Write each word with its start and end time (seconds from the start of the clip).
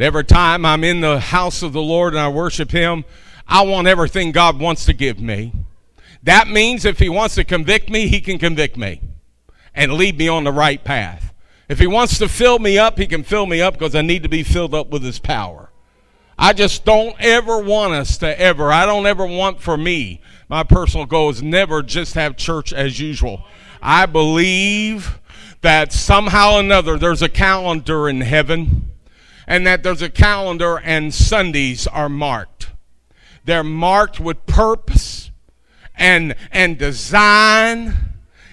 But 0.00 0.06
every 0.06 0.24
time 0.24 0.64
I'm 0.64 0.82
in 0.82 1.02
the 1.02 1.20
house 1.20 1.62
of 1.62 1.74
the 1.74 1.82
Lord 1.82 2.14
and 2.14 2.20
I 2.20 2.28
worship 2.28 2.70
Him, 2.70 3.04
I 3.46 3.60
want 3.66 3.86
everything 3.86 4.32
God 4.32 4.58
wants 4.58 4.86
to 4.86 4.94
give 4.94 5.20
me. 5.20 5.52
That 6.22 6.48
means 6.48 6.86
if 6.86 6.98
He 6.98 7.10
wants 7.10 7.34
to 7.34 7.44
convict 7.44 7.90
me, 7.90 8.08
He 8.08 8.22
can 8.22 8.38
convict 8.38 8.78
me 8.78 9.02
and 9.74 9.92
lead 9.92 10.16
me 10.16 10.26
on 10.26 10.44
the 10.44 10.52
right 10.52 10.82
path. 10.82 11.34
If 11.68 11.80
He 11.80 11.86
wants 11.86 12.16
to 12.16 12.30
fill 12.30 12.58
me 12.58 12.78
up, 12.78 12.96
He 12.96 13.06
can 13.06 13.22
fill 13.22 13.44
me 13.44 13.60
up 13.60 13.74
because 13.74 13.94
I 13.94 14.00
need 14.00 14.22
to 14.22 14.30
be 14.30 14.42
filled 14.42 14.74
up 14.74 14.88
with 14.88 15.02
His 15.02 15.18
power. 15.18 15.68
I 16.38 16.54
just 16.54 16.86
don't 16.86 17.14
ever 17.20 17.58
want 17.58 17.92
us 17.92 18.16
to 18.18 18.40
ever, 18.40 18.72
I 18.72 18.86
don't 18.86 19.04
ever 19.04 19.26
want 19.26 19.60
for 19.60 19.76
me, 19.76 20.22
my 20.48 20.62
personal 20.62 21.04
goal 21.04 21.28
is 21.28 21.42
never 21.42 21.82
just 21.82 22.14
have 22.14 22.38
church 22.38 22.72
as 22.72 22.98
usual. 22.98 23.44
I 23.82 24.06
believe 24.06 25.20
that 25.60 25.92
somehow 25.92 26.54
or 26.54 26.60
another 26.60 26.96
there's 26.96 27.20
a 27.20 27.28
calendar 27.28 28.08
in 28.08 28.22
heaven 28.22 28.89
and 29.50 29.66
that 29.66 29.82
there's 29.82 30.00
a 30.00 30.08
calendar 30.08 30.78
and 30.78 31.12
Sundays 31.12 31.88
are 31.88 32.08
marked. 32.08 32.68
They're 33.44 33.64
marked 33.64 34.20
with 34.20 34.46
purpose 34.46 35.32
and, 35.96 36.36
and 36.52 36.78
design. 36.78 37.96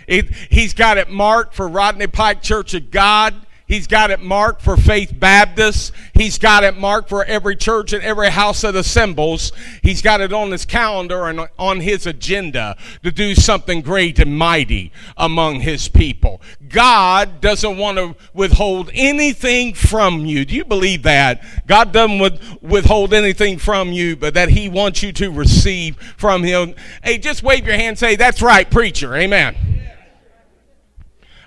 It, 0.07 0.33
he's 0.49 0.73
got 0.73 0.97
it 0.97 1.07
marked 1.07 1.53
for 1.53 1.67
Rodney 1.67 2.07
Pike 2.07 2.41
Church 2.41 2.73
of 2.73 2.89
God. 2.89 3.35
He's 3.67 3.85
got 3.85 4.11
it 4.11 4.21
marked 4.21 4.61
for 4.61 4.77
Faith 4.77 5.13
Baptist. 5.19 5.91
He's 6.13 6.37
got 6.37 6.63
it 6.63 6.77
marked 6.77 7.09
for 7.09 7.25
every 7.25 7.57
church 7.57 7.91
and 7.91 8.01
every 8.01 8.29
house 8.29 8.61
that 8.61 8.75
assembles. 8.75 9.51
He's 9.83 10.01
got 10.01 10.21
it 10.21 10.31
on 10.31 10.51
his 10.51 10.63
calendar 10.63 11.25
and 11.25 11.49
on 11.59 11.81
his 11.81 12.07
agenda 12.07 12.77
to 13.03 13.11
do 13.11 13.35
something 13.35 13.81
great 13.81 14.19
and 14.19 14.37
mighty 14.37 14.93
among 15.17 15.59
his 15.59 15.89
people. 15.89 16.41
God 16.69 17.41
doesn't 17.41 17.77
want 17.77 17.97
to 17.97 18.15
withhold 18.33 18.89
anything 18.93 19.73
from 19.73 20.25
you. 20.25 20.45
Do 20.45 20.55
you 20.55 20.63
believe 20.63 21.03
that? 21.03 21.43
God 21.67 21.91
doesn't 21.91 22.61
withhold 22.61 23.13
anything 23.13 23.57
from 23.57 23.91
you, 23.91 24.15
but 24.15 24.33
that 24.33 24.49
he 24.49 24.69
wants 24.69 25.03
you 25.03 25.11
to 25.13 25.29
receive 25.29 25.97
from 26.15 26.43
him. 26.43 26.73
Hey, 27.03 27.17
just 27.17 27.43
wave 27.43 27.65
your 27.65 27.75
hand 27.75 27.99
say, 27.99 28.15
that's 28.15 28.41
right, 28.41 28.69
preacher. 28.71 29.13
Amen. 29.13 29.76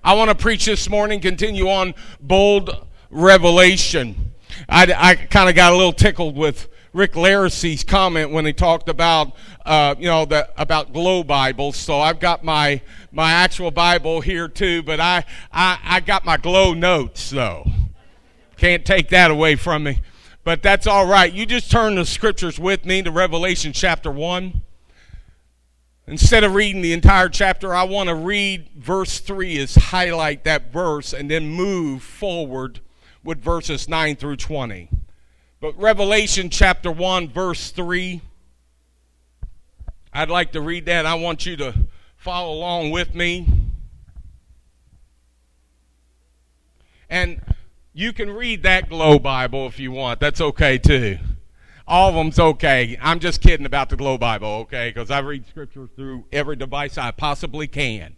I 0.02 0.14
want 0.14 0.30
to 0.30 0.34
preach 0.34 0.64
this 0.64 0.88
morning, 0.88 1.20
continue 1.20 1.68
on 1.68 1.94
bold 2.20 2.86
revelation. 3.10 4.32
I, 4.68 4.92
I 4.96 5.14
kind 5.14 5.48
of 5.48 5.54
got 5.54 5.72
a 5.72 5.76
little 5.76 5.92
tickled 5.92 6.36
with 6.36 6.68
Rick 6.92 7.12
Laracy's 7.12 7.84
comment 7.84 8.30
when 8.30 8.46
he 8.46 8.52
talked 8.52 8.88
about, 8.88 9.36
uh, 9.64 9.94
you 9.98 10.06
know, 10.06 10.24
the, 10.24 10.48
about 10.56 10.92
glow 10.92 11.22
Bibles. 11.22 11.76
So 11.76 12.00
I've 12.00 12.18
got 12.18 12.42
my 12.42 12.80
my 13.12 13.30
actual 13.32 13.70
Bible 13.70 14.20
here 14.20 14.48
too, 14.48 14.82
but 14.82 15.00
I, 15.00 15.24
I 15.52 15.78
I 15.84 16.00
got 16.00 16.24
my 16.24 16.36
glow 16.36 16.72
notes 16.72 17.30
though. 17.30 17.66
Can't 18.56 18.84
take 18.84 19.08
that 19.10 19.30
away 19.30 19.56
from 19.56 19.84
me, 19.84 20.00
but 20.44 20.62
that's 20.62 20.86
all 20.86 21.06
right. 21.06 21.32
You 21.32 21.46
just 21.46 21.70
turn 21.70 21.94
the 21.94 22.04
scriptures 22.04 22.58
with 22.58 22.84
me 22.84 23.02
to 23.02 23.10
Revelation 23.10 23.72
chapter 23.72 24.10
one. 24.10 24.62
Instead 26.11 26.42
of 26.42 26.56
reading 26.56 26.83
the 26.83 26.92
entire 26.92 27.28
chapter, 27.28 27.72
I 27.72 27.84
want 27.84 28.08
to 28.08 28.16
read 28.16 28.69
verse 28.77 29.20
3 29.20 29.56
is 29.56 29.77
highlight 29.77 30.42
that 30.42 30.72
verse 30.72 31.12
and 31.12 31.30
then 31.30 31.48
move 31.48 32.03
forward 32.03 32.80
with 33.22 33.39
verses 33.39 33.89
9 33.89 34.16
through 34.16 34.34
20. 34.34 34.88
But 35.61 35.78
Revelation 35.78 36.50
chapter 36.50 36.91
1, 36.91 37.28
verse 37.28 37.70
3, 37.70 38.22
I'd 40.12 40.31
like 40.31 40.50
to 40.53 40.61
read 40.61 40.86
that. 40.86 41.06
I 41.06 41.14
want 41.14 41.47
you 41.47 41.56
to 41.58 41.75
follow 42.16 42.55
along 42.55 42.91
with 42.91 43.14
me. 43.14 43.47
And 47.08 47.41
you 47.92 48.12
can 48.12 48.31
read 48.31 48.64
that 48.64 48.88
Glow 48.88 49.20
Bible 49.20 49.69
if 49.69 49.78
you 49.78 49.92
want. 49.92 50.19
That's 50.19 50.41
okay 50.41 50.77
too 50.77 51.20
all 51.91 52.10
of 52.10 52.14
them's 52.14 52.38
okay. 52.38 52.96
I'm 53.02 53.19
just 53.19 53.42
kidding 53.42 53.66
about 53.66 53.91
the 53.91 53.96
Glow 53.96 54.16
Bible, 54.16 54.48
okay? 54.60 54.91
Because 54.91 55.10
I 55.10 55.19
read 55.19 55.44
scripture 55.48 55.88
through 55.97 56.24
every 56.32 56.55
device 56.55 56.97
I 56.97 57.10
possibly 57.10 57.66
can. 57.66 58.16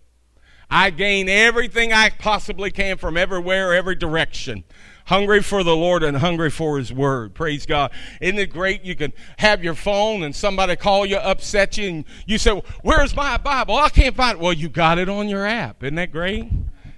I 0.70 0.90
gain 0.90 1.28
everything 1.28 1.92
I 1.92 2.10
possibly 2.10 2.70
can 2.70 2.98
from 2.98 3.16
everywhere, 3.16 3.74
every 3.74 3.94
direction. 3.94 4.64
Hungry 5.06 5.42
for 5.42 5.62
the 5.62 5.74
Lord 5.74 6.02
and 6.02 6.18
hungry 6.18 6.50
for 6.50 6.78
His 6.78 6.92
Word. 6.92 7.34
Praise 7.34 7.64
God. 7.64 7.92
Isn't 8.20 8.38
it 8.38 8.50
great? 8.50 8.84
You 8.84 8.94
can 8.94 9.14
have 9.38 9.64
your 9.64 9.74
phone 9.74 10.22
and 10.22 10.36
somebody 10.36 10.76
call 10.76 11.06
you, 11.06 11.16
upset 11.16 11.78
you, 11.78 11.88
and 11.88 12.04
you 12.26 12.38
say, 12.38 12.62
Where's 12.82 13.16
my 13.16 13.38
Bible? 13.38 13.76
I 13.76 13.88
can't 13.88 14.14
find 14.14 14.38
it. 14.38 14.42
Well, 14.42 14.52
you 14.52 14.68
got 14.68 14.98
it 14.98 15.08
on 15.08 15.28
your 15.28 15.46
app. 15.46 15.82
Isn't 15.82 15.96
that 15.96 16.12
great? 16.12 16.44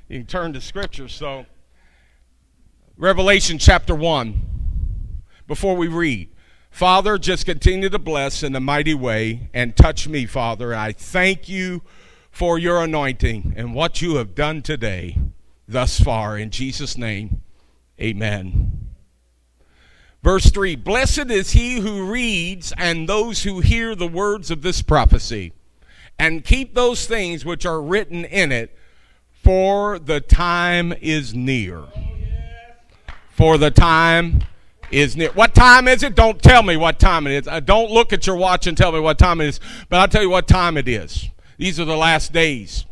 You 0.08 0.18
can 0.20 0.26
turn 0.26 0.52
to 0.52 0.60
Scripture. 0.60 1.08
So, 1.08 1.46
Revelation 2.96 3.58
chapter 3.58 3.94
1. 3.94 4.50
Before 5.46 5.76
we 5.76 5.88
read, 5.88 6.33
Father, 6.74 7.18
just 7.18 7.46
continue 7.46 7.88
to 7.88 8.00
bless 8.00 8.42
in 8.42 8.56
a 8.56 8.58
mighty 8.58 8.94
way 8.94 9.48
and 9.54 9.76
touch 9.76 10.08
me, 10.08 10.26
Father. 10.26 10.74
I 10.74 10.90
thank 10.90 11.48
you 11.48 11.82
for 12.32 12.58
your 12.58 12.82
anointing 12.82 13.54
and 13.56 13.76
what 13.76 14.02
you 14.02 14.16
have 14.16 14.34
done 14.34 14.60
today 14.60 15.16
thus 15.68 16.00
far. 16.00 16.36
In 16.36 16.50
Jesus' 16.50 16.98
name, 16.98 17.42
amen. 18.00 18.88
Verse 20.20 20.50
3 20.50 20.74
Blessed 20.74 21.30
is 21.30 21.52
he 21.52 21.78
who 21.78 22.10
reads 22.10 22.72
and 22.76 23.08
those 23.08 23.44
who 23.44 23.60
hear 23.60 23.94
the 23.94 24.08
words 24.08 24.50
of 24.50 24.62
this 24.62 24.82
prophecy 24.82 25.52
and 26.18 26.44
keep 26.44 26.74
those 26.74 27.06
things 27.06 27.44
which 27.44 27.64
are 27.64 27.80
written 27.80 28.24
in 28.24 28.50
it, 28.50 28.76
for 29.30 30.00
the 30.00 30.20
time 30.20 30.92
is 31.00 31.34
near. 31.34 31.84
For 33.30 33.58
the 33.58 33.70
time 33.70 34.42
is 34.94 35.16
near. 35.16 35.30
What 35.32 35.54
time 35.54 35.88
is 35.88 36.02
it? 36.02 36.14
Don't 36.14 36.40
tell 36.42 36.62
me 36.62 36.76
what 36.76 36.98
time 36.98 37.26
it 37.26 37.32
is. 37.32 37.48
Uh, 37.48 37.60
don't 37.60 37.90
look 37.90 38.12
at 38.12 38.26
your 38.26 38.36
watch 38.36 38.66
and 38.66 38.76
tell 38.76 38.92
me 38.92 39.00
what 39.00 39.18
time 39.18 39.40
it 39.40 39.48
is, 39.48 39.60
but 39.88 40.00
I'll 40.00 40.08
tell 40.08 40.22
you 40.22 40.30
what 40.30 40.46
time 40.46 40.76
it 40.76 40.88
is. 40.88 41.28
These 41.58 41.78
are 41.80 41.84
the 41.84 41.96
last 41.96 42.32
days. 42.32 42.86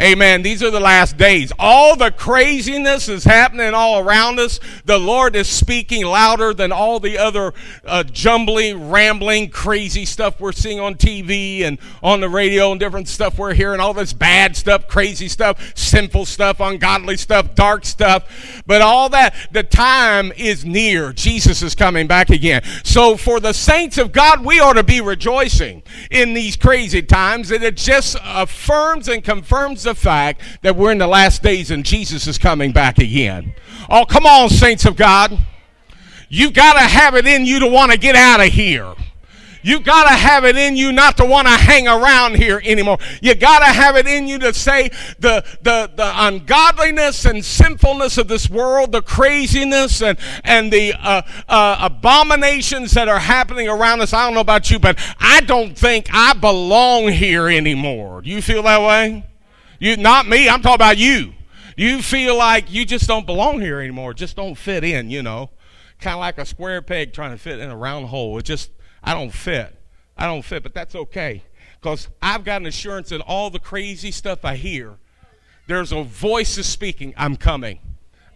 Amen. 0.00 0.42
These 0.42 0.60
are 0.60 0.72
the 0.72 0.80
last 0.80 1.16
days. 1.16 1.52
All 1.56 1.94
the 1.94 2.10
craziness 2.10 3.08
is 3.08 3.22
happening 3.22 3.74
all 3.74 4.00
around 4.00 4.40
us. 4.40 4.58
The 4.84 4.98
Lord 4.98 5.36
is 5.36 5.48
speaking 5.48 6.04
louder 6.04 6.52
than 6.52 6.72
all 6.72 6.98
the 6.98 7.16
other 7.16 7.54
uh, 7.84 8.02
jumbling, 8.02 8.90
rambling, 8.90 9.50
crazy 9.50 10.04
stuff 10.04 10.40
we're 10.40 10.50
seeing 10.50 10.80
on 10.80 10.96
TV 10.96 11.62
and 11.62 11.78
on 12.02 12.20
the 12.20 12.28
radio 12.28 12.72
and 12.72 12.80
different 12.80 13.06
stuff 13.06 13.38
we're 13.38 13.54
hearing. 13.54 13.78
All 13.78 13.94
this 13.94 14.12
bad 14.12 14.56
stuff, 14.56 14.88
crazy 14.88 15.28
stuff, 15.28 15.78
sinful 15.78 16.26
stuff, 16.26 16.58
ungodly 16.58 17.16
stuff, 17.16 17.54
dark 17.54 17.84
stuff. 17.84 18.62
But 18.66 18.82
all 18.82 19.08
that, 19.10 19.36
the 19.52 19.62
time 19.62 20.32
is 20.32 20.64
near. 20.64 21.12
Jesus 21.12 21.62
is 21.62 21.76
coming 21.76 22.08
back 22.08 22.30
again. 22.30 22.64
So 22.82 23.16
for 23.16 23.38
the 23.38 23.52
saints 23.52 23.96
of 23.98 24.10
God, 24.10 24.44
we 24.44 24.58
ought 24.58 24.72
to 24.72 24.82
be 24.82 25.00
rejoicing 25.00 25.84
in 26.10 26.34
these 26.34 26.56
crazy 26.56 27.00
times. 27.00 27.52
And 27.52 27.62
it 27.62 27.76
just 27.76 28.16
affirms 28.24 29.06
and 29.06 29.22
confirms 29.22 29.83
the 29.84 29.94
fact 29.94 30.40
that 30.62 30.76
we're 30.76 30.92
in 30.92 30.98
the 30.98 31.06
last 31.06 31.42
days 31.42 31.70
and 31.70 31.84
Jesus 31.84 32.26
is 32.26 32.38
coming 32.38 32.72
back 32.72 32.98
again. 32.98 33.54
Oh, 33.88 34.04
come 34.04 34.26
on, 34.26 34.48
saints 34.48 34.84
of 34.84 34.96
God. 34.96 35.38
You 36.28 36.50
got 36.50 36.74
to 36.74 36.80
have 36.80 37.14
it 37.14 37.26
in 37.26 37.46
you 37.46 37.60
to 37.60 37.66
want 37.66 37.92
to 37.92 37.98
get 37.98 38.16
out 38.16 38.40
of 38.40 38.48
here. 38.48 38.94
You 39.64 39.80
got 39.80 40.04
to 40.04 40.14
have 40.14 40.44
it 40.44 40.56
in 40.56 40.76
you 40.76 40.92
not 40.92 41.16
to 41.16 41.24
want 41.24 41.48
to 41.48 41.54
hang 41.54 41.88
around 41.88 42.36
here 42.36 42.60
anymore. 42.64 42.98
You 43.22 43.34
got 43.34 43.60
to 43.60 43.64
have 43.64 43.96
it 43.96 44.06
in 44.06 44.28
you 44.28 44.38
to 44.40 44.52
say 44.52 44.90
the, 45.18 45.42
the, 45.62 45.90
the 45.96 46.12
ungodliness 46.14 47.24
and 47.24 47.42
sinfulness 47.42 48.18
of 48.18 48.28
this 48.28 48.50
world, 48.50 48.92
the 48.92 49.00
craziness 49.00 50.02
and, 50.02 50.18
and 50.44 50.70
the 50.70 50.92
uh, 50.92 51.22
uh, 51.48 51.78
abominations 51.80 52.92
that 52.92 53.08
are 53.08 53.18
happening 53.18 53.66
around 53.66 54.02
us. 54.02 54.12
I 54.12 54.26
don't 54.26 54.34
know 54.34 54.40
about 54.40 54.70
you, 54.70 54.78
but 54.78 54.98
I 55.18 55.40
don't 55.40 55.76
think 55.76 56.08
I 56.12 56.34
belong 56.34 57.08
here 57.08 57.48
anymore. 57.48 58.20
Do 58.20 58.28
you 58.28 58.42
feel 58.42 58.64
that 58.64 58.82
way? 58.82 59.24
You, 59.84 59.98
not 59.98 60.26
me. 60.26 60.48
I'm 60.48 60.62
talking 60.62 60.76
about 60.76 60.96
you. 60.96 61.34
You 61.76 62.00
feel 62.00 62.38
like 62.38 62.72
you 62.72 62.86
just 62.86 63.06
don't 63.06 63.26
belong 63.26 63.60
here 63.60 63.80
anymore. 63.80 64.14
Just 64.14 64.34
don't 64.34 64.54
fit 64.54 64.82
in, 64.82 65.10
you 65.10 65.22
know. 65.22 65.50
Kind 66.00 66.14
of 66.14 66.20
like 66.20 66.38
a 66.38 66.46
square 66.46 66.80
peg 66.80 67.12
trying 67.12 67.32
to 67.32 67.36
fit 67.36 67.58
in 67.58 67.68
a 67.68 67.76
round 67.76 68.06
hole. 68.06 68.38
It 68.38 68.46
just, 68.46 68.70
I 69.02 69.12
don't 69.12 69.30
fit. 69.30 69.78
I 70.16 70.24
don't 70.24 70.40
fit, 70.40 70.62
but 70.62 70.72
that's 70.72 70.94
okay. 70.94 71.42
Because 71.78 72.08
I've 72.22 72.44
got 72.44 72.62
an 72.62 72.66
assurance 72.66 73.12
in 73.12 73.20
all 73.20 73.50
the 73.50 73.58
crazy 73.58 74.10
stuff 74.10 74.42
I 74.42 74.56
hear. 74.56 74.94
There's 75.66 75.92
a 75.92 76.02
voice 76.02 76.56
is 76.56 76.66
speaking. 76.66 77.12
I'm 77.14 77.36
coming. 77.36 77.78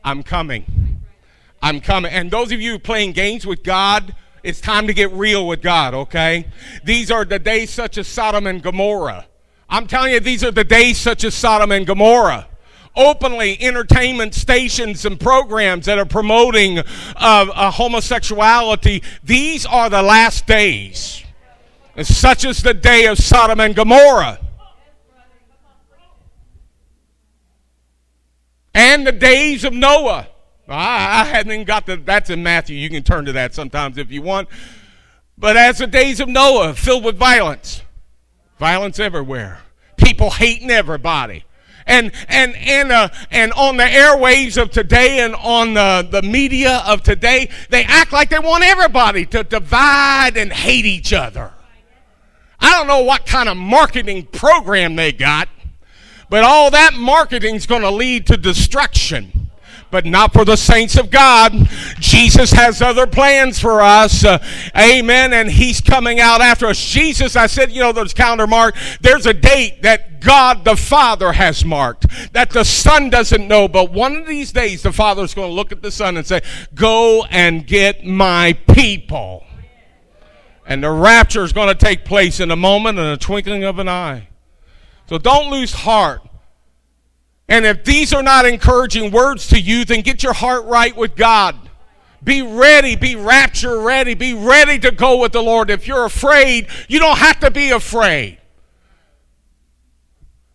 I'm 0.04 0.22
coming. 0.22 1.00
I'm 1.62 1.80
coming. 1.80 2.12
And 2.12 2.30
those 2.30 2.52
of 2.52 2.60
you 2.60 2.78
playing 2.78 3.12
games 3.12 3.46
with 3.46 3.62
God, 3.62 4.14
it's 4.42 4.60
time 4.60 4.86
to 4.86 4.92
get 4.92 5.10
real 5.12 5.46
with 5.46 5.62
God, 5.62 5.94
okay? 5.94 6.46
These 6.84 7.10
are 7.10 7.24
the 7.24 7.38
days 7.38 7.70
such 7.70 7.96
as 7.96 8.06
Sodom 8.06 8.46
and 8.46 8.62
Gomorrah. 8.62 9.24
I'm 9.68 9.86
telling 9.86 10.12
you, 10.12 10.20
these 10.20 10.42
are 10.42 10.50
the 10.50 10.64
days 10.64 10.98
such 10.98 11.24
as 11.24 11.34
Sodom 11.34 11.72
and 11.72 11.86
Gomorrah. 11.86 12.46
Openly, 12.96 13.60
entertainment 13.60 14.34
stations 14.34 15.04
and 15.04 15.20
programs 15.20 15.86
that 15.86 15.98
are 15.98 16.06
promoting 16.06 16.78
uh, 16.78 16.82
uh, 17.16 17.70
homosexuality. 17.70 19.02
These 19.22 19.66
are 19.66 19.88
the 19.88 20.02
last 20.02 20.46
days, 20.46 21.22
such 22.02 22.44
as 22.44 22.62
the 22.62 22.74
day 22.74 23.06
of 23.06 23.18
Sodom 23.18 23.60
and 23.60 23.74
Gomorrah. 23.74 24.40
And 28.74 29.06
the 29.06 29.12
days 29.12 29.64
of 29.64 29.72
Noah. 29.72 30.28
I, 30.68 31.20
I 31.20 31.24
hadn't 31.24 31.52
even 31.52 31.64
got 31.64 31.86
the, 31.86 31.96
that's 31.96 32.30
in 32.30 32.42
Matthew. 32.42 32.76
You 32.76 32.90
can 32.90 33.02
turn 33.02 33.24
to 33.26 33.32
that 33.32 33.54
sometimes 33.54 33.98
if 33.98 34.10
you 34.10 34.22
want. 34.22 34.48
But 35.36 35.56
as 35.56 35.78
the 35.78 35.86
days 35.86 36.20
of 36.20 36.28
Noah, 36.28 36.74
filled 36.74 37.04
with 37.04 37.16
violence, 37.16 37.82
violence 38.58 38.98
everywhere, 38.98 39.60
people 39.96 40.30
hating 40.30 40.70
everybody. 40.70 41.44
And, 41.86 42.12
and, 42.28 42.54
and, 42.56 42.92
uh, 42.92 43.08
and 43.30 43.50
on 43.54 43.78
the 43.78 43.84
airwaves 43.84 44.60
of 44.60 44.70
today 44.70 45.20
and 45.20 45.34
on 45.36 45.72
the, 45.72 46.06
the 46.10 46.20
media 46.20 46.82
of 46.86 47.02
today, 47.02 47.48
they 47.70 47.82
act 47.84 48.12
like 48.12 48.28
they 48.28 48.38
want 48.38 48.62
everybody 48.62 49.24
to 49.26 49.42
divide 49.42 50.36
and 50.36 50.52
hate 50.52 50.84
each 50.84 51.14
other. 51.14 51.52
I 52.60 52.72
don't 52.76 52.88
know 52.88 53.04
what 53.04 53.24
kind 53.24 53.48
of 53.48 53.56
marketing 53.56 54.26
program 54.26 54.96
they 54.96 55.12
got, 55.12 55.48
but 56.28 56.44
all 56.44 56.70
that 56.72 56.92
marketing 56.92 57.54
is 57.54 57.64
going 57.64 57.82
to 57.82 57.90
lead 57.90 58.26
to 58.26 58.36
destruction 58.36 59.37
but 59.90 60.04
not 60.04 60.32
for 60.32 60.44
the 60.44 60.56
saints 60.56 60.96
of 60.96 61.10
God. 61.10 61.52
Jesus 61.98 62.52
has 62.52 62.82
other 62.82 63.06
plans 63.06 63.58
for 63.58 63.80
us. 63.80 64.24
Uh, 64.24 64.38
amen. 64.76 65.32
And 65.32 65.50
he's 65.50 65.80
coming 65.80 66.20
out 66.20 66.40
after 66.40 66.66
us. 66.66 66.78
Jesus, 66.78 67.36
I 67.36 67.46
said, 67.46 67.72
you 67.72 67.80
know, 67.80 67.92
there's 67.92 68.14
counter 68.14 68.46
mark. 68.46 68.76
There's 69.00 69.26
a 69.26 69.34
date 69.34 69.82
that 69.82 70.20
God 70.20 70.64
the 70.64 70.76
Father 70.76 71.32
has 71.32 71.64
marked 71.64 72.06
that 72.32 72.50
the 72.50 72.64
Son 72.64 73.10
doesn't 73.10 73.46
know, 73.46 73.68
but 73.68 73.92
one 73.92 74.16
of 74.16 74.26
these 74.26 74.52
days 74.52 74.82
the 74.82 74.92
Father's 74.92 75.34
going 75.34 75.50
to 75.50 75.54
look 75.54 75.72
at 75.72 75.82
the 75.82 75.90
Son 75.90 76.16
and 76.16 76.26
say, 76.26 76.40
Go 76.74 77.24
and 77.30 77.66
get 77.66 78.04
my 78.04 78.54
people. 78.72 79.44
And 80.66 80.84
the 80.84 80.90
rapture 80.90 81.44
is 81.44 81.52
going 81.52 81.68
to 81.68 81.74
take 81.74 82.04
place 82.04 82.40
in 82.40 82.50
a 82.50 82.56
moment 82.56 82.98
and 82.98 83.08
a 83.08 83.16
twinkling 83.16 83.64
of 83.64 83.78
an 83.78 83.88
eye. 83.88 84.28
So 85.08 85.16
don't 85.16 85.50
lose 85.50 85.72
heart. 85.72 86.27
And 87.48 87.64
if 87.64 87.84
these 87.84 88.12
are 88.12 88.22
not 88.22 88.44
encouraging 88.44 89.10
words 89.10 89.48
to 89.48 89.60
you, 89.60 89.84
then 89.84 90.02
get 90.02 90.22
your 90.22 90.34
heart 90.34 90.66
right 90.66 90.94
with 90.94 91.16
God. 91.16 91.56
Be 92.22 92.42
ready, 92.42 92.96
be 92.96 93.16
rapture 93.16 93.80
ready, 93.80 94.14
be 94.14 94.34
ready 94.34 94.78
to 94.80 94.90
go 94.90 95.20
with 95.20 95.32
the 95.32 95.42
Lord. 95.42 95.70
If 95.70 95.86
you're 95.86 96.04
afraid, 96.04 96.68
you 96.88 96.98
don't 96.98 97.18
have 97.18 97.40
to 97.40 97.50
be 97.50 97.70
afraid. 97.70 98.38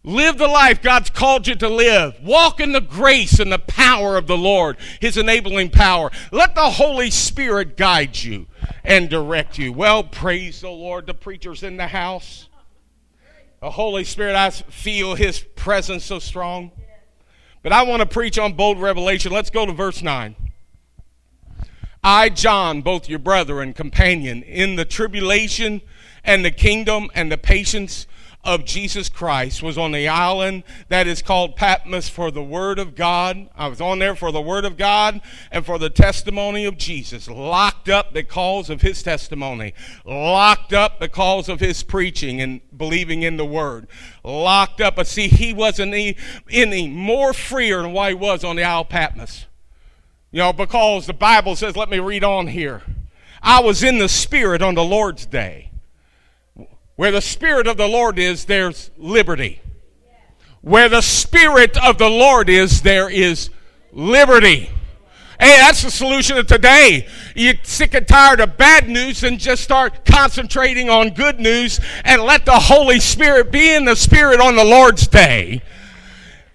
Live 0.05 0.37
the 0.37 0.47
life 0.47 0.81
God's 0.81 1.09
called 1.09 1.47
you 1.47 1.55
to 1.55 1.69
live. 1.69 2.15
Walk 2.21 2.59
in 2.59 2.73
the 2.73 2.81
grace 2.81 3.39
and 3.39 3.49
the 3.49 3.59
power 3.59 4.17
of 4.17 4.27
the 4.27 4.37
Lord, 4.37 4.75
His 4.99 5.15
enabling 5.15 5.69
power. 5.69 6.11
Let 6.31 6.55
the 6.55 6.71
Holy 6.71 7.09
Spirit 7.09 7.77
guide 7.77 8.21
you 8.21 8.47
and 8.83 9.09
direct 9.09 9.57
you. 9.57 9.71
Well, 9.71 10.03
praise 10.03 10.59
the 10.59 10.69
Lord. 10.69 11.07
The 11.07 11.13
preacher's 11.13 11.63
in 11.63 11.77
the 11.77 11.87
house. 11.87 12.49
The 13.61 13.71
Holy 13.71 14.03
Spirit, 14.03 14.35
I 14.35 14.49
feel 14.49 15.15
His 15.15 15.39
presence 15.39 16.03
so 16.03 16.19
strong. 16.19 16.73
But 17.63 17.71
I 17.71 17.83
want 17.83 18.01
to 18.01 18.05
preach 18.05 18.37
on 18.37 18.53
bold 18.53 18.79
revelation. 18.79 19.31
Let's 19.31 19.49
go 19.49 19.65
to 19.65 19.71
verse 19.71 20.01
9. 20.01 20.35
I, 22.03 22.27
John, 22.27 22.81
both 22.81 23.07
your 23.07 23.19
brother 23.19 23.61
and 23.61 23.73
companion, 23.73 24.43
in 24.43 24.75
the 24.75 24.83
tribulation 24.83 25.81
and 26.25 26.43
the 26.43 26.51
kingdom 26.51 27.09
and 27.15 27.31
the 27.31 27.37
patience 27.37 28.05
of 28.43 28.65
Jesus 28.65 29.07
Christ 29.07 29.63
was 29.63 29.77
on 29.77 29.93
the 29.93 30.07
island 30.07 30.63
that 30.89 31.07
is 31.07 31.21
called 31.21 31.55
Patmos 31.55 32.09
for 32.09 32.29
the 32.29 32.43
Word 32.43 32.77
of 32.77 32.93
God. 32.93 33.49
I 33.55 33.67
was 33.67 33.79
on 33.79 33.99
there 33.99 34.15
for 34.15 34.31
the 34.31 34.41
Word 34.41 34.65
of 34.65 34.75
God 34.75 35.21
and 35.49 35.65
for 35.65 35.79
the 35.79 35.89
testimony 35.89 36.65
of 36.65 36.77
Jesus. 36.77 37.29
Locked 37.29 37.87
up 37.87 38.13
because 38.13 38.69
of 38.69 38.81
his 38.81 39.01
testimony. 39.01 39.73
Locked 40.05 40.73
up 40.73 40.99
because 40.99 41.47
of 41.47 41.61
his 41.61 41.83
preaching 41.83 42.41
and 42.41 42.59
believing 42.75 43.21
in 43.21 43.37
the 43.37 43.45
Word. 43.45 43.87
Locked 44.23 44.81
up. 44.81 44.97
But 44.97 45.07
see, 45.07 45.29
he 45.29 45.53
wasn't 45.53 45.93
any, 46.49 46.87
more 46.89 47.33
freer 47.33 47.81
than 47.81 47.93
what 47.93 48.09
he 48.09 48.15
was 48.15 48.43
on 48.43 48.57
the 48.57 48.63
Isle 48.63 48.81
of 48.81 48.89
Patmos. 48.89 49.45
You 50.31 50.39
know, 50.39 50.53
because 50.53 51.07
the 51.07 51.13
Bible 51.13 51.55
says, 51.55 51.77
let 51.77 51.89
me 51.89 51.99
read 51.99 52.23
on 52.23 52.47
here. 52.47 52.81
I 53.41 53.61
was 53.61 53.83
in 53.83 53.99
the 53.99 54.09
Spirit 54.09 54.61
on 54.61 54.75
the 54.75 54.83
Lord's 54.83 55.25
day. 55.25 55.69
Where 56.95 57.11
the 57.11 57.21
Spirit 57.21 57.67
of 57.67 57.77
the 57.77 57.87
Lord 57.87 58.19
is, 58.19 58.45
there's 58.45 58.91
liberty. 58.97 59.61
Where 60.61 60.89
the 60.89 61.01
Spirit 61.01 61.77
of 61.77 61.97
the 61.97 62.09
Lord 62.09 62.49
is, 62.49 62.81
there 62.81 63.09
is 63.09 63.49
liberty. 63.91 64.69
Hey, 65.39 65.57
that's 65.57 65.83
the 65.83 65.91
solution 65.91 66.37
of 66.37 66.47
today. 66.47 67.07
You're 67.35 67.55
sick 67.63 67.95
and 67.95 68.07
tired 68.07 68.39
of 68.39 68.55
bad 68.55 68.87
news 68.87 69.23
and 69.23 69.39
just 69.39 69.63
start 69.63 70.05
concentrating 70.05 70.89
on 70.89 71.09
good 71.09 71.39
news 71.39 71.79
and 72.05 72.21
let 72.21 72.45
the 72.45 72.59
Holy 72.59 72.99
Spirit 72.99 73.51
be 73.51 73.73
in 73.73 73.85
the 73.85 73.95
Spirit 73.95 74.39
on 74.39 74.55
the 74.55 74.63
Lord's 74.63 75.07
day. 75.07 75.61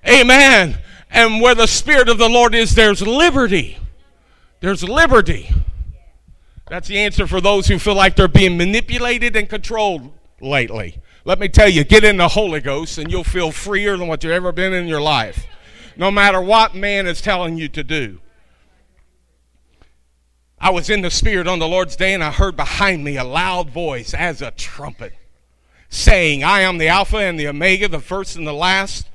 Amen. 0.08 0.78
And 1.10 1.40
where 1.40 1.54
the 1.54 1.66
Spirit 1.66 2.08
of 2.08 2.18
the 2.18 2.28
Lord 2.28 2.54
is, 2.54 2.74
there's 2.74 3.02
liberty. 3.02 3.78
There's 4.60 4.84
liberty. 4.84 5.50
That's 6.68 6.88
the 6.88 6.98
answer 6.98 7.26
for 7.26 7.40
those 7.40 7.66
who 7.66 7.78
feel 7.78 7.94
like 7.94 8.14
they're 8.14 8.28
being 8.28 8.56
manipulated 8.56 9.34
and 9.36 9.48
controlled 9.48 10.12
lately. 10.40 11.00
Let 11.24 11.38
me 11.38 11.48
tell 11.48 11.68
you, 11.68 11.84
get 11.84 12.04
in 12.04 12.16
the 12.16 12.28
Holy 12.28 12.60
Ghost 12.60 12.98
and 12.98 13.10
you'll 13.10 13.24
feel 13.24 13.52
freer 13.52 13.96
than 13.96 14.08
what 14.08 14.24
you've 14.24 14.32
ever 14.32 14.52
been 14.52 14.72
in 14.72 14.88
your 14.88 15.00
life. 15.00 15.46
No 15.96 16.10
matter 16.10 16.40
what 16.40 16.74
man 16.74 17.06
is 17.06 17.20
telling 17.20 17.58
you 17.58 17.68
to 17.68 17.82
do. 17.82 18.20
I 20.60 20.70
was 20.70 20.90
in 20.90 21.02
the 21.02 21.10
Spirit 21.10 21.46
on 21.46 21.58
the 21.58 21.68
Lord's 21.68 21.96
day 21.96 22.14
and 22.14 22.22
I 22.22 22.30
heard 22.30 22.56
behind 22.56 23.04
me 23.04 23.16
a 23.16 23.24
loud 23.24 23.70
voice 23.70 24.14
as 24.14 24.42
a 24.42 24.50
trumpet 24.50 25.12
saying, 25.88 26.44
I 26.44 26.60
am 26.60 26.78
the 26.78 26.88
Alpha 26.88 27.18
and 27.18 27.38
the 27.38 27.48
Omega, 27.48 27.88
the 27.88 28.00
first 28.00 28.36
and 28.36 28.46
the 28.46 28.52
last. 28.52 29.08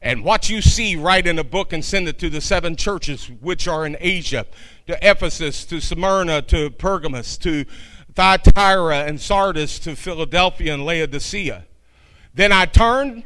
And 0.00 0.24
what 0.24 0.48
you 0.48 0.62
see, 0.62 0.94
write 0.94 1.26
in 1.26 1.38
a 1.38 1.44
book 1.44 1.72
and 1.72 1.84
send 1.84 2.08
it 2.08 2.18
to 2.20 2.30
the 2.30 2.40
seven 2.40 2.76
churches 2.76 3.30
which 3.40 3.66
are 3.66 3.84
in 3.84 3.96
Asia, 3.98 4.46
to 4.86 4.98
Ephesus, 5.02 5.64
to 5.66 5.80
Smyrna, 5.80 6.42
to 6.42 6.70
Pergamos, 6.70 7.36
to 7.38 7.64
Thyatira 8.18 9.04
and 9.04 9.20
Sardis 9.20 9.78
to 9.78 9.94
Philadelphia 9.94 10.74
and 10.74 10.84
Laodicea. 10.84 11.64
Then 12.34 12.50
I 12.50 12.64
turned 12.64 13.22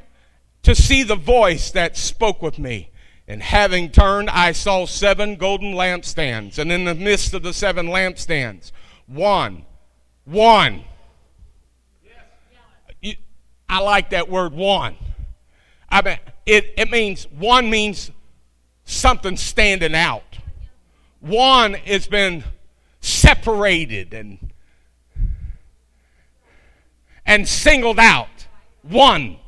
to 0.64 0.74
see 0.74 1.02
the 1.02 1.16
voice 1.16 1.70
that 1.70 1.96
spoke 1.96 2.42
with 2.42 2.58
me. 2.58 2.90
And 3.26 3.42
having 3.42 3.88
turned, 3.88 4.28
I 4.28 4.52
saw 4.52 4.84
seven 4.84 5.36
golden 5.36 5.72
lampstands. 5.72 6.58
And 6.58 6.70
in 6.70 6.84
the 6.84 6.94
midst 6.94 7.32
of 7.32 7.42
the 7.42 7.54
seven 7.54 7.86
lampstands, 7.86 8.70
one, 9.06 9.64
one. 10.26 10.84
I 13.70 13.78
like 13.78 14.10
that 14.10 14.28
word 14.28 14.52
one. 14.52 14.96
I 15.88 16.02
mean, 16.02 16.18
it, 16.44 16.74
it 16.76 16.90
means 16.90 17.24
one 17.30 17.70
means 17.70 18.10
something 18.84 19.38
standing 19.38 19.94
out. 19.94 20.36
One 21.20 21.72
has 21.72 22.06
been 22.06 22.44
separated 23.00 24.12
and 24.12 24.51
and 27.32 27.48
singled 27.48 27.98
out. 27.98 28.46
One. 28.82 29.38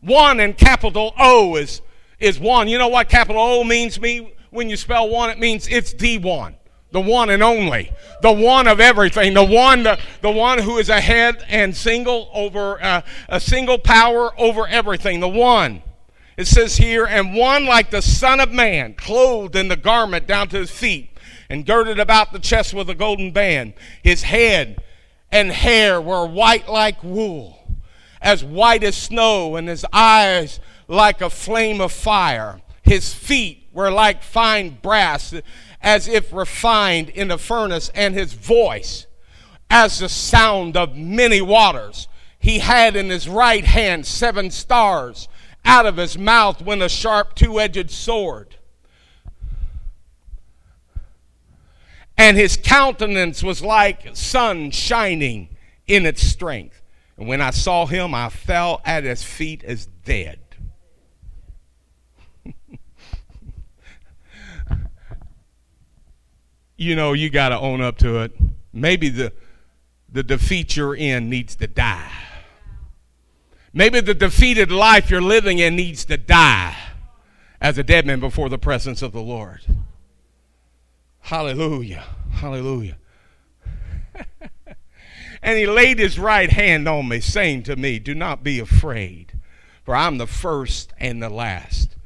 One 0.00 0.40
and 0.40 0.56
capital 0.56 1.12
O 1.18 1.56
is, 1.56 1.82
is 2.18 2.40
one. 2.40 2.66
You 2.66 2.78
know 2.78 2.88
what 2.88 3.10
capital 3.10 3.42
O 3.42 3.62
means 3.62 4.00
me 4.00 4.32
when 4.48 4.70
you 4.70 4.76
spell 4.78 5.10
one? 5.10 5.28
It 5.28 5.38
means 5.38 5.68
it's 5.68 5.92
the 5.92 6.16
one. 6.16 6.54
The 6.92 7.00
one 7.00 7.28
and 7.28 7.42
only. 7.42 7.92
The 8.22 8.32
one 8.32 8.66
of 8.66 8.80
everything. 8.80 9.34
The 9.34 9.44
one, 9.44 9.82
the, 9.82 9.98
the 10.22 10.30
one 10.30 10.60
who 10.60 10.78
is 10.78 10.88
ahead 10.88 11.44
and 11.48 11.76
single 11.76 12.30
over, 12.32 12.82
uh, 12.82 13.02
a 13.28 13.38
single 13.38 13.78
power 13.78 14.30
over 14.40 14.66
everything. 14.66 15.20
The 15.20 15.28
one. 15.28 15.82
It 16.38 16.46
says 16.46 16.78
here, 16.78 17.04
and 17.04 17.34
one 17.34 17.66
like 17.66 17.90
the 17.90 18.00
Son 18.00 18.40
of 18.40 18.50
Man, 18.50 18.94
clothed 18.94 19.56
in 19.56 19.68
the 19.68 19.76
garment 19.76 20.26
down 20.26 20.48
to 20.48 20.56
his 20.56 20.70
feet, 20.70 21.10
and 21.50 21.66
girded 21.66 22.00
about 22.00 22.32
the 22.32 22.38
chest 22.38 22.72
with 22.72 22.88
a 22.88 22.94
golden 22.94 23.30
band. 23.30 23.74
His 24.02 24.22
head 24.22 24.82
and 25.32 25.50
hair 25.50 26.00
were 26.00 26.26
white 26.26 26.68
like 26.68 27.02
wool, 27.02 27.58
as 28.20 28.44
white 28.44 28.82
as 28.82 28.96
snow, 28.96 29.56
and 29.56 29.68
his 29.68 29.84
eyes 29.92 30.60
like 30.88 31.20
a 31.20 31.30
flame 31.30 31.80
of 31.80 31.92
fire. 31.92 32.60
His 32.82 33.14
feet 33.14 33.68
were 33.72 33.90
like 33.90 34.22
fine 34.22 34.78
brass, 34.82 35.34
as 35.80 36.08
if 36.08 36.32
refined 36.32 37.08
in 37.10 37.30
a 37.30 37.38
furnace, 37.38 37.90
and 37.94 38.14
his 38.14 38.32
voice 38.32 39.06
as 39.70 40.00
the 40.00 40.08
sound 40.08 40.76
of 40.76 40.96
many 40.96 41.40
waters. 41.40 42.08
He 42.38 42.58
had 42.58 42.96
in 42.96 43.10
his 43.10 43.28
right 43.28 43.64
hand 43.64 44.06
seven 44.06 44.50
stars. 44.50 45.28
Out 45.64 45.86
of 45.86 45.98
his 45.98 46.18
mouth 46.18 46.62
went 46.62 46.82
a 46.82 46.88
sharp 46.88 47.34
two 47.34 47.60
edged 47.60 47.90
sword. 47.90 48.56
And 52.20 52.36
his 52.36 52.56
countenance 52.58 53.42
was 53.42 53.62
like 53.62 54.14
sun 54.14 54.70
shining 54.70 55.48
in 55.86 56.04
its 56.04 56.20
strength. 56.22 56.82
And 57.16 57.26
when 57.26 57.40
I 57.40 57.48
saw 57.48 57.86
him, 57.86 58.14
I 58.14 58.28
fell 58.28 58.82
at 58.84 59.04
his 59.04 59.22
feet 59.22 59.64
as 59.64 59.86
dead. 60.04 60.38
you 66.76 66.94
know, 66.94 67.14
you 67.14 67.30
got 67.30 67.48
to 67.48 67.58
own 67.58 67.80
up 67.80 67.96
to 67.98 68.18
it. 68.18 68.32
Maybe 68.70 69.08
the, 69.08 69.32
the 70.12 70.22
defeat 70.22 70.76
you're 70.76 70.94
in 70.94 71.30
needs 71.30 71.56
to 71.56 71.66
die. 71.66 72.12
Maybe 73.72 74.02
the 74.02 74.12
defeated 74.12 74.70
life 74.70 75.08
you're 75.10 75.22
living 75.22 75.58
in 75.58 75.74
needs 75.74 76.04
to 76.04 76.18
die 76.18 76.76
as 77.62 77.78
a 77.78 77.82
dead 77.82 78.04
man 78.04 78.20
before 78.20 78.50
the 78.50 78.58
presence 78.58 79.00
of 79.00 79.12
the 79.12 79.22
Lord. 79.22 79.62
Hallelujah. 81.20 82.04
Hallelujah. 82.32 82.96
and 85.42 85.58
he 85.58 85.66
laid 85.66 85.98
his 85.98 86.18
right 86.18 86.50
hand 86.50 86.88
on 86.88 87.08
me, 87.08 87.20
saying 87.20 87.64
to 87.64 87.76
me, 87.76 87.98
Do 87.98 88.14
not 88.14 88.42
be 88.42 88.58
afraid, 88.58 89.38
for 89.84 89.94
I'm 89.94 90.18
the 90.18 90.26
first 90.26 90.92
and 90.98 91.22
the 91.22 91.30
last. 91.30 91.96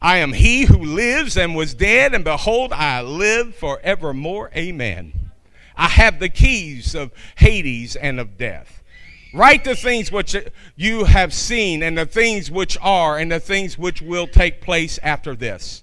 I 0.00 0.18
am 0.18 0.32
he 0.32 0.64
who 0.64 0.78
lives 0.78 1.36
and 1.36 1.56
was 1.56 1.74
dead, 1.74 2.14
and 2.14 2.22
behold, 2.22 2.72
I 2.72 3.02
live 3.02 3.56
forevermore. 3.56 4.50
Amen. 4.56 5.30
I 5.76 5.88
have 5.88 6.20
the 6.20 6.28
keys 6.28 6.94
of 6.94 7.12
Hades 7.36 7.96
and 7.96 8.20
of 8.20 8.36
death. 8.36 8.82
Write 9.34 9.64
the 9.64 9.74
things 9.74 10.10
which 10.10 10.36
you 10.76 11.04
have 11.04 11.34
seen, 11.34 11.82
and 11.82 11.98
the 11.98 12.06
things 12.06 12.50
which 12.50 12.78
are, 12.80 13.18
and 13.18 13.30
the 13.30 13.40
things 13.40 13.76
which 13.76 14.00
will 14.00 14.26
take 14.26 14.60
place 14.60 14.98
after 15.02 15.34
this. 15.34 15.82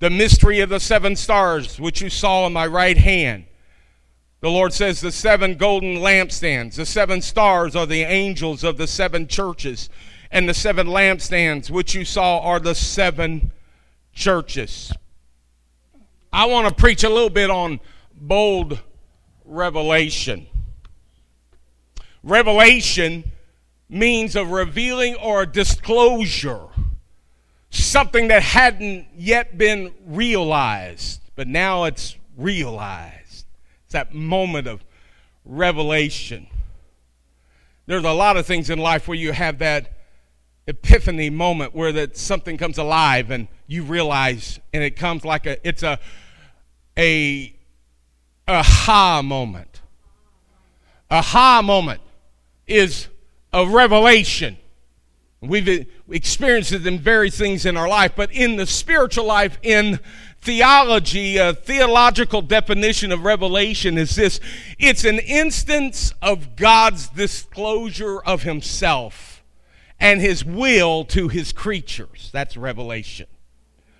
The 0.00 0.10
mystery 0.10 0.60
of 0.60 0.68
the 0.68 0.80
seven 0.80 1.16
stars, 1.16 1.80
which 1.80 2.00
you 2.00 2.10
saw 2.10 2.46
in 2.46 2.52
my 2.52 2.66
right 2.66 2.98
hand. 2.98 3.44
The 4.40 4.50
Lord 4.50 4.74
says 4.74 5.00
the 5.00 5.10
seven 5.10 5.54
golden 5.54 5.96
lampstands, 5.96 6.74
the 6.74 6.84
seven 6.84 7.22
stars 7.22 7.74
are 7.74 7.86
the 7.86 8.02
angels 8.02 8.62
of 8.62 8.76
the 8.76 8.86
seven 8.86 9.26
churches, 9.26 9.88
and 10.30 10.46
the 10.46 10.52
seven 10.52 10.86
lampstands, 10.86 11.70
which 11.70 11.94
you 11.94 12.04
saw, 12.04 12.40
are 12.40 12.60
the 12.60 12.74
seven 12.74 13.52
churches. 14.12 14.92
I 16.30 16.46
want 16.46 16.68
to 16.68 16.74
preach 16.74 17.04
a 17.04 17.08
little 17.08 17.30
bit 17.30 17.48
on 17.48 17.80
bold 18.14 18.80
revelation. 19.44 20.46
Revelation 22.22 23.30
means 23.88 24.34
a 24.34 24.44
revealing 24.44 25.14
or 25.16 25.42
a 25.42 25.46
disclosure, 25.46 26.66
something 27.76 28.28
that 28.28 28.42
hadn't 28.42 29.06
yet 29.16 29.58
been 29.58 29.92
realized, 30.06 31.20
but 31.34 31.48
now 31.48 31.84
it's 31.84 32.16
realized. 32.36 33.46
It's 33.84 33.92
that 33.92 34.14
moment 34.14 34.66
of 34.66 34.84
revelation. 35.44 36.46
There's 37.86 38.04
a 38.04 38.12
lot 38.12 38.36
of 38.36 38.46
things 38.46 38.70
in 38.70 38.78
life 38.78 39.08
where 39.08 39.16
you 39.16 39.32
have 39.32 39.58
that 39.58 39.92
epiphany 40.66 41.28
moment 41.28 41.74
where 41.74 41.92
that 41.92 42.16
something 42.16 42.56
comes 42.56 42.78
alive 42.78 43.30
and 43.30 43.48
you 43.66 43.82
realize 43.82 44.58
and 44.72 44.82
it 44.82 44.96
comes 44.96 45.24
like 45.24 45.44
a 45.44 45.66
it's 45.66 45.82
a 45.82 45.98
a 46.96 47.54
aha 48.48 49.20
moment. 49.22 49.80
Aha 51.10 51.60
moment 51.62 52.00
is 52.66 53.08
a 53.52 53.66
revelation. 53.66 54.56
We've 55.40 55.86
experienced 56.08 56.72
it 56.72 56.86
in 56.86 56.98
various 56.98 57.38
things 57.38 57.64
in 57.64 57.76
our 57.76 57.88
life, 57.88 58.12
but 58.14 58.30
in 58.30 58.56
the 58.56 58.66
spiritual 58.66 59.24
life, 59.24 59.58
in 59.62 59.98
theology, 60.40 61.38
a 61.38 61.54
theological 61.54 62.42
definition 62.42 63.10
of 63.10 63.24
revelation 63.24 63.96
is 63.96 64.14
this 64.14 64.40
it's 64.78 65.04
an 65.04 65.18
instance 65.20 66.12
of 66.20 66.56
God's 66.56 67.08
disclosure 67.08 68.20
of 68.20 68.42
Himself 68.42 69.42
and 69.98 70.20
His 70.20 70.44
will 70.44 71.04
to 71.06 71.28
His 71.28 71.52
creatures. 71.52 72.30
That's 72.32 72.56
revelation. 72.56 73.26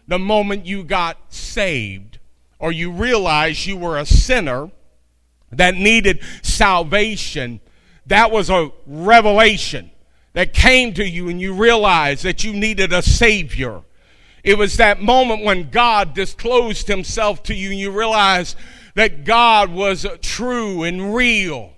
The 0.06 0.18
moment 0.18 0.66
you 0.66 0.84
got 0.84 1.16
saved 1.32 2.18
or 2.58 2.70
you 2.70 2.90
realized 2.90 3.64
you 3.64 3.78
were 3.78 3.99
a 3.99 4.04
sinner 4.04 4.70
that 5.50 5.75
needed 5.75 6.20
salvation, 6.42 7.61
that 8.06 8.30
was 8.30 8.50
a 8.50 8.70
revelation 8.87 9.90
that 10.34 10.52
came 10.52 10.92
to 10.94 11.08
you 11.08 11.28
and 11.28 11.40
you 11.40 11.54
realized 11.54 12.24
that 12.24 12.44
you 12.44 12.52
needed 12.52 12.92
a 12.92 13.02
Savior. 13.02 13.82
It 14.42 14.58
was 14.58 14.76
that 14.76 15.00
moment 15.00 15.42
when 15.42 15.70
God 15.70 16.12
disclosed 16.12 16.86
Himself 16.86 17.42
to 17.44 17.54
you 17.54 17.70
and 17.70 17.78
you 17.78 17.90
realized 17.90 18.56
that 18.94 19.24
God 19.24 19.70
was 19.70 20.06
true 20.20 20.82
and 20.82 21.14
real 21.14 21.72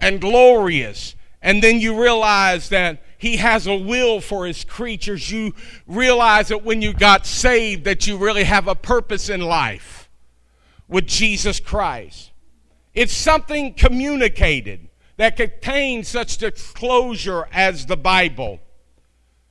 and 0.00 0.20
glorious. 0.20 1.14
And 1.40 1.62
then 1.62 1.78
you 1.78 2.02
realize 2.02 2.70
that 2.70 3.02
He 3.18 3.36
has 3.36 3.66
a 3.66 3.76
will 3.76 4.20
for 4.20 4.46
His 4.46 4.64
creatures. 4.64 5.30
You 5.30 5.54
realize 5.86 6.48
that 6.48 6.64
when 6.64 6.82
you 6.82 6.94
got 6.94 7.26
saved, 7.26 7.84
that 7.84 8.06
you 8.06 8.16
really 8.16 8.44
have 8.44 8.66
a 8.66 8.74
purpose 8.74 9.28
in 9.28 9.40
life 9.40 10.08
with 10.88 11.06
Jesus 11.06 11.60
Christ. 11.60 12.32
It's 12.94 13.12
something 13.12 13.74
communicated 13.74 14.88
that 15.16 15.36
contains 15.36 16.08
such 16.08 16.38
disclosure 16.38 17.48
as 17.52 17.86
the 17.86 17.96
Bible. 17.96 18.60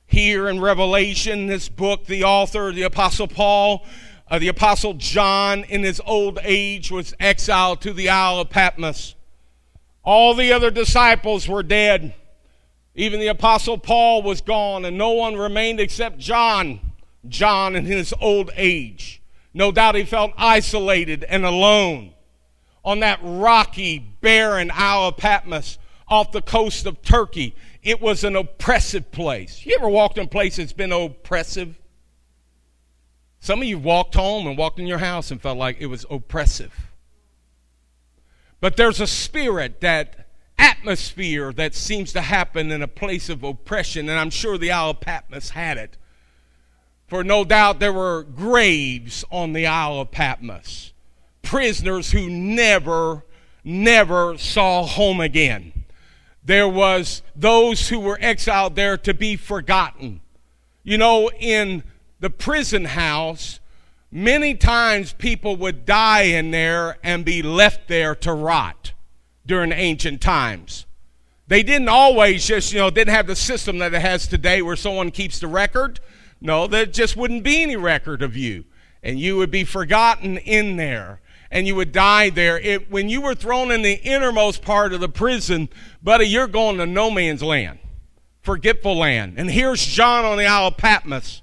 Here 0.06 0.48
in 0.48 0.60
Revelation, 0.60 1.46
this 1.46 1.68
book, 1.68 2.06
the 2.06 2.24
author, 2.24 2.70
the 2.70 2.82
Apostle 2.82 3.26
Paul, 3.26 3.84
uh, 4.30 4.38
the 4.38 4.48
Apostle 4.48 4.94
John, 4.94 5.64
in 5.64 5.82
his 5.82 6.00
old 6.04 6.38
age, 6.42 6.90
was 6.90 7.14
exiled 7.18 7.80
to 7.82 7.92
the 7.92 8.08
Isle 8.08 8.40
of 8.40 8.50
Patmos. 8.50 9.14
All 10.02 10.34
the 10.34 10.52
other 10.52 10.70
disciples 10.70 11.48
were 11.48 11.62
dead. 11.62 12.14
Even 12.94 13.18
the 13.18 13.28
Apostle 13.28 13.78
Paul 13.78 14.22
was 14.22 14.40
gone, 14.40 14.84
and 14.84 14.96
no 14.96 15.10
one 15.10 15.36
remained 15.36 15.80
except 15.80 16.18
John. 16.18 16.80
John, 17.26 17.74
in 17.74 17.86
his 17.86 18.14
old 18.20 18.50
age. 18.54 19.22
No 19.54 19.72
doubt 19.72 19.94
he 19.94 20.04
felt 20.04 20.32
isolated 20.36 21.24
and 21.24 21.44
alone 21.44 22.13
on 22.84 23.00
that 23.00 23.18
rocky, 23.22 23.98
barren 23.98 24.70
Isle 24.72 25.08
of 25.08 25.16
Patmos 25.16 25.78
off 26.08 26.32
the 26.32 26.42
coast 26.42 26.86
of 26.86 27.02
Turkey. 27.02 27.54
It 27.82 28.00
was 28.00 28.24
an 28.24 28.36
oppressive 28.36 29.10
place. 29.10 29.64
You 29.64 29.76
ever 29.78 29.88
walked 29.88 30.18
in 30.18 30.24
a 30.24 30.28
place 30.28 30.56
that's 30.56 30.72
been 30.72 30.92
oppressive? 30.92 31.78
Some 33.40 33.62
of 33.62 33.68
you 33.68 33.78
walked 33.78 34.14
home 34.14 34.46
and 34.46 34.56
walked 34.56 34.78
in 34.78 34.86
your 34.86 34.98
house 34.98 35.30
and 35.30 35.40
felt 35.40 35.58
like 35.58 35.76
it 35.80 35.86
was 35.86 36.06
oppressive. 36.10 36.72
But 38.60 38.76
there's 38.76 39.00
a 39.00 39.06
spirit, 39.06 39.80
that 39.82 40.28
atmosphere 40.58 41.52
that 41.52 41.74
seems 41.74 42.12
to 42.14 42.22
happen 42.22 42.70
in 42.70 42.82
a 42.82 42.88
place 42.88 43.28
of 43.28 43.42
oppression, 43.42 44.08
and 44.08 44.18
I'm 44.18 44.30
sure 44.30 44.56
the 44.56 44.72
Isle 44.72 44.90
of 44.90 45.00
Patmos 45.00 45.50
had 45.50 45.76
it. 45.76 45.98
For 47.06 47.22
no 47.22 47.44
doubt 47.44 47.80
there 47.80 47.92
were 47.92 48.22
graves 48.22 49.24
on 49.30 49.52
the 49.52 49.66
Isle 49.66 50.00
of 50.00 50.10
Patmos 50.10 50.93
prisoners 51.54 52.10
who 52.10 52.28
never, 52.28 53.24
never 53.62 54.36
saw 54.36 54.84
home 54.84 55.20
again. 55.20 55.84
There 56.44 56.68
was 56.68 57.22
those 57.36 57.90
who 57.90 58.00
were 58.00 58.18
exiled 58.20 58.74
there 58.74 58.96
to 58.96 59.14
be 59.14 59.36
forgotten. 59.36 60.20
You 60.82 60.98
know, 60.98 61.30
in 61.38 61.84
the 62.18 62.28
prison 62.28 62.86
house, 62.86 63.60
many 64.10 64.56
times 64.56 65.12
people 65.12 65.54
would 65.54 65.86
die 65.86 66.22
in 66.22 66.50
there 66.50 66.98
and 67.04 67.24
be 67.24 67.40
left 67.40 67.86
there 67.86 68.16
to 68.16 68.32
rot 68.32 68.90
during 69.46 69.70
ancient 69.70 70.20
times. 70.20 70.86
They 71.46 71.62
didn't 71.62 71.88
always 71.88 72.44
just, 72.44 72.72
you 72.72 72.80
know, 72.80 72.90
didn't 72.90 73.14
have 73.14 73.28
the 73.28 73.36
system 73.36 73.78
that 73.78 73.94
it 73.94 74.00
has 74.00 74.26
today 74.26 74.60
where 74.60 74.74
someone 74.74 75.12
keeps 75.12 75.38
the 75.38 75.46
record. 75.46 76.00
No, 76.40 76.66
there 76.66 76.84
just 76.84 77.16
wouldn't 77.16 77.44
be 77.44 77.62
any 77.62 77.76
record 77.76 78.22
of 78.22 78.36
you. 78.36 78.64
And 79.04 79.20
you 79.20 79.36
would 79.36 79.52
be 79.52 79.62
forgotten 79.62 80.36
in 80.38 80.74
there 80.74 81.20
and 81.54 81.68
you 81.68 81.76
would 81.76 81.92
die 81.92 82.30
there. 82.30 82.58
It, 82.58 82.90
when 82.90 83.08
you 83.08 83.20
were 83.20 83.36
thrown 83.36 83.70
in 83.70 83.82
the 83.82 83.94
innermost 83.94 84.60
part 84.60 84.92
of 84.92 85.00
the 85.00 85.08
prison, 85.08 85.68
buddy, 86.02 86.26
you're 86.26 86.48
going 86.48 86.78
to 86.78 86.84
no 86.84 87.12
man's 87.12 87.44
land, 87.44 87.78
forgetful 88.42 88.98
land. 88.98 89.34
And 89.38 89.48
here's 89.48 89.86
John 89.86 90.24
on 90.24 90.36
the 90.36 90.46
Isle 90.46 90.66
of 90.66 90.76
Patmos. 90.76 91.42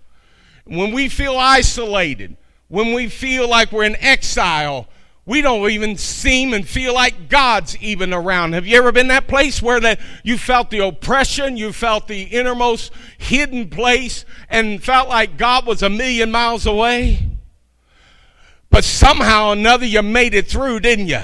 When 0.66 0.92
we 0.92 1.08
feel 1.08 1.38
isolated, 1.38 2.36
when 2.68 2.94
we 2.94 3.08
feel 3.08 3.50
like 3.50 3.72
we're 3.72 3.86
in 3.86 3.96
exile, 3.96 4.90
we 5.26 5.42
don't 5.42 5.70
even 5.72 5.96
seem 5.96 6.54
and 6.54 6.68
feel 6.68 6.94
like 6.94 7.30
God's 7.30 7.78
even 7.78 8.14
around. 8.14 8.52
Have 8.52 8.68
you 8.68 8.78
ever 8.78 8.92
been 8.92 9.08
that 9.08 9.28
place 9.28 9.62
where 9.62 9.80
that 9.80 10.02
you 10.26 10.38
felt 10.38 10.72
the 10.72 10.80
oppression, 10.80 11.56
you 11.56 11.72
felt 11.72 12.10
the 12.10 12.24
innermost 12.24 12.92
hidden 13.18 13.70
place, 13.70 14.26
and 14.50 14.84
felt 14.84 15.08
like 15.08 15.38
God 15.38 15.66
was 15.66 15.82
a 15.82 15.90
million 15.90 16.32
miles 16.32 16.66
away? 16.66 17.31
But 18.72 18.84
somehow 18.84 19.50
or 19.50 19.54
another 19.54 19.86
you 19.86 20.02
made 20.02 20.34
it 20.34 20.48
through, 20.48 20.80
didn't 20.80 21.08
you? 21.08 21.22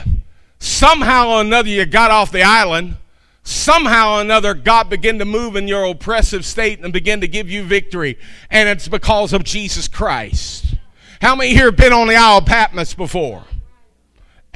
Somehow 0.60 1.30
or 1.30 1.42
another 1.42 1.70
you 1.70 1.86
got 1.86 2.12
off 2.12 2.32
the 2.32 2.44
island. 2.44 2.98
Somehow 3.44 4.18
or 4.18 4.22
another 4.22 4.54
God 4.54 4.89
began 4.89 5.18
to 5.20 5.25
move 5.25 5.56
in 5.56 5.70
your 5.70 5.86
oppressive 5.86 6.46
state 6.46 6.82
and 6.82 6.92
begin 6.92 7.22
to 7.22 7.27
give 7.27 7.50
you 7.50 7.63
victory. 7.63 8.18
And 8.51 8.68
it's 8.68 8.89
because 8.89 9.32
of 9.32 9.46
Jesus 9.46 9.88
Christ. 9.88 10.75
How 11.22 11.36
many 11.36 11.54
here 11.54 11.68
have 11.68 11.77
been 11.77 11.94
on 11.94 12.08
the 12.08 12.16
Isle 12.16 12.39
of 12.39 12.46
Patmos 12.46 12.94
before? 12.94 13.46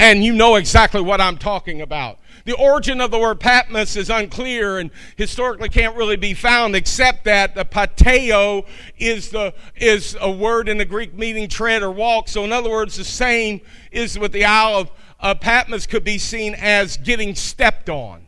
And 0.01 0.23
you 0.23 0.33
know 0.33 0.55
exactly 0.55 0.99
what 0.99 1.21
I'm 1.21 1.37
talking 1.37 1.79
about. 1.79 2.17
The 2.45 2.55
origin 2.55 3.01
of 3.01 3.11
the 3.11 3.19
word 3.19 3.39
Patmos 3.39 3.95
is 3.95 4.09
unclear 4.09 4.79
and 4.79 4.89
historically 5.15 5.69
can't 5.69 5.95
really 5.95 6.15
be 6.15 6.33
found, 6.33 6.75
except 6.75 7.23
that 7.25 7.53
the 7.53 7.65
pateo 7.65 8.65
is 8.97 9.29
the 9.29 9.53
is 9.75 10.17
a 10.19 10.31
word 10.31 10.69
in 10.69 10.79
the 10.79 10.85
Greek 10.85 11.13
meaning 11.13 11.47
tread 11.47 11.83
or 11.83 11.91
walk. 11.91 12.29
So, 12.29 12.43
in 12.43 12.51
other 12.51 12.71
words, 12.71 12.97
the 12.97 13.03
same 13.03 13.61
is 13.91 14.17
with 14.17 14.31
the 14.31 14.43
Isle 14.43 14.75
of 14.75 14.91
uh, 15.19 15.35
Patmos 15.35 15.85
could 15.85 16.03
be 16.03 16.17
seen 16.17 16.55
as 16.55 16.97
getting 16.97 17.35
stepped 17.35 17.87
on, 17.87 18.25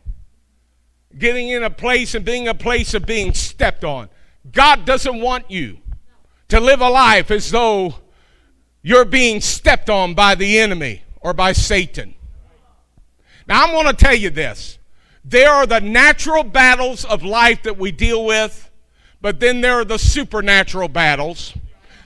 getting 1.18 1.48
in 1.48 1.64
a 1.64 1.70
place 1.70 2.14
and 2.14 2.24
being 2.24 2.46
a 2.46 2.54
place 2.54 2.94
of 2.94 3.04
being 3.04 3.34
stepped 3.34 3.82
on. 3.82 4.08
God 4.52 4.84
doesn't 4.84 5.20
want 5.20 5.50
you 5.50 5.78
to 6.50 6.60
live 6.60 6.80
a 6.80 6.88
life 6.88 7.32
as 7.32 7.50
though 7.50 7.96
you're 8.80 9.04
being 9.04 9.40
stepped 9.40 9.90
on 9.90 10.14
by 10.14 10.36
the 10.36 10.60
enemy 10.60 11.03
or 11.24 11.32
by 11.32 11.52
Satan. 11.52 12.14
Now, 13.48 13.64
I'm 13.64 13.72
going 13.72 13.86
to 13.86 13.92
tell 13.92 14.14
you 14.14 14.30
this. 14.30 14.78
There 15.24 15.50
are 15.50 15.66
the 15.66 15.80
natural 15.80 16.44
battles 16.44 17.04
of 17.04 17.24
life 17.24 17.64
that 17.64 17.78
we 17.78 17.90
deal 17.90 18.24
with, 18.24 18.70
but 19.20 19.40
then 19.40 19.62
there 19.62 19.80
are 19.80 19.84
the 19.84 19.98
supernatural 19.98 20.88
battles 20.88 21.54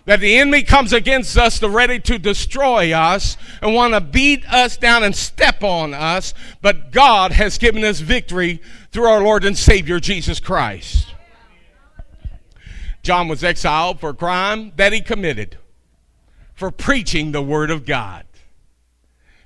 that 0.04 0.20
the 0.20 0.38
enemy 0.38 0.62
comes 0.62 0.92
against 0.94 1.36
us 1.36 1.62
ready 1.62 2.00
to 2.00 2.18
destroy 2.18 2.92
us 2.92 3.36
and 3.60 3.74
want 3.74 3.92
to 3.92 4.00
beat 4.00 4.42
us 4.50 4.76
down 4.78 5.02
and 5.02 5.14
step 5.14 5.62
on 5.62 5.92
us, 5.92 6.32
but 6.62 6.92
God 6.92 7.32
has 7.32 7.58
given 7.58 7.84
us 7.84 8.00
victory 8.00 8.62
through 8.90 9.04
our 9.04 9.20
Lord 9.20 9.44
and 9.44 9.58
Savior 9.58 10.00
Jesus 10.00 10.40
Christ. 10.40 11.12
John 13.02 13.28
was 13.28 13.44
exiled 13.44 14.00
for 14.00 14.10
a 14.10 14.14
crime 14.14 14.72
that 14.76 14.92
he 14.92 15.00
committed 15.00 15.58
for 16.54 16.70
preaching 16.70 17.32
the 17.32 17.42
word 17.42 17.70
of 17.70 17.84
God. 17.84 18.24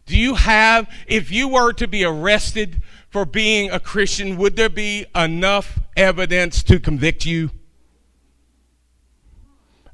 Do 0.07 0.19
you 0.19 0.35
have, 0.35 0.89
if 1.07 1.31
you 1.31 1.49
were 1.49 1.73
to 1.75 1.87
be 1.87 2.05
arrested 2.05 2.83
for 3.11 3.25
being 3.25 3.71
a 3.71 3.79
Christian, 3.79 4.37
would 4.37 4.57
there 4.57 4.69
be 4.69 5.07
enough 5.15 5.79
evidence 5.97 6.63
to 6.65 6.81
convict 6.81 7.25
you? 7.25 7.51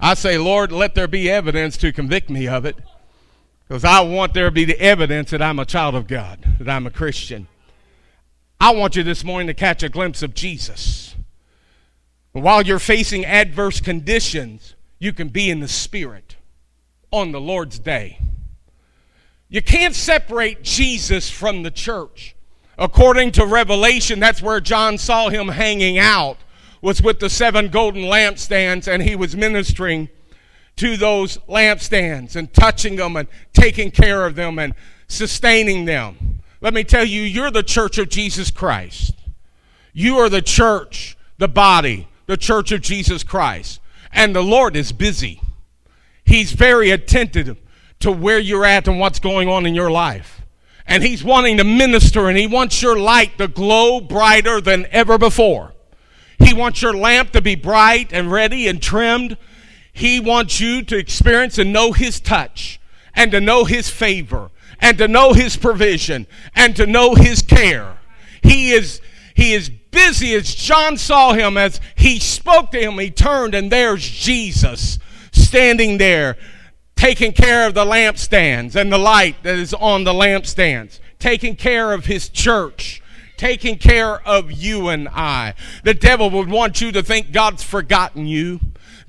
I 0.00 0.15
say, 0.15 0.38
Lord, 0.38 0.71
let 0.71 0.95
there 0.95 1.09
be 1.09 1.31
evidence 1.31 1.77
to 1.79 1.93
convict 1.93 2.31
me 2.31 2.47
of 2.47 2.65
it. 2.65 2.77
Because 3.67 3.85
I 3.85 4.00
want 4.00 4.33
there 4.33 4.47
to 4.47 4.50
be 4.50 4.65
the 4.65 4.81
evidence 4.81 5.31
that 5.31 5.43
I'm 5.43 5.59
a 5.59 5.67
child 5.67 5.95
of 5.95 6.07
God, 6.07 6.57
that 6.59 6.69
I'm 6.69 6.87
a 6.87 6.91
Christian. 6.91 7.49
I 8.61 8.73
want 8.73 8.97
you 8.97 9.03
this 9.03 9.25
morning 9.25 9.49
to 9.49 9.55
catch 9.55 9.83
a 9.83 9.88
glimpse 9.88 10.23
of 10.23 10.35
Jesus. 10.35 11.15
While 12.33 12.62
you're 12.62 12.79
facing 12.79 13.27
adverse 13.27 13.81
conditions, 13.81 14.75
you 14.99 15.12
can 15.12 15.29
be 15.29 15.50
in 15.50 15.61
the 15.61 15.69
Spirit 15.69 16.37
on 17.11 17.33
the 17.33 17.41
Lord's 17.41 17.79
day. 17.79 18.21
You 19.49 19.62
can't 19.62 19.95
separate 19.95 20.62
Jesus 20.62 21.31
from 21.31 21.62
the 21.62 21.71
church. 21.71 22.37
According 22.78 23.33
to 23.33 23.47
Revelation, 23.47 24.21
that's 24.21 24.43
where 24.43 24.61
John 24.61 24.99
saw 24.99 25.31
him 25.31 25.49
hanging 25.49 25.99
out, 25.99 26.37
was 26.81 27.02
with 27.02 27.19
the 27.19 27.31
seven 27.31 27.69
golden 27.69 28.02
lampstands, 28.02 28.87
and 28.87 29.02
he 29.02 29.17
was 29.17 29.35
ministering 29.35 30.09
to 30.76 30.97
those 30.97 31.38
lampstands 31.49 32.37
and 32.37 32.52
touching 32.52 32.97
them 32.97 33.17
and 33.17 33.26
taking 33.52 33.90
care 33.90 34.26
of 34.26 34.37
them 34.37 34.59
and 34.59 34.75
sustaining 35.09 35.87
them. 35.87 36.40
Let 36.61 36.75
me 36.75 36.85
tell 36.85 37.05
you, 37.05 37.23
you're 37.23 37.50
the 37.50 37.62
church 37.62 37.99
of 37.99 38.09
Jesus 38.09 38.50
Christ. 38.50 39.14
You 39.93 40.19
are 40.19 40.28
the 40.28 40.43
church, 40.43 41.17
the 41.38 41.49
body, 41.49 42.07
the 42.26 42.37
church 42.37 42.71
of 42.71 42.81
Jesus 42.81 43.25
Christ. 43.25 43.81
And 44.12 44.37
the 44.37 44.43
Lord 44.43 44.76
is 44.76 44.93
busy. 44.93 45.40
He's 46.25 46.52
very 46.52 46.90
attentive 46.90 47.57
to 48.00 48.12
where 48.12 48.38
you're 48.38 48.64
at 48.64 48.88
and 48.88 49.00
what's 49.00 49.19
going 49.19 49.49
on 49.49 49.67
in 49.67 49.75
your 49.75 49.90
life. 49.90 50.43
And 50.87 51.02
He's 51.02 51.25
wanting 51.25 51.57
to 51.59 51.64
minister 51.64 52.28
and 52.28 52.38
He 52.38 52.47
wants 52.47 52.81
your 52.81 52.99
light 52.99 53.38
to 53.38 53.49
glow 53.49 54.00
brighter 54.00 54.61
than 54.61 54.87
ever 54.90 55.19
before. 55.19 55.75
He 56.38 56.55
wants 56.55 56.81
your 56.83 56.95
lamp 56.95 57.33
to 57.33 57.43
be 57.43 57.55
bright 57.57 58.12
and 58.12 58.31
ready 58.31 58.69
and 58.69 58.81
trimmed. 58.81 59.37
He 59.93 60.21
wants 60.21 60.61
you 60.61 60.83
to 60.85 60.97
experience 60.97 61.59
and 61.59 61.73
know 61.73 61.93
His 61.93 62.21
touch 62.21 62.81
and 63.14 63.31
to 63.33 63.40
know 63.40 63.64
His 63.64 63.90
favor 63.90 64.50
and 64.81 64.97
to 64.99 65.09
know 65.09 65.33
His 65.33 65.57
provision 65.57 66.26
and 66.55 66.76
to 66.76 66.87
know 66.87 67.14
His 67.14 67.43
care. 67.43 67.99
He 68.43 68.71
is, 68.71 69.00
he 69.35 69.52
is 69.52 69.69
busy 69.69 70.35
as 70.35 70.55
John 70.55 70.97
saw 70.97 71.33
him 71.33 71.57
as 71.57 71.81
he 71.97 72.19
spoke 72.19 72.71
to 72.73 72.81
him. 72.81 72.99
He 72.99 73.11
turned 73.11 73.55
and 73.55 73.71
there's 73.71 74.09
Jesus 74.09 74.99
standing 75.33 75.99
there 75.99 76.37
taking 76.99 77.31
care 77.31 77.64
of 77.64 77.75
the 77.75 77.85
lampstands 77.85 78.75
and 78.75 78.93
the 78.93 78.99
light 78.99 79.40
that 79.45 79.57
is 79.57 79.73
on 79.73 80.02
the 80.02 80.12
lampstands, 80.12 80.99
taking 81.21 81.55
care 81.55 81.93
of 81.93 82.07
his 82.07 82.28
church, 82.28 83.00
taking 83.37 83.78
care 83.78 84.21
of 84.26 84.50
you 84.50 84.89
and 84.89 85.08
I. 85.08 85.54
The 85.84 85.95
devil 85.95 86.28
would 86.30 86.50
want 86.50 86.80
you 86.80 86.91
to 86.91 87.02
think 87.04 87.30
God's 87.30 87.63
forgotten 87.63 88.26
you. 88.26 88.58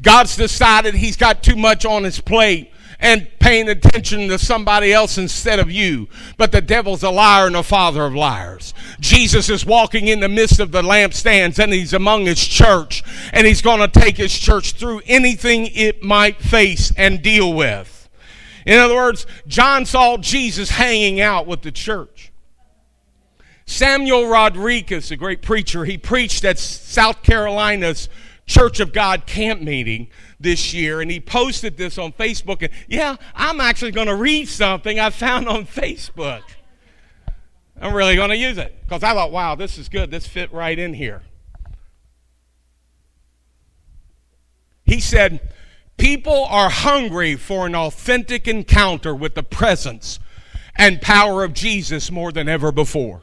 God's 0.03 0.35
decided 0.35 0.93
he's 0.93 1.17
got 1.17 1.41
too 1.41 1.55
much 1.55 1.83
on 1.83 2.03
his 2.03 2.21
plate 2.21 2.71
and 2.99 3.27
paying 3.39 3.69
attention 3.69 4.27
to 4.27 4.37
somebody 4.37 4.91
else 4.91 5.17
instead 5.17 5.59
of 5.59 5.71
you. 5.71 6.09
But 6.37 6.51
the 6.51 6.61
devil's 6.61 7.03
a 7.03 7.09
liar 7.09 7.47
and 7.47 7.55
a 7.55 7.63
father 7.63 8.05
of 8.05 8.13
liars. 8.13 8.73
Jesus 8.99 9.49
is 9.49 9.65
walking 9.65 10.07
in 10.07 10.19
the 10.19 10.27
midst 10.27 10.59
of 10.59 10.71
the 10.71 10.81
lampstands 10.81 11.59
and 11.59 11.71
he's 11.71 11.93
among 11.93 12.25
his 12.25 12.45
church 12.45 13.03
and 13.31 13.47
he's 13.47 13.61
going 13.61 13.79
to 13.79 13.99
take 13.99 14.17
his 14.17 14.37
church 14.37 14.73
through 14.73 15.01
anything 15.05 15.67
it 15.67 16.03
might 16.03 16.41
face 16.41 16.91
and 16.97 17.21
deal 17.21 17.53
with. 17.53 18.09
In 18.65 18.77
other 18.77 18.95
words, 18.95 19.25
John 19.47 19.85
saw 19.85 20.17
Jesus 20.17 20.71
hanging 20.71 21.21
out 21.21 21.47
with 21.47 21.61
the 21.61 21.71
church. 21.71 22.31
Samuel 23.65 24.27
Rodriguez, 24.27 25.11
a 25.11 25.15
great 25.15 25.41
preacher, 25.41 25.85
he 25.85 25.97
preached 25.97 26.43
at 26.43 26.57
South 26.57 27.21
Carolina's 27.23 28.09
Church 28.49 28.79
of 28.79 28.91
God 28.93 29.27
camp 29.27 29.61
meeting 29.61 30.09
this 30.39 30.73
year, 30.73 31.01
and 31.01 31.11
he 31.11 31.19
posted 31.19 31.77
this 31.77 31.99
on 31.99 32.11
Facebook. 32.11 32.63
And 32.63 32.71
yeah, 32.87 33.15
I'm 33.35 33.61
actually 33.61 33.91
going 33.91 34.07
to 34.07 34.15
read 34.15 34.47
something 34.49 34.99
I 34.99 35.11
found 35.11 35.47
on 35.47 35.67
Facebook. 35.67 36.41
I'm 37.79 37.93
really 37.93 38.15
going 38.15 38.31
to 38.31 38.35
use 38.35 38.57
it 38.57 38.75
because 38.81 39.03
I 39.03 39.13
thought, 39.13 39.31
wow, 39.31 39.53
this 39.53 39.77
is 39.77 39.87
good. 39.87 40.09
This 40.09 40.25
fit 40.25 40.51
right 40.51 40.77
in 40.77 40.95
here. 40.95 41.21
He 44.83 44.99
said, 44.99 45.53
People 45.97 46.45
are 46.45 46.71
hungry 46.71 47.35
for 47.35 47.67
an 47.67 47.75
authentic 47.75 48.47
encounter 48.47 49.13
with 49.13 49.35
the 49.35 49.43
presence 49.43 50.17
and 50.75 51.01
power 51.03 51.43
of 51.43 51.53
Jesus 51.53 52.09
more 52.09 52.31
than 52.31 52.49
ever 52.49 52.71
before. 52.71 53.21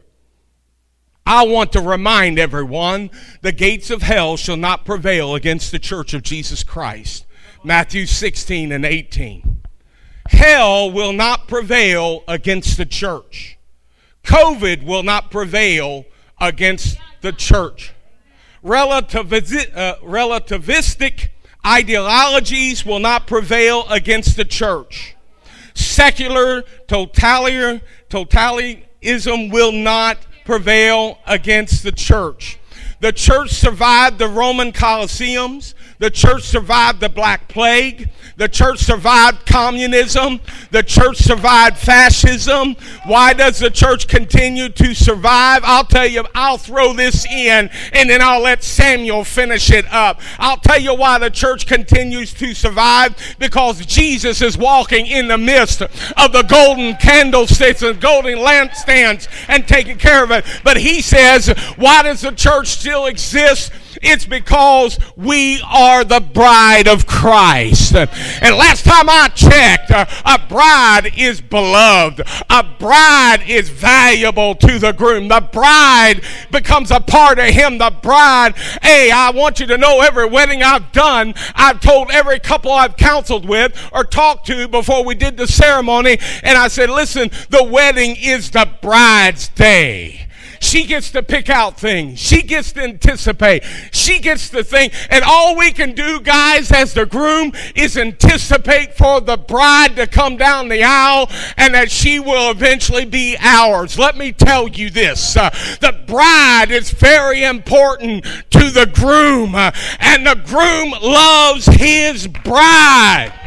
I 1.27 1.45
want 1.45 1.73
to 1.73 1.81
remind 1.81 2.39
everyone 2.39 3.11
the 3.43 3.51
gates 3.51 3.91
of 3.91 4.03
hell 4.03 4.37
shall 4.37 4.57
not 4.57 4.85
prevail 4.85 5.35
against 5.35 5.73
the 5.73 5.81
church 5.81 6.15
of 6.15 6.23
Jesus 6.23 6.63
Christ. 6.63 7.27
Matthew 7.65 8.07
16 8.07 8.71
and 8.71 8.85
18. 8.85 9.63
Hell 10.29 10.93
will 10.93 11.13
not 11.13 11.49
prevail 11.49 12.23
against 12.29 12.77
the 12.77 12.87
church. 12.87 13.59
COVID 14.23 14.85
will 14.85 15.03
not 15.03 15.33
prevail 15.33 16.05
against 16.41 16.97
the 17.23 17.33
church. 17.33 17.93
Uh, 18.63 18.69
relativistic 18.69 21.31
ideologies 21.67 22.87
will 22.87 23.01
not 23.01 23.27
prevail 23.27 23.85
against 23.89 24.37
the 24.37 24.45
church. 24.45 25.17
Secular 25.75 26.63
totalitarian, 26.87 27.81
totalitarianism 28.09 29.53
will 29.53 29.73
not 29.73 30.19
prevail 30.47 31.19
against 31.27 31.83
the 31.83 31.93
church. 31.93 32.59
The 33.01 33.13
church 33.13 33.51
survived 33.51 34.19
the 34.19 34.29
Roman 34.29 34.73
Colosseums. 34.73 35.75
The 35.99 36.11
church 36.11 36.43
survived 36.43 37.01
the 37.01 37.09
Black 37.09 37.49
Plague. 37.49 38.11
The 38.37 38.49
church 38.49 38.81
survived 38.81 39.47
communism. 39.47 40.41
The 40.71 40.83
church 40.83 41.17
survived 41.17 41.79
fascism. 41.79 42.77
Why 43.07 43.33
does 43.33 43.59
the 43.59 43.71
church 43.71 44.07
continue 44.09 44.69
to 44.69 44.95
survive? 44.95 45.63
I'll 45.65 45.85
tell 45.85 46.07
you, 46.07 46.25
I'll 46.35 46.59
throw 46.59 46.93
this 46.93 47.25
in 47.25 47.71
and 47.93 48.11
then 48.11 48.21
I'll 48.21 48.43
let 48.43 48.63
Samuel 48.63 49.25
finish 49.25 49.71
it 49.71 49.87
up. 49.91 50.21
I'll 50.39 50.59
tell 50.59 50.81
you 50.81 50.95
why 50.95 51.19
the 51.19 51.31
church 51.31 51.67
continues 51.67 52.35
to 52.35 52.53
survive 52.53 53.17
because 53.39 53.85
Jesus 53.87 54.43
is 54.43 54.59
walking 54.59 55.07
in 55.07 55.29
the 55.29 55.39
midst 55.39 55.81
of 55.81 56.33
the 56.33 56.43
golden 56.43 56.97
candlesticks 56.97 57.83
and 57.83 58.01
golden 58.01 58.39
lampstands 58.39 59.29
and 59.49 59.67
taking 59.67 59.97
care 59.97 60.23
of 60.23 60.31
it. 60.31 60.45
But 60.63 60.77
he 60.77 61.01
says, 61.01 61.49
why 61.77 62.03
does 62.03 62.21
the 62.21 62.33
church 62.33 62.69
still 62.69 63.07
exist? 63.07 63.73
It's 64.03 64.27
because 64.27 64.99
we 65.17 65.61
are 65.63 66.05
the 66.05 66.21
bride 66.21 66.89
of 66.89 67.07
Christ. 67.07 67.95
And 67.95 68.57
last 68.57 68.85
time 68.85 69.09
I 69.09 69.29
checked, 69.29 69.91
uh, 69.91 70.07
a 70.25 70.39
bride 70.49 71.13
is 71.17 71.41
beloved. 71.41 72.23
A 72.51 72.63
bride 72.79 73.45
is 73.47 73.69
valuable 73.69 74.55
to 74.57 74.79
the 74.79 74.93
groom. 74.93 75.29
The 75.29 75.49
bride 75.53 76.23
becomes 76.51 76.91
a 76.91 77.01
part 77.01 77.39
of 77.39 77.47
him. 77.47 77.79
The 77.79 77.93
bride, 78.03 78.57
hey, 78.83 79.11
I 79.11 79.31
want 79.31 79.61
you 79.61 79.67
to 79.67 79.79
know 79.79 80.01
every 80.01 80.29
wedding 80.29 80.63
I've 80.63 80.93
done, 80.93 81.35
I've 81.55 81.81
told 81.81 82.11
every 82.11 82.41
couple 82.41 82.71
I've 82.71 82.97
counseled 82.97 83.49
with 83.49 83.91
or 83.93 84.05
talked 84.05 84.47
to 84.47 84.69
before 84.69 85.05
we 85.05 85.15
did 85.15 85.37
the 85.37 85.47
ceremony, 85.47 86.19
and 86.43 86.59
I 86.59 86.69
said, 86.69 86.91
listen, 86.91 87.31
the 87.51 87.65
wedding 87.65 88.17
is 88.19 88.51
the 88.51 88.69
bride's 88.81 89.49
day. 89.49 90.26
She 90.67 90.85
gets 90.85 91.13
to 91.13 91.23
pick 91.23 91.49
out 91.49 91.79
things. 91.79 92.19
She 92.19 92.43
gets 92.43 92.73
to 92.73 92.83
anticipate. 92.83 93.63
She 93.93 94.19
gets 94.19 94.51
to 94.51 94.65
think. 94.65 94.93
And 95.11 95.23
all 95.25 95.57
we 95.57 95.71
can 95.71 95.93
do, 95.93 96.21
guys, 96.21 96.73
as 96.73 96.93
the 96.93 97.07
groom, 97.07 97.53
is 97.77 97.97
anticipate 97.97 98.95
for 98.95 99.21
the 99.21 99.37
bride 99.37 99.95
to 99.95 100.09
come 100.09 100.37
down 100.37 100.69
the 100.69 100.83
aisle 100.83 101.31
and 101.57 101.73
that 101.75 101.93
she 101.93 102.19
will 102.19 102.51
eventually 102.51 103.05
be 103.05 103.37
ours. 103.39 103.97
Let 103.97 104.17
me 104.17 104.33
tell 104.33 104.67
you 104.67 104.91
this 104.91 105.37
uh, 105.37 105.51
the 105.81 105.97
bride 106.05 106.73
is 106.73 106.91
very 106.91 107.45
important 107.45 108.25
to 108.51 108.71
the 108.71 108.91
groom, 108.93 109.55
uh, 109.55 109.71
and 110.01 110.27
the 110.27 110.35
groom 110.35 110.91
loves 111.01 111.67
his 111.67 112.27
bride. 112.27 113.46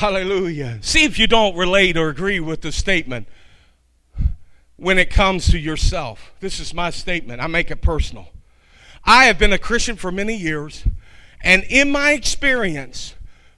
Hallelujah. 0.00 0.78
See 0.80 1.04
if 1.04 1.18
you 1.18 1.26
don't 1.26 1.54
relate 1.54 1.98
or 1.98 2.08
agree 2.08 2.40
with 2.40 2.62
the 2.62 2.72
statement 2.72 3.28
when 4.76 4.96
it 4.96 5.10
comes 5.10 5.50
to 5.50 5.58
yourself. 5.58 6.32
This 6.40 6.58
is 6.58 6.72
my 6.72 6.88
statement. 6.88 7.42
I 7.42 7.48
make 7.48 7.70
it 7.70 7.82
personal. 7.82 8.30
I 9.04 9.26
have 9.26 9.38
been 9.38 9.52
a 9.52 9.58
Christian 9.58 9.96
for 9.96 10.10
many 10.10 10.34
years, 10.34 10.84
and 11.42 11.64
in 11.64 11.90
my 11.90 12.12
experience, 12.12 13.14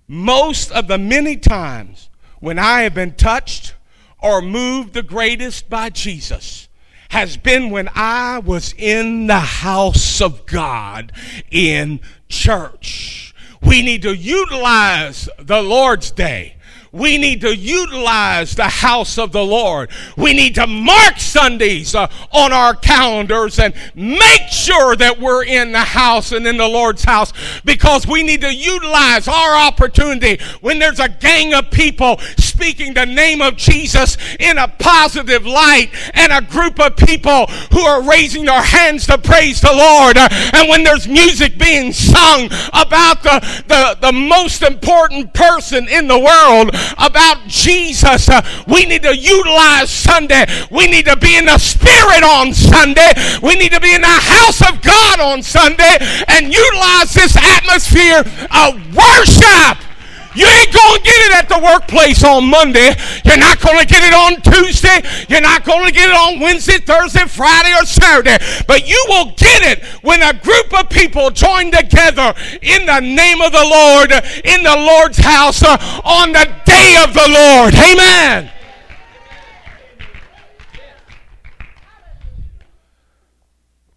most 0.09 0.73
of 0.73 0.89
the 0.89 0.99
many 0.99 1.37
times 1.37 2.11
when 2.41 2.59
I 2.59 2.83
have 2.83 2.95
been 2.95 3.15
touched 3.15 3.77
or 4.21 4.43
moved 4.43 4.95
the 4.95 5.05
greatest 5.05 5.71
by 5.71 5.91
Jesus 5.91 6.67
has 7.11 7.37
been 7.37 7.71
when 7.71 7.89
I 7.95 8.41
was 8.41 8.75
in 8.77 9.29
the 9.29 9.39
house 9.39 10.21
of 10.21 10.45
God 10.47 11.13
in 11.53 12.01
church. 12.29 13.32
We 13.65 13.83
need 13.83 14.03
to 14.03 14.15
utilize 14.15 15.29
the 15.39 15.63
Lord's 15.63 16.11
Day 16.11 16.57
we 16.93 17.17
need 17.17 17.41
to 17.41 17.57
utilize 17.57 18.55
the 18.55 18.69
house 18.69 19.17
of 19.17 19.33
the 19.33 19.43
Lord. 19.43 19.91
We 20.17 20.35
need 20.35 20.55
to 20.57 20.67
mark 20.67 21.19
Sundays 21.19 21.95
uh, 21.95 22.09
on 22.31 22.53
our 22.53 22.75
calendars 22.75 23.59
and 23.59 23.75
make 23.95 24.43
sure 24.51 24.95
that 24.97 25.19
we're 25.19 25.45
in 25.45 25.73
the 25.73 25.79
house 25.79 26.33
and 26.33 26.47
in 26.47 26.59
the 26.59 26.69
Lord's 26.69 27.03
house 27.03 27.33
because 27.65 28.07
we 28.07 28.23
need 28.23 28.43
to 28.43 28.55
utilize 28.55 29.27
our 29.27 29.57
opportunity 29.57 30.39
when 30.61 30.79
there's 30.79 31.01
a 31.01 31.09
gang 31.09 31.55
of 31.55 31.71
people 31.71 32.19
speaking 32.37 32.93
the 32.93 33.07
name 33.07 33.41
of 33.41 33.57
Jesus 33.57 34.19
in 34.39 34.59
a 34.59 34.69
positive 34.69 35.47
light 35.47 35.89
and 36.13 36.31
a 36.31 36.43
group 36.43 36.79
of 36.79 36.95
people 36.97 37.47
who 37.73 37.81
are 37.81 38.03
raising 38.03 38.45
their 38.45 38.63
hands 38.63 39.07
to 39.07 39.17
praise 39.17 39.63
the 39.63 39.73
Lord. 39.73 40.19
Uh, 40.19 40.29
and 40.53 40.69
when 40.69 40.85
there's 40.85 41.09
music 41.09 41.57
being 41.59 41.93
sung 41.93 42.51
about 42.75 43.23
the, 43.23 43.41
the, 43.69 43.99
the 44.01 44.13
most 44.13 44.63
important 44.63 45.33
person 45.33 45.89
in 45.89 46.07
the 46.07 46.19
world, 46.19 46.71
about 46.99 47.47
Jesus. 47.47 48.29
Uh, 48.29 48.43
we 48.67 48.85
need 48.87 49.03
to 49.03 49.17
utilize 49.17 49.91
Sunday. 49.91 50.47
We 50.71 50.87
need 50.87 51.07
to 51.07 51.17
be 51.17 51.37
in 51.37 51.47
the 51.47 51.59
Spirit 51.59 52.23
on 52.23 52.53
Sunday. 52.53 53.13
We 53.43 53.55
need 53.55 53.73
to 53.73 53.81
be 53.81 53.95
in 53.95 54.01
the 54.01 54.07
house 54.07 54.61
of 54.63 54.81
God 54.83 55.21
on 55.21 55.43
Sunday 55.43 55.97
and 56.29 56.53
utilize 56.53 57.15
this 57.15 57.37
atmosphere 57.37 58.25
of 58.51 58.75
worship. 58.95 59.92
You 60.35 60.47
ain't 60.47 60.73
going 60.73 60.97
to 60.97 61.03
get 61.03 61.21
it 61.29 61.33
at 61.37 61.49
the 61.49 61.61
workplace 61.63 62.25
on 62.25 62.49
Monday. 62.49 62.95
You're 63.25 63.37
not 63.37 63.61
going 63.61 63.79
to 63.79 63.87
get 63.87 64.03
it 64.03 64.15
on 64.15 64.41
Tuesday. 64.41 65.03
You're 65.29 65.43
not 65.43 65.65
going 65.65 65.87
to 65.87 65.93
get 65.93 66.09
it 66.09 66.15
on 66.15 66.41
Wednesday, 66.41 66.79
Thursday, 66.79 67.27
Friday, 67.27 67.75
or 67.75 67.85
Saturday. 67.85 68.39
But 68.67 68.89
you 68.89 69.05
will 69.09 69.27
get 69.37 69.63
it 69.63 69.85
when 70.03 70.23
a 70.23 70.33
group 70.33 70.73
of 70.73 70.89
people 70.89 71.31
join 71.31 71.71
together 71.71 72.33
in 72.63 72.87
the 72.87 73.01
name 73.01 73.43
of 73.43 73.53
the 73.53 73.65
Lord, 73.65 74.11
in 74.45 74.63
the 74.63 74.77
Lord's 74.77 75.19
house, 75.19 75.63
uh, 75.63 75.77
on 76.05 76.33
the 76.33 76.51
day 76.65 76.97
of 77.05 77.13
the 77.13 77.29
Lord. 77.29 77.75
Amen. 77.75 78.51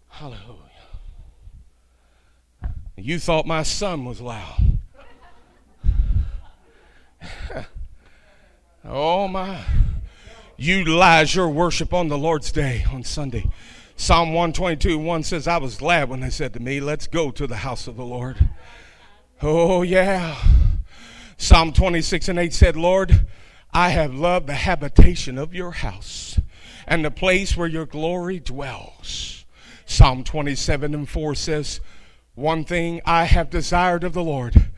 Hallelujah. 0.08 0.40
You 2.96 3.18
thought 3.18 3.46
my 3.46 3.62
son 3.62 4.04
was 4.04 4.20
loud. 4.20 4.75
oh 8.84 9.28
my. 9.28 9.64
Utilize 10.56 11.34
your 11.34 11.48
worship 11.48 11.92
on 11.92 12.08
the 12.08 12.16
Lord's 12.16 12.50
day 12.50 12.84
on 12.90 13.04
Sunday. 13.04 13.50
Psalm 13.96 14.32
122 14.32 14.98
1 14.98 15.22
says, 15.22 15.46
I 15.46 15.58
was 15.58 15.76
glad 15.76 16.08
when 16.08 16.20
they 16.20 16.30
said 16.30 16.52
to 16.54 16.60
me, 16.60 16.80
Let's 16.80 17.06
go 17.06 17.30
to 17.30 17.46
the 17.46 17.56
house 17.56 17.86
of 17.86 17.96
the 17.96 18.04
Lord. 18.04 18.50
Oh, 19.42 19.82
yeah. 19.82 20.36
Psalm 21.36 21.72
26 21.72 22.28
and 22.28 22.38
8 22.38 22.52
said, 22.54 22.76
Lord, 22.76 23.26
I 23.72 23.90
have 23.90 24.14
loved 24.14 24.46
the 24.46 24.54
habitation 24.54 25.36
of 25.36 25.54
your 25.54 25.72
house 25.72 26.40
and 26.86 27.04
the 27.04 27.10
place 27.10 27.56
where 27.56 27.68
your 27.68 27.84
glory 27.84 28.40
dwells. 28.40 29.44
Psalm 29.84 30.24
27 30.24 30.94
and 30.94 31.08
4 31.08 31.34
says, 31.34 31.80
One 32.34 32.64
thing 32.64 33.02
I 33.04 33.24
have 33.24 33.50
desired 33.50 34.04
of 34.04 34.14
the 34.14 34.24
Lord, 34.24 34.70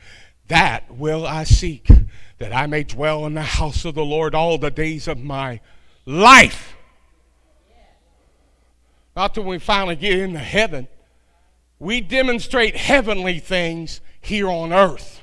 that 0.49 0.91
will 0.91 1.27
I 1.27 1.45
seek 1.45 1.89
that 2.38 2.55
I 2.55 2.66
may 2.66 2.85
dwell 2.85 3.27
in 3.27 3.35
the 3.35 3.42
house 3.42 3.85
of 3.85 3.94
the 3.94 4.05
Lord 4.05 4.35
all 4.35 4.59
the 4.59 4.70
days 4.70 5.09
of 5.09 5.18
my 5.18 5.61
life. 6.07 6.77
Not 9.16 9.35
till 9.35 9.44
we 9.44 9.59
finally 9.59 9.96
get 9.96 10.18
into 10.18 10.38
heaven. 10.38 10.87
We 11.81 12.01
demonstrate 12.01 12.77
heavenly 12.77 13.40
things 13.40 14.01
here 14.20 14.48
on 14.48 14.72
earth. 14.72 15.20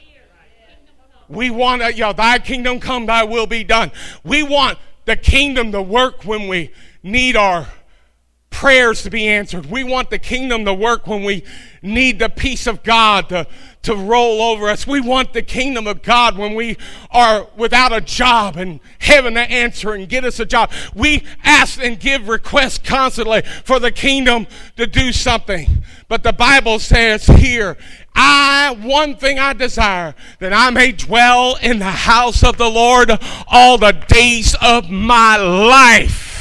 We 1.28 1.49
want, 1.49 1.82
uh, 1.82 1.88
yeah, 1.88 2.13
thy 2.13 2.39
kingdom 2.39 2.80
come, 2.80 3.06
thy 3.06 3.23
will 3.23 3.47
be 3.47 3.63
done. 3.63 3.91
We 4.23 4.43
want 4.43 4.78
the 5.06 5.15
kingdom 5.15 5.71
to 5.71 5.82
work 5.82 6.23
when 6.23 6.47
we 6.47 6.71
need 7.04 7.36
our 7.36 7.67
prayers 8.49 9.04
to 9.04 9.10
be 9.10 9.28
answered. 9.28 9.65
We 9.65 9.84
want 9.84 10.10
the 10.10 10.19
kingdom 10.19 10.65
to 10.65 10.73
work 10.73 11.08
when 11.08 11.23
we 11.23 11.43
need 11.82 12.19
the 12.19 12.30
peace 12.30 12.67
of 12.67 12.84
God 12.84 13.30
to, 13.30 13.47
to 13.86 13.95
roll 13.95 14.41
over 14.41 14.67
us. 14.67 14.86
We 14.86 15.00
want 15.00 15.34
the 15.34 15.41
kingdom 15.41 15.88
of 15.88 16.02
God 16.02 16.38
when 16.38 16.56
we 16.56 16.78
are 17.12 17.48
without 17.56 17.93
a 17.93 18.02
job 18.02 18.58
and 18.58 18.80
heaven 19.00 19.36
to 19.36 19.41
answer 19.41 19.93
and 19.93 20.08
get 20.10 20.26
us 20.26 20.39
a 20.39 20.45
job. 20.45 20.71
We 20.93 21.24
ask 21.43 21.80
and 21.82 22.00
give 22.00 22.28
requests 22.28 22.80
constantly 22.80 23.43
for 23.63 23.80
the 23.80 23.91
kingdom 23.91 24.48
to 24.78 24.86
do 24.88 25.12
something. 25.12 25.84
But 26.08 26.24
the 26.24 26.34
Bible 26.34 26.80
says 26.80 27.26
here, 27.26 27.78
I, 28.13 28.78
one 28.82 29.17
thing 29.17 29.39
I 29.39 29.54
desire, 29.54 30.15
that 30.39 30.54
I 30.54 30.69
may 30.69 30.91
dwell 30.91 31.58
in 31.62 31.80
the 31.80 31.86
house 31.86 32.43
of 32.43 32.58
the 32.58 32.69
Lord 32.69 33.12
all 33.48 33.78
the 33.78 33.91
days 33.91 34.56
of 34.62 34.89
my 34.89 35.38
life. 35.38 36.36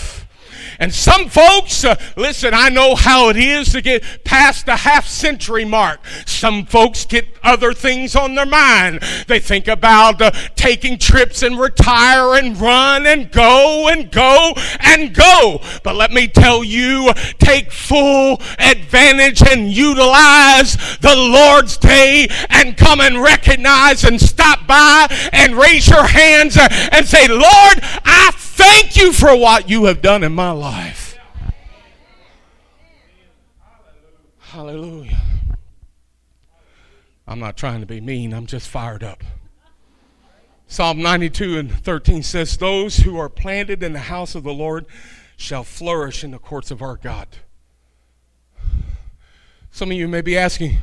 And 0.79 0.93
some 0.93 1.29
folks, 1.29 1.85
uh, 1.85 1.97
listen, 2.17 2.53
I 2.53 2.69
know 2.69 2.95
how 2.95 3.29
it 3.29 3.37
is 3.37 3.73
to 3.73 3.81
get 3.81 4.25
past 4.25 4.67
the 4.67 4.77
half 4.77 5.07
century 5.07 5.65
mark. 5.65 6.01
Some 6.27 6.67
folks 6.67 7.05
get 7.05 7.34
other 7.45 7.73
things 7.73 8.17
on 8.17 8.35
their 8.35 8.47
mind. 8.47 9.01
They 9.27 9.39
think 9.39 9.69
about 9.69 10.21
uh, 10.21 10.31
taking 10.55 10.99
trips 10.99 11.43
and 11.43 11.59
retire 11.59 12.35
and 12.35 12.59
run 12.59 13.07
and 13.07 13.31
go 13.31 13.89
and 13.89 14.11
go 14.11 14.55
and 14.81 15.15
go. 15.15 15.61
But 15.83 15.97
let 15.97 16.11
me 16.11 16.29
tell 16.29 16.65
you, 16.65 17.13
take 17.39 17.71
full 17.71 18.41
advantage 18.59 19.43
and 19.43 19.71
utilize 19.71 20.77
the 20.99 21.15
Lord's 21.15 21.77
day 21.77 22.29
and 22.49 22.77
come 22.77 23.01
and 23.01 23.23
recognize 23.23 24.05
and 24.05 24.21
stop 24.21 24.67
by 24.67 25.07
and 25.33 25.55
raise 25.55 25.89
your 25.89 26.07
hands 26.07 26.57
and 26.59 27.07
say, 27.07 27.29
Lord, 27.29 27.81
I 28.05 28.33
Thank 28.57 28.97
you 28.97 29.13
for 29.13 29.37
what 29.37 29.69
you 29.69 29.87
have 29.87 30.01
done 30.01 30.23
in 30.23 30.33
my 30.33 30.53
life. 30.53 31.19
Hallelujah. 34.39 35.34
I'm 37.27 37.39
not 37.39 37.57
trying 37.57 37.81
to 37.81 37.87
be 37.87 38.01
mean, 38.01 38.33
I'm 38.33 38.47
just 38.47 38.69
fired 38.69 39.03
up. 39.03 39.25
Psalm 40.67 41.01
92 41.01 41.59
and 41.59 41.71
13 41.71 42.23
says, 42.23 42.57
Those 42.57 42.99
who 42.99 43.19
are 43.19 43.29
planted 43.29 43.83
in 43.83 43.93
the 43.93 44.01
house 44.01 44.35
of 44.35 44.43
the 44.43 44.53
Lord 44.53 44.87
shall 45.37 45.65
flourish 45.65 46.25
in 46.25 46.31
the 46.31 46.39
courts 46.39 46.71
of 46.71 46.83
our 46.83 46.97
God. 46.97 47.29
Some 49.71 49.91
of 49.91 49.97
you 49.97 50.09
may 50.09 50.21
be 50.21 50.39
asking, 50.39 50.79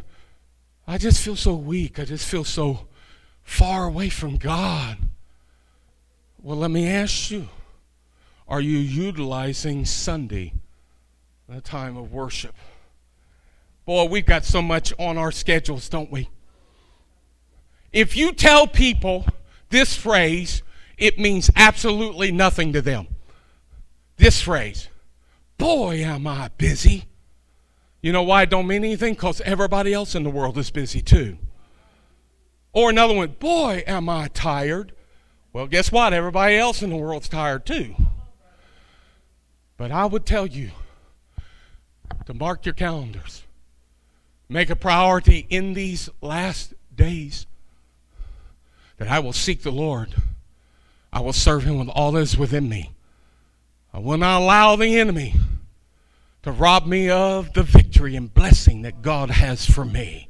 I 0.87 0.97
just 0.97 1.21
feel 1.21 1.35
so 1.35 1.55
weak. 1.55 1.99
I 1.99 2.05
just 2.05 2.27
feel 2.27 2.43
so 2.43 2.87
far 3.43 3.85
away 3.85 4.09
from 4.09 4.37
God. 4.37 4.97
Well, 6.41 6.57
let 6.57 6.71
me 6.71 6.87
ask 6.87 7.31
you 7.31 7.49
are 8.47 8.61
you 8.61 8.77
utilizing 8.77 9.85
Sunday, 9.85 10.53
the 11.47 11.61
time 11.61 11.95
of 11.95 12.11
worship? 12.11 12.55
Boy, 13.85 14.05
we've 14.05 14.25
got 14.25 14.45
so 14.45 14.61
much 14.61 14.93
on 14.99 15.17
our 15.17 15.31
schedules, 15.31 15.89
don't 15.89 16.11
we? 16.11 16.29
If 17.91 18.15
you 18.15 18.31
tell 18.31 18.67
people 18.67 19.25
this 19.69 19.95
phrase, 19.95 20.63
it 20.97 21.19
means 21.19 21.49
absolutely 21.55 22.31
nothing 22.31 22.73
to 22.73 22.81
them. 22.81 23.07
This 24.17 24.41
phrase, 24.41 24.87
boy, 25.57 25.97
am 26.03 26.27
I 26.27 26.49
busy. 26.57 27.05
You 28.01 28.11
know 28.11 28.23
why 28.23 28.43
it 28.43 28.49
don't 28.49 28.67
mean 28.67 28.83
anything? 28.83 29.13
Because 29.13 29.41
everybody 29.41 29.93
else 29.93 30.15
in 30.15 30.23
the 30.23 30.29
world 30.29 30.57
is 30.57 30.71
busy 30.71 31.01
too. 31.01 31.37
Or 32.73 32.89
another 32.89 33.13
one, 33.13 33.35
boy, 33.39 33.83
am 33.85 34.09
I 34.09 34.27
tired. 34.29 34.93
Well, 35.53 35.67
guess 35.67 35.91
what? 35.91 36.13
Everybody 36.13 36.55
else 36.55 36.81
in 36.81 36.91
the 36.91 36.95
world's 36.95 37.27
tired 37.27 37.65
too. 37.65 37.95
But 39.75 39.91
I 39.91 40.05
would 40.05 40.25
tell 40.25 40.47
you 40.47 40.71
to 42.25 42.33
mark 42.33 42.65
your 42.65 42.75
calendars. 42.75 43.43
Make 44.51 44.69
a 44.69 44.75
priority 44.75 45.47
in 45.49 45.73
these 45.73 46.09
last 46.19 46.73
days 46.93 47.47
that 48.97 49.07
I 49.07 49.19
will 49.19 49.31
seek 49.31 49.61
the 49.63 49.71
Lord. 49.71 50.13
I 51.13 51.21
will 51.21 51.31
serve 51.31 51.63
him 51.63 51.79
with 51.79 51.87
all 51.87 52.11
that 52.11 52.19
is 52.19 52.37
within 52.37 52.67
me. 52.67 52.91
I 53.93 53.99
will 53.99 54.17
not 54.17 54.41
allow 54.41 54.75
the 54.75 54.99
enemy 54.99 55.35
to 56.43 56.51
rob 56.51 56.85
me 56.85 57.09
of 57.09 57.53
the 57.53 57.63
victory 57.63 58.17
and 58.17 58.33
blessing 58.33 58.81
that 58.81 59.01
God 59.01 59.29
has 59.29 59.65
for 59.65 59.85
me. 59.85 60.27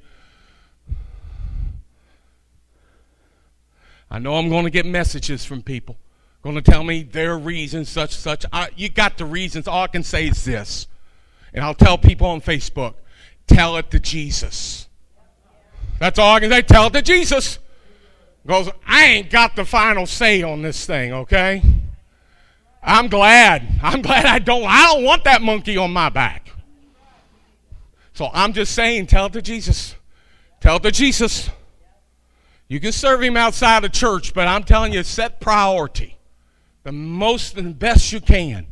I 4.12 4.20
know 4.20 4.36
I'm 4.36 4.50
going 4.50 4.66
to 4.66 4.70
get 4.70 4.86
messages 4.86 5.46
from 5.46 5.64
people 5.64 5.98
going 6.44 6.56
to 6.56 6.62
tell 6.62 6.84
me 6.84 7.04
their 7.04 7.38
reasons, 7.38 7.90
such, 7.90 8.16
such. 8.16 8.46
I, 8.52 8.70
you 8.76 8.90
got 8.90 9.18
the 9.18 9.26
reasons. 9.26 9.68
All 9.68 9.84
I 9.84 9.88
can 9.88 10.04
say 10.04 10.28
is 10.28 10.44
this. 10.44 10.88
And 11.54 11.64
I'll 11.64 11.76
tell 11.76 11.98
people 11.98 12.28
on 12.28 12.42
Facebook 12.42 12.96
tell 13.56 13.78
it 13.78 13.92
to 13.92 14.00
Jesus. 14.00 14.88
That's 16.00 16.18
all 16.18 16.36
I 16.36 16.40
can 16.40 16.50
say. 16.50 16.62
Tell 16.62 16.88
it 16.88 16.94
to 16.94 17.02
Jesus. 17.02 17.60
Goes, 18.48 18.70
I 18.88 19.06
ain't 19.06 19.30
got 19.30 19.56
the 19.56 19.66
final 19.66 20.06
say 20.06 20.42
on 20.42 20.62
this 20.62 20.86
thing, 20.86 21.14
okay? 21.14 21.62
I'm 22.82 23.08
glad. 23.08 23.80
I'm 23.84 24.02
glad 24.02 24.26
I 24.26 24.40
don't 24.40 24.66
I 24.66 24.94
don't 24.94 25.04
want 25.04 25.24
that 25.26 25.42
monkey 25.42 25.78
on 25.78 25.94
my 25.94 26.10
back. 26.10 26.50
So 28.14 28.30
I'm 28.34 28.54
just 28.54 28.74
saying, 28.74 29.08
tell 29.08 29.28
it 29.28 29.34
to 29.34 29.42
Jesus. 29.42 29.96
Tell 30.60 30.78
it 30.78 30.84
to 30.84 30.92
Jesus. 30.92 31.50
You 32.68 32.80
can 32.80 32.92
serve 32.92 33.22
him 33.22 33.38
outside 33.38 33.84
of 33.84 33.92
church, 33.92 34.34
but 34.34 34.48
I'm 34.48 34.64
telling 34.64 34.94
you, 34.94 35.04
set 35.04 35.40
priority 35.40 36.18
the 36.84 36.92
most 36.92 37.58
and 37.58 37.78
best 37.78 38.12
you 38.12 38.20
can. 38.20 38.68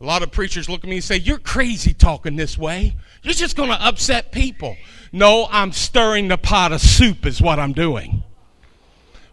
A 0.00 0.04
lot 0.04 0.22
of 0.22 0.30
preachers 0.30 0.68
look 0.68 0.84
at 0.84 0.88
me 0.88 0.96
and 0.96 1.04
say, 1.04 1.16
You're 1.16 1.38
crazy 1.38 1.92
talking 1.92 2.36
this 2.36 2.56
way. 2.56 2.94
You're 3.22 3.34
just 3.34 3.56
going 3.56 3.70
to 3.70 3.84
upset 3.86 4.30
people. 4.30 4.76
No, 5.12 5.48
I'm 5.50 5.72
stirring 5.72 6.28
the 6.28 6.38
pot 6.38 6.72
of 6.72 6.80
soup, 6.80 7.26
is 7.26 7.42
what 7.42 7.58
I'm 7.58 7.72
doing. 7.72 8.22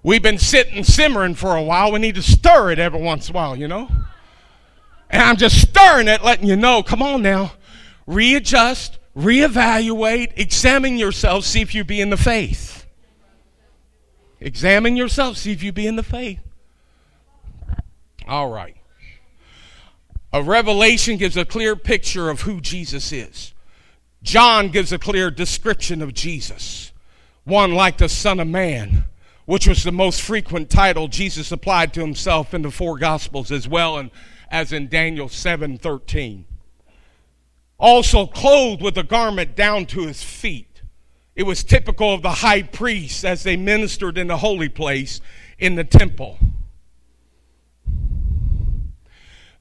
We've 0.02 0.24
been 0.24 0.38
sitting 0.38 0.84
simmering 0.84 1.36
for 1.36 1.56
a 1.56 1.62
while. 1.62 1.92
We 1.92 2.00
need 2.00 2.16
to 2.16 2.22
stir 2.22 2.72
it 2.72 2.80
every 2.80 3.02
once 3.02 3.30
in 3.30 3.36
a 3.36 3.38
while, 3.38 3.56
you 3.56 3.68
know? 3.68 3.90
And 5.10 5.22
I'm 5.22 5.38
just 5.38 5.62
stirring 5.62 6.08
it, 6.08 6.24
letting 6.24 6.48
you 6.48 6.56
know, 6.56 6.84
come 6.84 7.02
on 7.02 7.22
now, 7.22 7.54
readjust, 8.08 8.98
reevaluate, 9.16 10.34
examine 10.36 10.98
yourself, 10.98 11.46
see 11.46 11.62
if 11.62 11.74
you 11.74 11.84
be 11.84 12.02
in 12.02 12.10
the 12.10 12.18
faith. 12.18 12.86
Examine 14.40 14.96
yourself, 14.96 15.38
see 15.38 15.52
if 15.52 15.64
you 15.64 15.72
be 15.72 15.88
in 15.88 15.96
the 15.96 16.04
faith. 16.04 16.40
All 18.28 18.50
right. 18.50 18.75
A 20.36 20.44
revelation 20.44 21.16
gives 21.16 21.38
a 21.38 21.46
clear 21.46 21.78
picture 21.78 22.30
of 22.30 22.42
who 22.42 22.60
Jesus 22.60 23.14
is. 23.14 23.54
John 24.22 24.68
gives 24.68 24.92
a 24.92 25.00
clear 25.00 25.32
description 25.32 26.02
of 26.02 26.14
Jesus. 26.14 26.92
One 27.46 27.74
like 27.74 28.00
the 28.00 28.10
Son 28.10 28.42
of 28.42 28.48
Man, 28.50 29.06
which 29.46 29.66
was 29.66 29.86
the 29.86 29.94
most 29.94 30.22
frequent 30.22 30.70
title 30.70 31.08
Jesus 31.08 31.54
applied 31.54 31.94
to 31.94 32.02
himself 32.02 32.54
in 32.54 32.64
the 32.64 32.70
four 32.70 32.98
Gospels 32.98 33.50
as 33.50 33.66
well 33.66 33.98
and 33.98 34.12
as 34.52 34.74
in 34.74 34.90
Daniel 34.90 35.30
7:13. 35.30 36.44
Also 37.78 38.28
clothed 38.28 38.82
with 38.82 38.98
a 38.98 39.04
garment 39.04 39.56
down 39.56 39.86
to 39.86 40.06
his 40.06 40.22
feet. 40.22 40.82
It 41.34 41.44
was 41.44 41.64
typical 41.64 42.14
of 42.14 42.24
the 42.24 42.44
high 42.44 42.64
priests 42.64 43.24
as 43.24 43.44
they 43.44 43.56
ministered 43.56 44.18
in 44.18 44.28
the 44.28 44.40
holy 44.40 44.68
place 44.68 45.22
in 45.60 45.76
the 45.76 45.86
temple. 45.86 46.38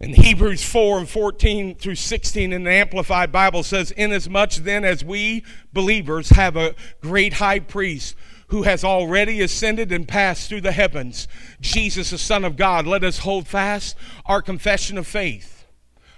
In 0.04 0.12
Hebrews 0.12 0.62
4 0.62 0.98
and 0.98 1.08
14 1.08 1.76
through 1.76 1.94
16 1.94 2.52
in 2.52 2.64
the 2.64 2.70
Amplified 2.70 3.32
Bible 3.32 3.62
says, 3.62 3.90
Inasmuch 3.90 4.52
then 4.56 4.84
as 4.84 5.02
we 5.02 5.42
believers 5.72 6.28
have 6.28 6.58
a 6.58 6.74
great 7.00 7.32
high 7.32 7.60
priest 7.60 8.14
who 8.48 8.64
has 8.64 8.84
already 8.84 9.40
ascended 9.40 9.90
and 9.90 10.06
passed 10.06 10.50
through 10.50 10.60
the 10.60 10.72
heavens, 10.72 11.26
Jesus, 11.62 12.10
the 12.10 12.18
Son 12.18 12.44
of 12.44 12.58
God, 12.58 12.86
let 12.86 13.02
us 13.02 13.20
hold 13.20 13.48
fast 13.48 13.96
our 14.26 14.42
confession 14.42 14.98
of 14.98 15.06
faith 15.06 15.53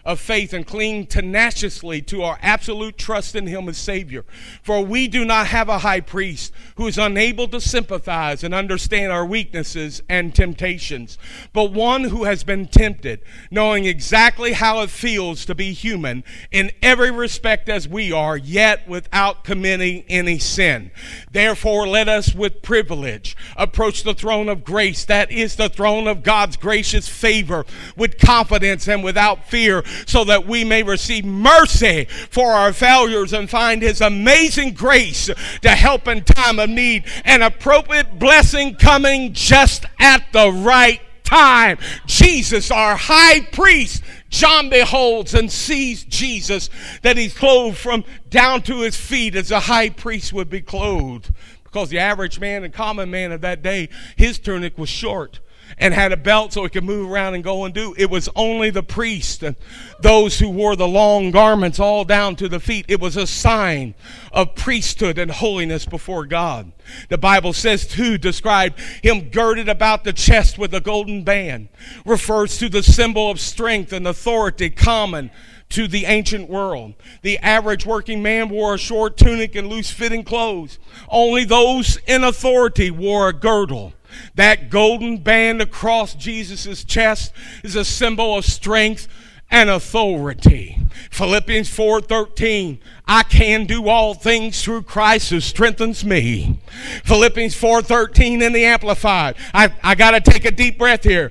of 0.06 0.20
faith 0.20 0.52
and 0.52 0.66
cling 0.66 1.04
tenaciously 1.04 2.00
to 2.00 2.22
our 2.22 2.38
absolute 2.40 2.96
trust 2.96 3.34
in 3.34 3.48
Him 3.48 3.68
as 3.68 3.76
Savior. 3.76 4.24
For 4.62 4.80
we 4.80 5.08
do 5.08 5.24
not 5.24 5.48
have 5.48 5.68
a 5.68 5.80
high 5.80 6.00
priest 6.00 6.52
who 6.76 6.86
is 6.86 6.96
unable 6.96 7.48
to 7.48 7.60
sympathize 7.60 8.44
and 8.44 8.54
understand 8.54 9.10
our 9.10 9.26
weaknesses 9.26 10.00
and 10.08 10.32
temptations, 10.32 11.18
but 11.52 11.72
one 11.72 12.04
who 12.04 12.22
has 12.22 12.44
been 12.44 12.68
tempted, 12.68 13.20
knowing 13.50 13.84
exactly 13.84 14.52
how 14.52 14.80
it 14.80 14.90
feels 14.90 15.44
to 15.44 15.56
be 15.56 15.72
human 15.72 16.22
in 16.52 16.70
every 16.80 17.10
respect 17.10 17.68
as 17.68 17.88
we 17.88 18.12
are, 18.12 18.36
yet 18.36 18.88
without 18.88 19.42
committing 19.42 20.04
any 20.08 20.38
sin. 20.38 20.92
Therefore, 21.32 21.88
let 21.88 22.08
us 22.08 22.32
with 22.32 22.62
privilege 22.62 23.36
approach 23.56 24.04
the 24.04 24.14
throne 24.14 24.48
of 24.48 24.62
grace, 24.62 25.04
that 25.04 25.32
is 25.32 25.56
the 25.56 25.68
throne 25.68 26.06
of 26.06 26.22
God's 26.22 26.56
gracious 26.56 27.08
favor, 27.08 27.66
with 27.96 28.18
confidence 28.18 28.86
and 28.86 29.02
without 29.02 29.48
fear 29.48 29.82
so 30.06 30.24
that 30.24 30.46
we 30.46 30.64
may 30.64 30.82
receive 30.82 31.24
mercy 31.24 32.04
for 32.30 32.52
our 32.52 32.72
failures 32.72 33.32
and 33.32 33.48
find 33.48 33.82
His 33.82 34.00
amazing 34.00 34.74
grace 34.74 35.30
to 35.62 35.70
help 35.70 36.09
in 36.09 36.24
time 36.24 36.59
of 36.59 36.70
need, 36.70 37.04
an 37.24 37.42
appropriate 37.42 38.18
blessing 38.18 38.74
coming 38.74 39.32
just 39.32 39.85
at 39.98 40.22
the 40.32 40.50
right 40.50 41.00
time. 41.26 41.78
Jesus, 42.06 42.70
our 42.70 42.96
high 42.96 43.40
priest, 43.40 44.02
John 44.30 44.70
beholds 44.70 45.35
and 45.35 45.50
sees 45.50 46.04
Jesus 46.04 46.70
that 47.02 47.16
he's 47.16 47.37
clothed 47.37 47.76
from 47.76 48.04
down 48.30 48.62
to 48.62 48.80
his 48.80 48.96
feet 48.96 49.35
as 49.35 49.50
a 49.50 49.61
high 49.61 49.90
priest 49.90 50.32
would 50.32 50.48
be 50.48 50.62
clothed. 50.62 51.30
Because 51.64 51.90
the 51.90 51.98
average 51.98 52.40
man 52.40 52.64
and 52.64 52.72
common 52.72 53.11
man 53.11 53.32
of 53.32 53.42
that 53.42 53.62
day, 53.62 53.88
his 54.16 54.38
tunic 54.38 54.78
was 54.78 54.88
short 54.88 55.40
and 55.79 55.92
had 55.92 56.12
a 56.12 56.16
belt 56.16 56.52
so 56.52 56.62
he 56.62 56.68
could 56.68 56.85
move 56.85 57.11
around 57.11 57.35
and 57.35 57.44
go 57.44 57.64
and 57.64 57.74
do. 57.74 57.94
It 57.98 58.11
was 58.11 58.29
only 58.35 58.70
the 58.70 58.83
priest 58.83 59.42
and 59.42 59.57
those 60.00 60.38
who 60.38 60.48
wore 60.48 60.76
the 60.76 60.88
long 60.88 61.31
garments 61.31 61.79
all 61.79 62.05
down 62.05 62.37
to 62.37 62.48
the 62.48 62.61
feet. 62.61 62.87
It 62.88 63.00
was 63.00 63.16
a 63.16 63.26
sign 63.26 63.94
of 64.33 64.55
priesthood 64.55 65.18
and 65.18 65.31
holiness 65.31 65.85
before 65.85 66.26
God. 66.26 66.72
The 67.09 67.18
Bible 67.18 67.52
says 67.52 67.87
to 67.88 68.16
describe 68.16 68.79
him 69.02 69.31
girded 69.31 69.68
about 69.68 70.05
the 70.05 70.12
chest 70.12 70.59
with 70.59 70.72
a 70.74 70.81
golden 70.81 71.24
band, 71.24 71.68
refers 72.05 72.59
to 72.59 72.68
the 72.68 72.83
symbol 72.83 73.31
of 73.31 73.40
strength 73.40 73.92
and 73.92 74.07
authority 74.07 74.70
common 74.70 75.31
to 75.68 75.88
the 75.88 76.05
ancient 76.07 76.48
world. 76.48 76.94
The 77.22 77.38
average 77.38 77.85
working 77.85 78.22
man 78.22 78.48
wore 78.48 78.74
a 78.74 78.79
short 78.79 79.16
tunic 79.16 79.55
and 79.57 79.68
loose 79.68 79.90
fitting 79.90 80.22
clothes. 80.22 80.79
Only 81.09 81.44
those 81.44 81.98
in 82.07 82.22
authority 82.24 82.90
wore 82.90 83.29
a 83.29 83.33
girdle. 83.33 83.92
That 84.35 84.70
golden 84.70 85.18
band 85.18 85.61
across 85.61 86.14
Jesus' 86.14 86.85
chest 86.85 87.33
is 87.62 87.76
a 87.76 87.85
symbol 87.85 88.37
of 88.37 88.44
strength 88.44 89.09
and 89.50 89.70
authority. 89.70 90.79
Philippians 91.11 91.68
4:13 91.68 92.79
I 93.08 93.22
can 93.22 93.66
do 93.66 93.88
all 93.88 94.14
things 94.14 94.64
through 94.64 94.82
Christ 94.82 95.30
who 95.30 95.38
strengthens 95.38 96.04
me. 96.04 96.58
Philippians 97.04 97.54
4:13 97.54 98.42
in 98.42 98.52
the 98.52 98.64
amplified. 98.64 99.36
I, 99.54 99.72
I 99.84 99.94
got 99.94 100.10
to 100.10 100.20
take 100.20 100.44
a 100.44 100.50
deep 100.50 100.76
breath 100.76 101.04
here. 101.04 101.30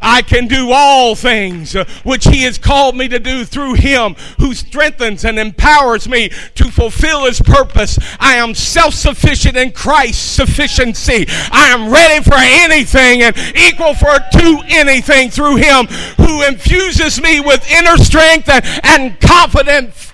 I 0.00 0.22
can 0.22 0.46
do 0.46 0.70
all 0.70 1.16
things 1.16 1.74
uh, 1.74 1.84
which 2.04 2.26
he 2.26 2.44
has 2.44 2.58
called 2.58 2.96
me 2.96 3.08
to 3.08 3.18
do 3.18 3.44
through 3.44 3.74
him 3.74 4.14
who 4.38 4.54
strengthens 4.54 5.24
and 5.24 5.36
empowers 5.36 6.08
me 6.08 6.30
to 6.54 6.70
fulfill 6.70 7.24
his 7.24 7.40
purpose. 7.40 7.98
I 8.20 8.36
am 8.36 8.54
self-sufficient 8.54 9.56
in 9.56 9.72
Christ's 9.72 10.22
sufficiency. 10.22 11.26
I 11.50 11.70
am 11.70 11.92
ready 11.92 12.22
for 12.22 12.36
anything 12.36 13.22
and 13.22 13.36
equal 13.56 13.94
for 13.94 14.16
to 14.32 14.60
anything 14.68 15.30
through 15.30 15.56
him 15.56 15.86
who 16.18 16.44
infuses 16.44 17.20
me 17.20 17.40
with 17.40 17.68
inner 17.68 17.96
strength 17.96 18.48
and, 18.48 18.64
and 18.84 19.20
confidence 19.20 20.10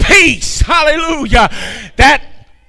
peace. 0.00 0.60
Hallelujah. 0.60 1.48
That 1.96 2.22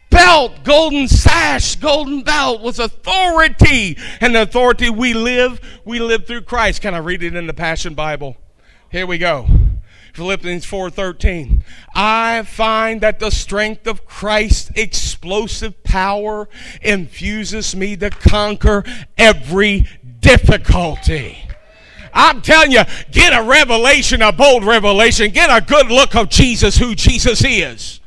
belt, 0.09 0.63
golden 0.63 1.07
sash, 1.07 1.75
golden 1.77 2.21
belt 2.21 2.61
was 2.61 2.77
authority. 2.77 3.97
And 4.19 4.35
the 4.35 4.43
authority 4.43 4.89
we 4.89 5.13
live, 5.13 5.59
we 5.85 5.99
live 5.99 6.27
through 6.27 6.41
Christ. 6.41 6.81
Can 6.81 6.93
I 6.93 6.99
read 6.99 7.23
it 7.23 7.35
in 7.35 7.47
the 7.47 7.53
Passion 7.53 7.95
Bible? 7.95 8.37
Here 8.89 9.07
we 9.07 9.17
go. 9.17 9.47
Philippians 10.13 10.65
4:13 10.65 11.63
I 11.95 12.43
find 12.43 13.01
that 13.01 13.19
the 13.19 13.31
strength 13.31 13.87
of 13.87 14.05
Christ's 14.05 14.71
explosive 14.75 15.83
power 15.83 16.49
infuses 16.81 17.75
me 17.75 17.95
to 17.97 18.09
conquer 18.09 18.83
every 19.17 19.87
difficulty. 20.19 21.47
I'm 22.13 22.41
telling 22.41 22.71
you, 22.71 22.83
get 23.11 23.33
a 23.33 23.43
revelation, 23.43 24.21
a 24.21 24.31
bold 24.31 24.63
revelation. 24.63 25.31
Get 25.31 25.49
a 25.49 25.65
good 25.65 25.87
look 25.87 26.15
of 26.15 26.29
Jesus, 26.29 26.77
who 26.77 26.95
Jesus 26.95 27.43
is. 27.43 27.99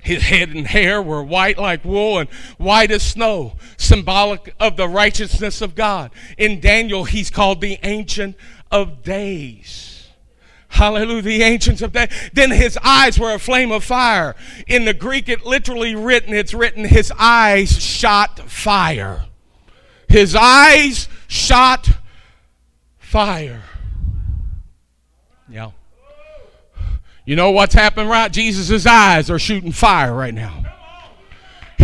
His 0.00 0.24
head 0.24 0.50
and 0.50 0.66
hair 0.66 1.00
were 1.00 1.22
white 1.22 1.56
like 1.56 1.82
wool 1.84 2.18
and 2.18 2.28
white 2.58 2.90
as 2.90 3.02
snow, 3.02 3.56
symbolic 3.78 4.54
of 4.60 4.76
the 4.76 4.86
righteousness 4.86 5.62
of 5.62 5.74
God. 5.74 6.10
In 6.36 6.60
Daniel, 6.60 7.04
he's 7.04 7.30
called 7.30 7.62
the 7.62 7.78
Ancient 7.82 8.36
of 8.70 9.02
Days. 9.02 9.94
Hallelujah, 10.74 11.22
the 11.22 11.42
ancients 11.42 11.82
of 11.82 11.92
days. 11.92 12.08
Then 12.32 12.50
his 12.50 12.76
eyes 12.82 13.16
were 13.16 13.32
a 13.32 13.38
flame 13.38 13.70
of 13.70 13.84
fire. 13.84 14.34
In 14.66 14.84
the 14.84 14.92
Greek, 14.92 15.28
it 15.28 15.46
literally 15.46 15.94
written, 15.94 16.34
it's 16.34 16.52
written, 16.52 16.84
his 16.84 17.12
eyes 17.16 17.80
shot 17.80 18.40
fire. 18.40 19.26
His 20.08 20.34
eyes 20.34 21.08
shot 21.28 21.90
fire. 23.14 23.62
Yeah. 25.48 25.70
You 27.24 27.36
know 27.36 27.52
what's 27.52 27.72
happened 27.72 28.10
right? 28.10 28.32
Jesus' 28.32 28.86
eyes 28.86 29.30
are 29.30 29.38
shooting 29.38 29.70
fire 29.70 30.12
right 30.12 30.34
now. 30.34 30.73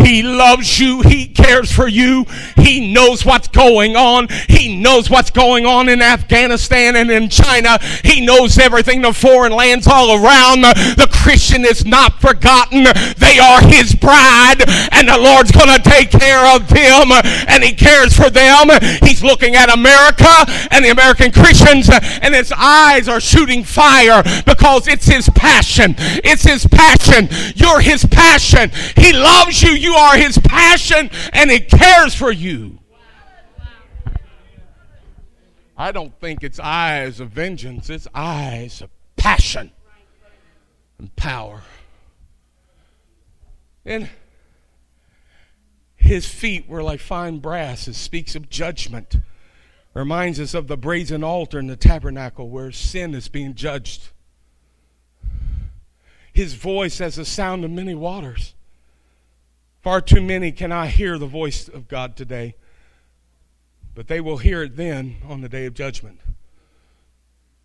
He 0.04 0.22
loves 0.22 0.78
you. 0.80 1.02
He 1.02 1.26
cares 1.26 1.70
for 1.72 1.88
you. 1.88 2.26
He 2.56 2.92
knows 2.92 3.24
what's 3.24 3.48
going 3.48 3.96
on. 3.96 4.28
He 4.48 4.76
knows 4.76 5.10
what's 5.10 5.30
going 5.30 5.66
on 5.66 5.88
in 5.88 6.02
Afghanistan 6.02 6.96
and 6.96 7.10
in 7.10 7.28
China. 7.28 7.78
He 8.04 8.24
knows 8.24 8.58
everything, 8.58 9.02
the 9.02 9.12
foreign 9.12 9.52
lands 9.52 9.86
all 9.86 10.24
around. 10.24 10.62
The 10.62 11.08
Christian 11.10 11.64
is 11.64 11.84
not 11.84 12.20
forgotten. 12.20 12.84
They 13.18 13.38
are 13.38 13.60
his 13.62 13.94
bride, 13.94 14.64
and 14.92 15.08
the 15.08 15.18
Lord's 15.18 15.52
going 15.52 15.68
to 15.68 15.82
take 15.82 16.10
care 16.10 16.54
of 16.54 16.68
them, 16.68 17.10
and 17.48 17.62
he 17.62 17.72
cares 17.72 18.16
for 18.16 18.30
them. 18.30 18.68
He's 19.02 19.22
looking 19.22 19.54
at 19.54 19.72
America 19.72 20.28
and 20.70 20.84
the 20.84 20.90
American 20.90 21.32
Christians, 21.32 21.90
and 21.90 22.34
his 22.34 22.52
eyes 22.56 23.08
are 23.08 23.20
shooting 23.20 23.64
fire 23.64 24.22
because 24.46 24.88
it's 24.88 25.06
his 25.06 25.28
passion. 25.30 25.94
It's 25.98 26.42
his 26.42 26.66
passion. 26.66 27.28
You're 27.54 27.80
his 27.80 28.04
passion. 28.06 28.70
He 28.96 29.12
loves 29.12 29.62
you. 29.62 29.70
You 29.70 29.89
are 29.92 30.16
his 30.16 30.38
passion, 30.38 31.11
and 31.33 31.50
he 31.50 31.61
cares 31.61 32.14
for 32.14 32.31
you. 32.31 32.79
I 35.76 35.92
don't 35.92 36.18
think 36.20 36.44
it's 36.44 36.61
eyes 36.61 37.20
of 37.20 37.31
vengeance, 37.31 37.88
it's 37.88 38.07
eyes 38.14 38.83
of 38.83 38.90
passion 39.16 39.72
and 40.98 41.14
power. 41.16 41.62
And 43.85 44.09
his 45.96 46.26
feet 46.26 46.68
were 46.68 46.83
like 46.83 47.00
fine 47.00 47.38
brass. 47.38 47.88
It 47.88 47.94
speaks 47.94 48.35
of 48.35 48.50
judgment. 48.50 49.16
Reminds 49.94 50.38
us 50.38 50.55
of 50.55 50.68
the 50.68 50.76
brazen 50.76 51.24
altar 51.24 51.59
in 51.59 51.66
the 51.66 51.76
tabernacle 51.76 52.48
where 52.48 52.72
sin 52.72 53.14
is 53.14 53.29
being 53.29 53.55
judged. 53.55 54.11
His 56.33 56.55
voice 56.55 56.98
has 56.98 57.16
the 57.16 57.24
sound 57.24 57.64
of 57.64 57.70
many 57.70 57.94
waters. 57.94 58.55
Far 59.82 60.02
too 60.02 60.20
many 60.20 60.52
cannot 60.52 60.88
hear 60.88 61.16
the 61.16 61.26
voice 61.26 61.66
of 61.66 61.88
God 61.88 62.14
today, 62.14 62.54
but 63.94 64.08
they 64.08 64.20
will 64.20 64.36
hear 64.36 64.62
it 64.62 64.76
then 64.76 65.16
on 65.26 65.40
the 65.40 65.48
day 65.48 65.64
of 65.64 65.72
judgment. 65.72 66.20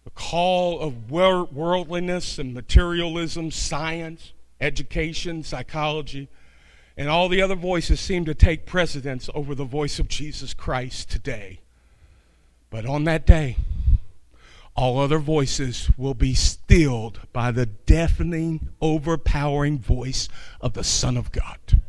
The 0.05 0.11
call 0.11 0.79
of 0.79 1.11
worldliness 1.11 2.39
and 2.39 2.53
materialism, 2.53 3.51
science, 3.51 4.31
education, 4.61 5.43
psychology, 5.43 6.29
and 6.95 7.09
all 7.09 7.27
the 7.27 7.41
other 7.41 7.55
voices 7.55 7.99
seem 7.99 8.23
to 8.25 8.33
take 8.33 8.65
precedence 8.65 9.29
over 9.33 9.53
the 9.53 9.65
voice 9.65 9.99
of 9.99 10.07
Jesus 10.07 10.53
Christ 10.53 11.09
today. 11.09 11.59
But 12.69 12.85
on 12.85 13.03
that 13.03 13.25
day, 13.25 13.57
all 14.73 14.99
other 14.99 15.19
voices 15.19 15.89
will 15.97 16.13
be 16.13 16.33
stilled 16.33 17.21
by 17.33 17.51
the 17.51 17.65
deafening, 17.65 18.69
overpowering 18.81 19.79
voice 19.79 20.29
of 20.61 20.73
the 20.73 20.83
Son 20.83 21.17
of 21.17 21.33
God. 21.33 21.81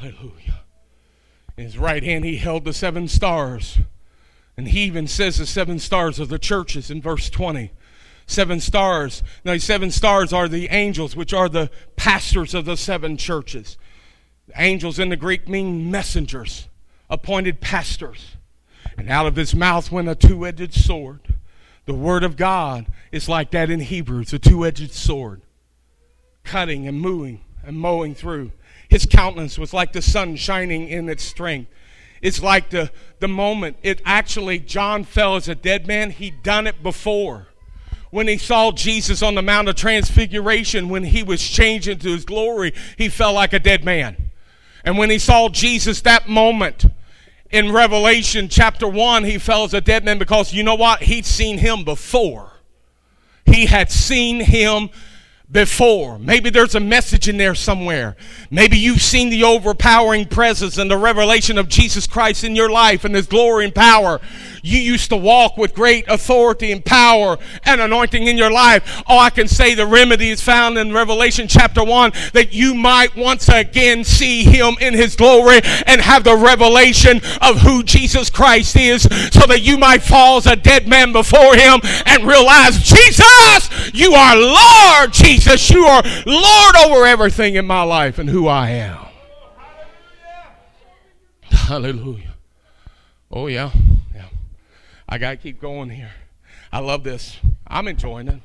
Hallelujah. 0.00 0.62
In 1.58 1.64
his 1.64 1.76
right 1.76 2.02
hand, 2.02 2.24
he 2.24 2.38
held 2.38 2.64
the 2.64 2.72
seven 2.72 3.06
stars. 3.06 3.80
And 4.56 4.68
he 4.68 4.80
even 4.80 5.06
says 5.06 5.36
the 5.36 5.44
seven 5.44 5.78
stars 5.78 6.18
of 6.18 6.30
the 6.30 6.38
churches 6.38 6.90
in 6.90 7.02
verse 7.02 7.28
20. 7.28 7.70
Seven 8.26 8.60
stars. 8.60 9.22
Now, 9.44 9.58
seven 9.58 9.90
stars 9.90 10.32
are 10.32 10.48
the 10.48 10.68
angels, 10.70 11.14
which 11.14 11.34
are 11.34 11.50
the 11.50 11.70
pastors 11.96 12.54
of 12.54 12.64
the 12.64 12.76
seven 12.76 13.18
churches. 13.18 13.76
Angels 14.56 14.98
in 14.98 15.10
the 15.10 15.16
Greek 15.16 15.48
mean 15.48 15.90
messengers, 15.90 16.68
appointed 17.10 17.60
pastors. 17.60 18.36
And 18.96 19.10
out 19.10 19.26
of 19.26 19.36
his 19.36 19.54
mouth 19.54 19.92
went 19.92 20.08
a 20.08 20.14
two 20.14 20.46
edged 20.46 20.72
sword. 20.72 21.34
The 21.84 21.94
word 21.94 22.24
of 22.24 22.36
God 22.36 22.86
is 23.12 23.28
like 23.28 23.50
that 23.50 23.68
in 23.68 23.80
Hebrews, 23.80 24.32
a 24.32 24.38
two 24.38 24.64
edged 24.64 24.92
sword, 24.92 25.42
cutting 26.42 26.88
and 26.88 26.98
moving 26.98 27.44
and 27.64 27.78
mowing 27.78 28.14
through. 28.14 28.52
His 28.90 29.06
countenance 29.06 29.58
was 29.58 29.72
like 29.72 29.92
the 29.92 30.02
sun 30.02 30.36
shining 30.36 30.88
in 30.88 31.08
its 31.08 31.22
strength. 31.22 31.70
It's 32.20 32.42
like 32.42 32.70
the, 32.70 32.90
the 33.20 33.28
moment 33.28 33.76
it 33.82 34.02
actually, 34.04 34.58
John 34.58 35.04
fell 35.04 35.36
as 35.36 35.48
a 35.48 35.54
dead 35.54 35.86
man. 35.86 36.10
He'd 36.10 36.42
done 36.42 36.66
it 36.66 36.82
before. 36.82 37.46
When 38.10 38.26
he 38.26 38.36
saw 38.36 38.72
Jesus 38.72 39.22
on 39.22 39.36
the 39.36 39.42
Mount 39.42 39.68
of 39.68 39.76
Transfiguration, 39.76 40.88
when 40.88 41.04
he 41.04 41.22
was 41.22 41.40
changed 41.40 41.86
into 41.86 42.08
his 42.08 42.24
glory, 42.24 42.74
he 42.98 43.08
fell 43.08 43.32
like 43.32 43.52
a 43.52 43.60
dead 43.60 43.84
man. 43.84 44.30
And 44.84 44.98
when 44.98 45.10
he 45.10 45.18
saw 45.18 45.48
Jesus 45.48 46.00
that 46.02 46.28
moment 46.28 46.86
in 47.50 47.70
Revelation 47.70 48.48
chapter 48.48 48.88
1, 48.88 49.24
he 49.24 49.38
fell 49.38 49.62
as 49.62 49.74
a 49.74 49.80
dead 49.80 50.04
man 50.04 50.18
because 50.18 50.52
you 50.52 50.64
know 50.64 50.74
what? 50.74 51.04
He'd 51.04 51.24
seen 51.24 51.58
him 51.58 51.84
before. 51.84 52.50
He 53.46 53.66
had 53.66 53.92
seen 53.92 54.40
him 54.40 54.90
before. 55.52 56.18
Maybe 56.18 56.48
there's 56.48 56.76
a 56.76 56.80
message 56.80 57.28
in 57.28 57.36
there 57.36 57.56
somewhere. 57.56 58.16
Maybe 58.50 58.78
you've 58.78 59.02
seen 59.02 59.30
the 59.30 59.42
overpowering 59.42 60.26
presence 60.26 60.78
and 60.78 60.88
the 60.88 60.96
revelation 60.96 61.58
of 61.58 61.68
Jesus 61.68 62.06
Christ 62.06 62.44
in 62.44 62.54
your 62.54 62.70
life 62.70 63.04
and 63.04 63.14
His 63.14 63.26
glory 63.26 63.64
and 63.64 63.74
power. 63.74 64.20
You 64.62 64.78
used 64.78 65.10
to 65.10 65.16
walk 65.16 65.56
with 65.56 65.74
great 65.74 66.06
authority 66.06 66.70
and 66.70 66.84
power 66.84 67.36
and 67.64 67.80
anointing 67.80 68.28
in 68.28 68.38
your 68.38 68.50
life. 68.50 69.02
Oh, 69.08 69.18
I 69.18 69.30
can 69.30 69.48
say 69.48 69.74
the 69.74 69.86
remedy 69.86 70.30
is 70.30 70.40
found 70.40 70.78
in 70.78 70.92
Revelation 70.92 71.48
chapter 71.48 71.82
1 71.82 72.12
that 72.32 72.52
you 72.52 72.74
might 72.74 73.16
once 73.16 73.48
again 73.48 74.04
see 74.04 74.44
Him 74.44 74.76
in 74.80 74.94
His 74.94 75.16
glory 75.16 75.60
and 75.86 76.00
have 76.00 76.22
the 76.22 76.36
revelation 76.36 77.20
of 77.40 77.60
who 77.62 77.82
Jesus 77.82 78.30
Christ 78.30 78.76
is 78.76 79.02
so 79.02 79.46
that 79.46 79.62
you 79.62 79.78
might 79.78 80.02
fall 80.02 80.36
as 80.36 80.46
a 80.46 80.54
dead 80.54 80.86
man 80.86 81.12
before 81.12 81.56
Him 81.56 81.80
and 82.06 82.24
realize, 82.24 82.78
Jesus, 82.82 83.90
you 83.92 84.12
are 84.12 84.36
Lord 84.36 85.12
Jesus. 85.12 85.39
Jesus, 85.40 85.70
you 85.70 85.84
are 85.84 86.02
Lord 86.26 86.76
over 86.84 87.06
everything 87.06 87.54
in 87.54 87.66
my 87.66 87.82
life 87.82 88.18
and 88.18 88.28
who 88.28 88.46
I 88.46 88.70
am. 88.70 89.06
Hallelujah. 91.44 92.34
Oh, 93.30 93.46
yeah. 93.46 93.70
Yeah. 94.14 94.26
I 95.08 95.16
got 95.16 95.30
to 95.30 95.36
keep 95.38 95.58
going 95.58 95.88
here. 95.88 96.10
I 96.70 96.80
love 96.80 97.04
this. 97.04 97.38
I'm 97.66 97.88
enjoying 97.88 98.28
it. 98.28 98.40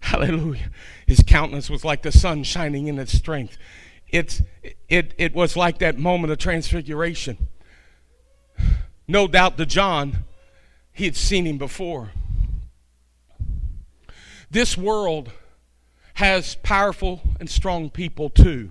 Hallelujah. 0.00 0.70
His 1.04 1.24
countenance 1.26 1.68
was 1.68 1.84
like 1.84 2.02
the 2.02 2.12
sun 2.12 2.44
shining 2.44 2.86
in 2.86 3.00
its 3.00 3.12
strength. 3.12 3.58
It's, 4.08 4.40
it, 4.88 5.14
it 5.18 5.34
was 5.34 5.56
like 5.56 5.78
that 5.78 5.98
moment 5.98 6.30
of 6.30 6.38
transfiguration. 6.38 7.48
No 9.08 9.26
doubt 9.26 9.56
to 9.58 9.66
John, 9.66 10.18
he 10.92 11.06
had 11.06 11.16
seen 11.16 11.44
him 11.44 11.58
before. 11.58 12.12
This 14.50 14.76
world 14.76 15.32
has 16.14 16.54
powerful 16.56 17.20
and 17.40 17.50
strong 17.50 17.90
people 17.90 18.30
too. 18.30 18.70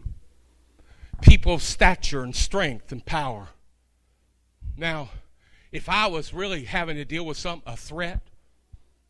People 1.21 1.53
of 1.53 1.61
stature 1.61 2.23
and 2.23 2.35
strength 2.35 2.91
and 2.91 3.05
power. 3.05 3.49
Now, 4.77 5.09
if 5.71 5.89
I 5.89 6.07
was 6.07 6.33
really 6.33 6.65
having 6.65 6.95
to 6.95 7.05
deal 7.05 7.25
with 7.25 7.37
some 7.37 7.61
a 7.65 7.75
threat, 7.75 8.21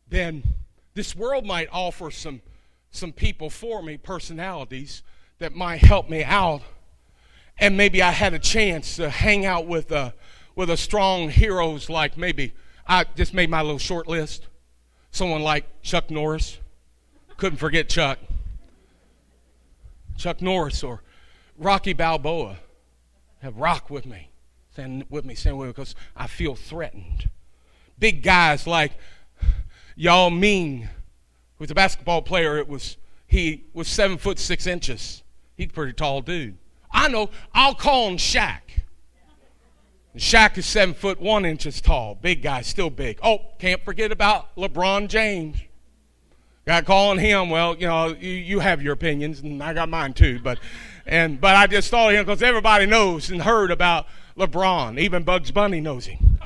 then 0.08 0.42
this 0.94 1.14
world 1.14 1.46
might 1.46 1.68
offer 1.72 2.10
some 2.10 2.42
some 2.90 3.12
people 3.12 3.50
for 3.50 3.82
me, 3.82 3.96
personalities 3.98 5.02
that 5.38 5.54
might 5.54 5.78
help 5.78 6.08
me 6.08 6.24
out, 6.24 6.62
and 7.58 7.76
maybe 7.76 8.00
I 8.00 8.10
had 8.10 8.32
a 8.32 8.38
chance 8.38 8.96
to 8.96 9.10
hang 9.10 9.44
out 9.44 9.66
with 9.66 9.92
a 9.92 10.14
with 10.54 10.70
a 10.70 10.76
strong 10.76 11.28
heroes 11.28 11.90
like 11.90 12.16
maybe 12.16 12.54
I 12.86 13.04
just 13.16 13.34
made 13.34 13.50
my 13.50 13.62
little 13.62 13.78
short 13.78 14.08
list 14.08 14.46
someone 15.16 15.42
like 15.42 15.64
Chuck 15.82 16.10
Norris. 16.10 16.58
Couldn't 17.36 17.58
forget 17.58 17.88
Chuck. 17.88 18.18
Chuck 20.16 20.40
Norris 20.40 20.82
or 20.82 21.02
Rocky 21.58 21.92
Balboa. 21.92 22.58
Have 23.42 23.56
Rock 23.56 23.90
with 23.90 24.06
me. 24.06 24.30
Stand 24.72 25.06
with 25.08 25.24
me, 25.24 25.34
stand 25.34 25.58
with 25.58 25.68
me 25.68 25.72
because 25.72 25.94
I 26.14 26.26
feel 26.26 26.54
threatened. 26.54 27.30
Big 27.98 28.22
guys 28.22 28.66
like 28.66 28.92
Yao 29.94 30.28
Ming, 30.28 30.88
who's 31.58 31.70
a 31.70 31.74
basketball 31.74 32.20
player. 32.20 32.58
It 32.58 32.68
was 32.68 32.98
he 33.26 33.64
was 33.72 33.88
seven 33.88 34.18
foot 34.18 34.38
six 34.38 34.66
inches. 34.66 35.22
He's 35.56 35.68
a 35.68 35.72
pretty 35.72 35.94
tall 35.94 36.20
dude. 36.20 36.58
I 36.90 37.08
know. 37.08 37.30
I'll 37.54 37.74
call 37.74 38.08
him 38.08 38.18
Shaq. 38.18 38.60
Shaq 40.16 40.56
is 40.56 40.66
seven 40.66 40.94
foot 40.94 41.20
one 41.20 41.44
inches 41.44 41.80
tall. 41.80 42.14
Big 42.14 42.42
guy, 42.42 42.62
still 42.62 42.90
big. 42.90 43.18
Oh, 43.22 43.38
can't 43.58 43.84
forget 43.84 44.12
about 44.12 44.54
LeBron 44.56 45.08
James. 45.08 45.58
Got 46.66 46.84
calling 46.84 47.18
him. 47.18 47.48
Well, 47.50 47.76
you 47.76 47.86
know, 47.86 48.08
you, 48.08 48.30
you 48.30 48.58
have 48.60 48.82
your 48.82 48.94
opinions, 48.94 49.40
and 49.40 49.62
I 49.62 49.72
got 49.72 49.88
mine 49.88 50.14
too. 50.14 50.40
But, 50.42 50.58
and 51.06 51.40
but 51.40 51.54
I 51.54 51.66
just 51.66 51.90
thought 51.90 52.10
of 52.10 52.18
him 52.18 52.24
because 52.24 52.42
everybody 52.42 52.86
knows 52.86 53.30
and 53.30 53.42
heard 53.42 53.70
about 53.70 54.06
LeBron. 54.36 54.98
Even 54.98 55.22
Bugs 55.22 55.50
Bunny 55.50 55.80
knows 55.80 56.06
him. 56.06 56.40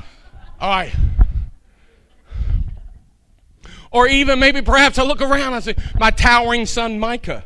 All 0.61 0.69
right. 0.69 0.93
Or 3.91 4.07
even 4.07 4.39
maybe 4.39 4.63
perhaps 4.63 4.99
I 4.99 5.05
look 5.05 5.21
around 5.21 5.41
and 5.41 5.55
I 5.55 5.61
say, 5.61 5.75
my 5.99 6.11
towering 6.11 6.67
son 6.67 6.99
Micah. 6.99 7.45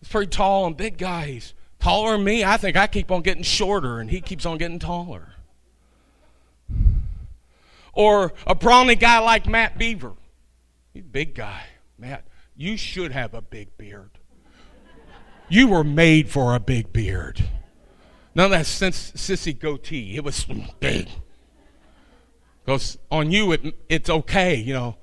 He's 0.00 0.08
pretty 0.08 0.30
tall 0.30 0.66
and 0.66 0.76
big 0.76 0.98
guy. 0.98 1.26
He's 1.26 1.54
taller 1.78 2.12
than 2.12 2.24
me. 2.24 2.42
I 2.42 2.56
think 2.56 2.76
I 2.76 2.86
keep 2.86 3.10
on 3.10 3.22
getting 3.22 3.42
shorter 3.42 4.00
and 4.00 4.10
he 4.10 4.20
keeps 4.20 4.46
on 4.46 4.58
getting 4.58 4.78
taller. 4.78 5.31
Or 7.92 8.32
a 8.46 8.54
brawny 8.54 8.94
guy 8.94 9.18
like 9.18 9.46
Matt 9.46 9.78
Beaver. 9.78 10.12
He's 10.92 11.04
a 11.04 11.06
big 11.06 11.34
guy. 11.34 11.64
Matt, 11.98 12.26
you 12.56 12.76
should 12.76 13.12
have 13.12 13.34
a 13.34 13.42
big 13.42 13.76
beard. 13.76 14.10
You 15.48 15.68
were 15.68 15.84
made 15.84 16.30
for 16.30 16.54
a 16.54 16.60
big 16.60 16.92
beard. 16.92 17.42
None 18.34 18.46
of 18.46 18.50
that 18.52 18.66
sense, 18.66 19.12
sissy 19.12 19.58
goatee. 19.58 20.16
It 20.16 20.24
was 20.24 20.46
big. 20.80 21.08
Because 22.64 22.98
on 23.10 23.30
you, 23.30 23.52
it, 23.52 23.74
it's 23.88 24.08
okay, 24.08 24.54
you 24.54 24.72
know. 24.72 24.96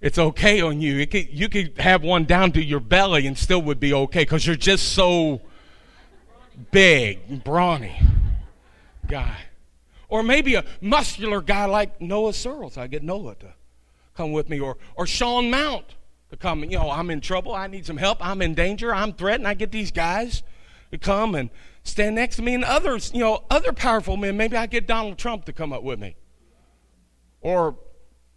It's 0.00 0.18
okay 0.18 0.60
on 0.60 0.80
you. 0.80 0.98
It 0.98 1.12
could, 1.12 1.28
you 1.32 1.48
could 1.48 1.78
have 1.78 2.02
one 2.02 2.24
down 2.24 2.50
to 2.52 2.62
your 2.62 2.80
belly 2.80 3.28
and 3.28 3.38
still 3.38 3.62
would 3.62 3.78
be 3.78 3.94
okay 3.94 4.22
because 4.22 4.44
you're 4.44 4.56
just 4.56 4.94
so 4.94 5.40
big, 6.72 7.44
brawny 7.44 8.00
guy. 9.06 9.36
Or 10.12 10.22
maybe 10.22 10.56
a 10.56 10.64
muscular 10.82 11.40
guy 11.40 11.64
like 11.64 11.98
Noah 11.98 12.34
Searles. 12.34 12.76
I 12.76 12.86
get 12.86 13.02
Noah 13.02 13.34
to 13.36 13.54
come 14.14 14.32
with 14.32 14.50
me. 14.50 14.60
Or, 14.60 14.76
or 14.94 15.06
Sean 15.06 15.50
Mount 15.50 15.94
to 16.28 16.36
come. 16.36 16.62
You 16.64 16.78
know, 16.78 16.90
I'm 16.90 17.08
in 17.08 17.22
trouble. 17.22 17.54
I 17.54 17.66
need 17.66 17.86
some 17.86 17.96
help. 17.96 18.18
I'm 18.20 18.42
in 18.42 18.52
danger. 18.52 18.94
I'm 18.94 19.14
threatened. 19.14 19.48
I 19.48 19.54
get 19.54 19.72
these 19.72 19.90
guys 19.90 20.42
to 20.90 20.98
come 20.98 21.34
and 21.34 21.48
stand 21.82 22.16
next 22.16 22.36
to 22.36 22.42
me. 22.42 22.52
And 22.52 22.62
others, 22.62 23.10
you 23.14 23.20
know, 23.20 23.44
other 23.48 23.72
powerful 23.72 24.18
men. 24.18 24.36
Maybe 24.36 24.54
I 24.54 24.66
get 24.66 24.86
Donald 24.86 25.16
Trump 25.16 25.46
to 25.46 25.52
come 25.54 25.72
up 25.72 25.82
with 25.82 25.98
me. 25.98 26.14
Or 27.40 27.78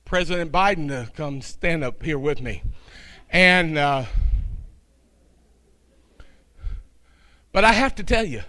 President 0.05 0.53
Biden 0.53 0.87
to 0.87 1.11
come 1.11 1.41
stand 1.41 1.83
up 1.83 2.01
here 2.03 2.17
with 2.17 2.39
me. 2.39 2.63
And, 3.29 3.77
uh, 3.77 4.05
but 7.51 7.65
I 7.65 7.73
have 7.73 7.95
to 7.95 8.03
tell 8.03 8.23
you, 8.23 8.43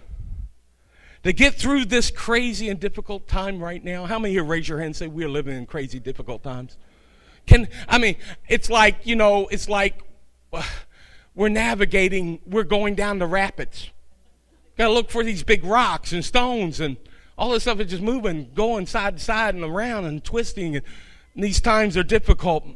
to 1.27 1.33
get 1.33 1.55
through 1.55 1.85
this 1.87 2.13
crazy 2.13 2.69
and 2.69 2.79
difficult 2.79 3.27
time 3.27 3.61
right 3.61 3.83
now, 3.83 4.07
how 4.07 4.17
many 4.17 4.33
here 4.33 4.45
raise 4.45 4.69
your 4.69 4.79
hand 4.79 4.87
and 4.87 4.97
say 4.97 5.09
we're 5.09 5.29
living 5.29 5.57
in 5.57 5.67
crazy, 5.67 5.99
difficult 5.99 6.45
times? 6.45 6.77
Can, 7.49 7.67
I 7.89 7.99
mean, 7.99 8.15
it's 8.49 8.71
like, 8.71 9.05
you 9.05 9.17
know, 9.17 9.49
it's 9.49 9.69
like 9.69 10.05
we're 11.35 11.49
navigating, 11.49 12.39
we're 12.47 12.63
going 12.63 12.95
down 12.95 13.19
the 13.19 13.27
rapids. 13.27 13.91
Got 14.79 14.87
to 14.87 14.93
look 14.93 15.11
for 15.11 15.25
these 15.25 15.43
big 15.43 15.65
rocks 15.65 16.13
and 16.13 16.25
stones 16.25 16.79
and 16.79 16.97
all 17.37 17.51
this 17.51 17.65
stuff 17.65 17.81
is 17.81 17.91
just 17.91 18.05
moving, 18.05 18.53
going 18.55 18.87
side 18.87 19.19
to 19.19 19.23
side 19.25 19.57
and 19.57 19.65
around 19.65 20.05
and 20.05 20.23
twisting. 20.23 20.77
And 20.77 20.85
these 21.35 21.61
times 21.61 21.97
are 21.97 22.05
difficult. 22.05 22.69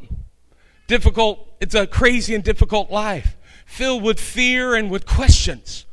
Difficult, 0.88 1.54
it's 1.60 1.76
a 1.76 1.86
crazy 1.86 2.34
and 2.34 2.42
difficult 2.42 2.90
life, 2.90 3.36
filled 3.64 4.02
with 4.02 4.18
fear 4.18 4.74
and 4.74 4.90
with 4.90 5.06
questions. 5.06 5.86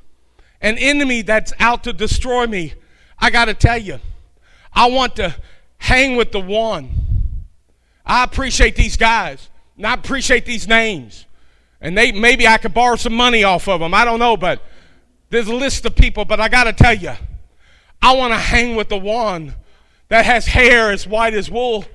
An 0.61 0.77
enemy 0.77 1.21
that's 1.21 1.53
out 1.59 1.83
to 1.83 1.93
destroy 1.93 2.47
me. 2.47 2.73
I 3.19 3.29
got 3.29 3.45
to 3.45 3.53
tell 3.53 3.77
you, 3.77 3.99
I 4.73 4.87
want 4.89 5.15
to 5.17 5.35
hang 5.77 6.15
with 6.15 6.31
the 6.31 6.39
one. 6.39 6.89
I 8.05 8.23
appreciate 8.23 8.75
these 8.75 8.97
guys, 8.97 9.49
and 9.75 9.85
I 9.85 9.93
appreciate 9.93 10.45
these 10.45 10.67
names. 10.67 11.25
And 11.81 11.97
they 11.97 12.11
maybe 12.11 12.47
I 12.47 12.57
could 12.57 12.73
borrow 12.73 12.95
some 12.95 13.13
money 13.13 13.43
off 13.43 13.67
of 13.67 13.79
them. 13.79 13.93
I 13.93 14.05
don't 14.05 14.19
know, 14.19 14.37
but 14.37 14.63
there's 15.29 15.47
a 15.47 15.55
list 15.55 15.85
of 15.85 15.95
people, 15.95 16.25
but 16.25 16.39
I 16.39 16.47
got 16.47 16.63
to 16.63 16.73
tell 16.73 16.93
you, 16.93 17.13
I 18.01 18.15
want 18.15 18.33
to 18.33 18.39
hang 18.39 18.75
with 18.75 18.89
the 18.89 18.97
one 18.97 19.53
that 20.09 20.25
has 20.25 20.47
hair 20.47 20.91
as 20.91 21.05
white 21.05 21.33
as 21.33 21.51
wool 21.51 21.85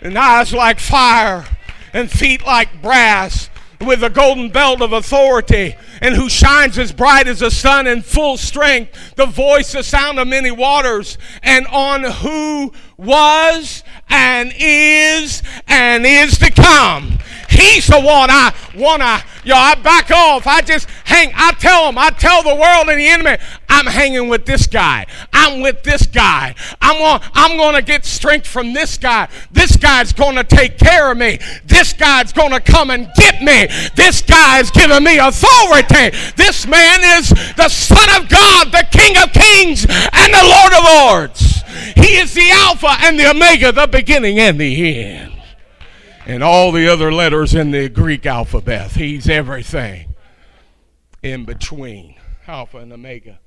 and 0.00 0.18
eyes 0.18 0.52
like 0.52 0.80
fire 0.80 1.46
and 1.92 2.10
feet 2.10 2.44
like 2.44 2.82
brass 2.82 3.48
with 3.80 4.02
a 4.02 4.10
golden 4.10 4.50
belt 4.50 4.80
of 4.80 4.92
authority 4.92 5.76
and 6.02 6.16
who 6.16 6.28
shines 6.28 6.78
as 6.78 6.92
bright 6.92 7.28
as 7.28 7.38
the 7.38 7.50
sun 7.50 7.86
in 7.86 8.02
full 8.02 8.36
strength, 8.36 9.14
the 9.14 9.24
voice, 9.24 9.72
the 9.72 9.84
sound 9.84 10.18
of 10.18 10.26
many 10.26 10.50
waters, 10.50 11.16
and 11.44 11.64
on 11.68 12.02
who 12.02 12.72
was 12.98 13.84
and 14.10 14.52
is 14.58 15.42
and 15.68 16.04
is 16.04 16.36
to 16.38 16.50
come. 16.50 17.18
He's 17.52 17.86
the 17.86 18.00
one 18.00 18.30
I 18.30 18.54
want 18.74 19.02
to, 19.02 19.22
yo, 19.44 19.54
I 19.54 19.74
back 19.74 20.10
off. 20.10 20.46
I 20.46 20.62
just 20.62 20.88
hang. 21.04 21.32
I 21.34 21.52
tell 21.52 21.86
him. 21.88 21.98
I 21.98 22.08
tell 22.10 22.42
the 22.42 22.54
world 22.54 22.88
and 22.88 22.98
the 22.98 23.06
enemy, 23.06 23.36
I'm 23.68 23.86
hanging 23.86 24.28
with 24.28 24.46
this 24.46 24.66
guy. 24.66 25.06
I'm 25.34 25.60
with 25.60 25.82
this 25.82 26.06
guy. 26.06 26.54
I'm 26.80 26.96
going, 26.98 27.20
I'm 27.34 27.56
going 27.58 27.74
to 27.74 27.82
get 27.82 28.06
strength 28.06 28.46
from 28.46 28.72
this 28.72 28.96
guy. 28.96 29.28
This 29.50 29.76
guy's 29.76 30.14
going 30.14 30.36
to 30.36 30.44
take 30.44 30.78
care 30.78 31.12
of 31.12 31.18
me. 31.18 31.38
This 31.66 31.92
guy's 31.92 32.32
going 32.32 32.52
to 32.52 32.60
come 32.60 32.90
and 32.90 33.08
get 33.16 33.42
me. 33.42 33.68
This 33.96 34.22
guy's 34.22 34.70
giving 34.70 35.04
me 35.04 35.18
authority. 35.18 36.16
This 36.36 36.66
man 36.66 37.00
is 37.20 37.28
the 37.56 37.68
Son 37.68 38.22
of 38.22 38.30
God, 38.30 38.72
the 38.72 38.86
King 38.90 39.16
of 39.18 39.30
Kings, 39.32 39.84
and 39.84 40.32
the 40.32 40.42
Lord 40.42 40.72
of 40.72 40.84
Lords. 40.84 41.62
He 41.96 42.16
is 42.16 42.32
the 42.32 42.50
Alpha 42.50 42.96
and 43.00 43.18
the 43.18 43.28
Omega, 43.28 43.72
the 43.72 43.86
beginning 43.86 44.38
and 44.38 44.58
the 44.58 45.04
end 45.04 45.31
and 46.26 46.42
all 46.42 46.72
the 46.72 46.88
other 46.88 47.12
letters 47.12 47.54
in 47.54 47.70
the 47.70 47.88
Greek 47.88 48.26
alphabet. 48.26 48.92
He's 48.92 49.28
everything 49.28 50.14
in 51.22 51.44
between 51.44 52.16
Alpha 52.46 52.78
and 52.78 52.92
Omega. 52.92 53.38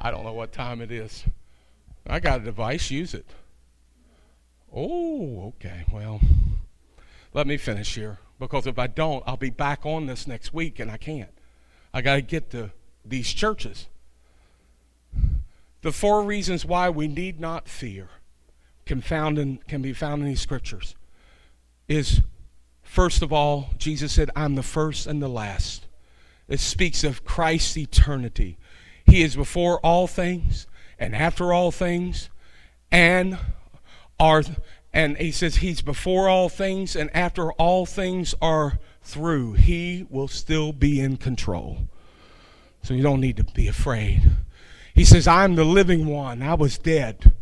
I 0.00 0.10
don't 0.10 0.24
know 0.24 0.32
what 0.32 0.52
time 0.52 0.80
it 0.80 0.90
is. 0.90 1.24
I 2.08 2.18
got 2.18 2.40
a 2.40 2.44
device, 2.44 2.90
use 2.90 3.14
it. 3.14 3.26
Oh, 4.74 5.54
okay. 5.56 5.84
Well, 5.92 6.20
let 7.32 7.46
me 7.46 7.56
finish 7.56 7.94
here 7.94 8.18
because 8.40 8.66
if 8.66 8.78
I 8.78 8.88
don't, 8.88 9.22
I'll 9.26 9.36
be 9.36 9.50
back 9.50 9.86
on 9.86 10.06
this 10.06 10.26
next 10.26 10.52
week 10.52 10.80
and 10.80 10.90
I 10.90 10.96
can't. 10.96 11.30
I 11.94 12.02
got 12.02 12.16
to 12.16 12.22
get 12.22 12.50
to 12.50 12.72
these 13.04 13.32
churches. 13.32 13.86
The 15.82 15.92
four 15.92 16.22
reasons 16.22 16.64
why 16.64 16.88
we 16.90 17.08
need 17.08 17.40
not 17.40 17.68
fear 17.68 18.08
can, 18.86 19.00
found 19.00 19.38
in, 19.38 19.58
can 19.68 19.82
be 19.82 19.92
found 19.92 20.22
in 20.22 20.28
these 20.28 20.40
scriptures 20.40 20.94
is 21.88 22.20
first 22.82 23.22
of 23.22 23.32
all, 23.32 23.70
Jesus 23.78 24.12
said, 24.12 24.30
I'm 24.34 24.54
the 24.54 24.62
first 24.62 25.06
and 25.06 25.20
the 25.20 25.28
last. 25.28 25.86
It 26.48 26.60
speaks 26.60 27.04
of 27.04 27.24
Christ's 27.24 27.76
eternity. 27.76 28.58
He 29.04 29.22
is 29.22 29.36
before 29.36 29.78
all 29.80 30.06
things 30.06 30.66
and 30.98 31.16
after 31.16 31.52
all 31.52 31.72
things 31.72 32.30
and 32.90 33.38
are 34.20 34.42
and 34.92 35.16
he 35.16 35.32
says 35.32 35.56
he's 35.56 35.80
before 35.82 36.28
all 36.28 36.48
things 36.48 36.94
and 36.94 37.10
after 37.16 37.50
all 37.52 37.86
things 37.86 38.34
are 38.40 38.78
through 39.02 39.54
he 39.54 40.06
will 40.10 40.28
still 40.28 40.72
be 40.72 41.00
in 41.00 41.16
control 41.16 41.88
so 42.82 42.94
you 42.94 43.02
don't 43.02 43.20
need 43.20 43.36
to 43.36 43.44
be 43.44 43.66
afraid 43.66 44.22
he 44.94 45.04
says, 45.04 45.26
I'm 45.26 45.54
the 45.54 45.64
living 45.64 46.06
one. 46.06 46.42
I 46.42 46.54
was 46.54 46.78
dead. 46.78 47.32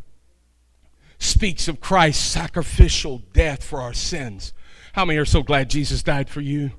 Speaks 1.18 1.68
of 1.68 1.80
Christ's 1.80 2.24
sacrificial 2.24 3.22
death 3.32 3.62
for 3.62 3.80
our 3.80 3.92
sins. 3.92 4.52
How 4.94 5.04
many 5.04 5.18
are 5.18 5.24
so 5.24 5.42
glad 5.42 5.68
Jesus 5.68 6.02
died 6.02 6.30
for 6.30 6.40
you? 6.40 6.72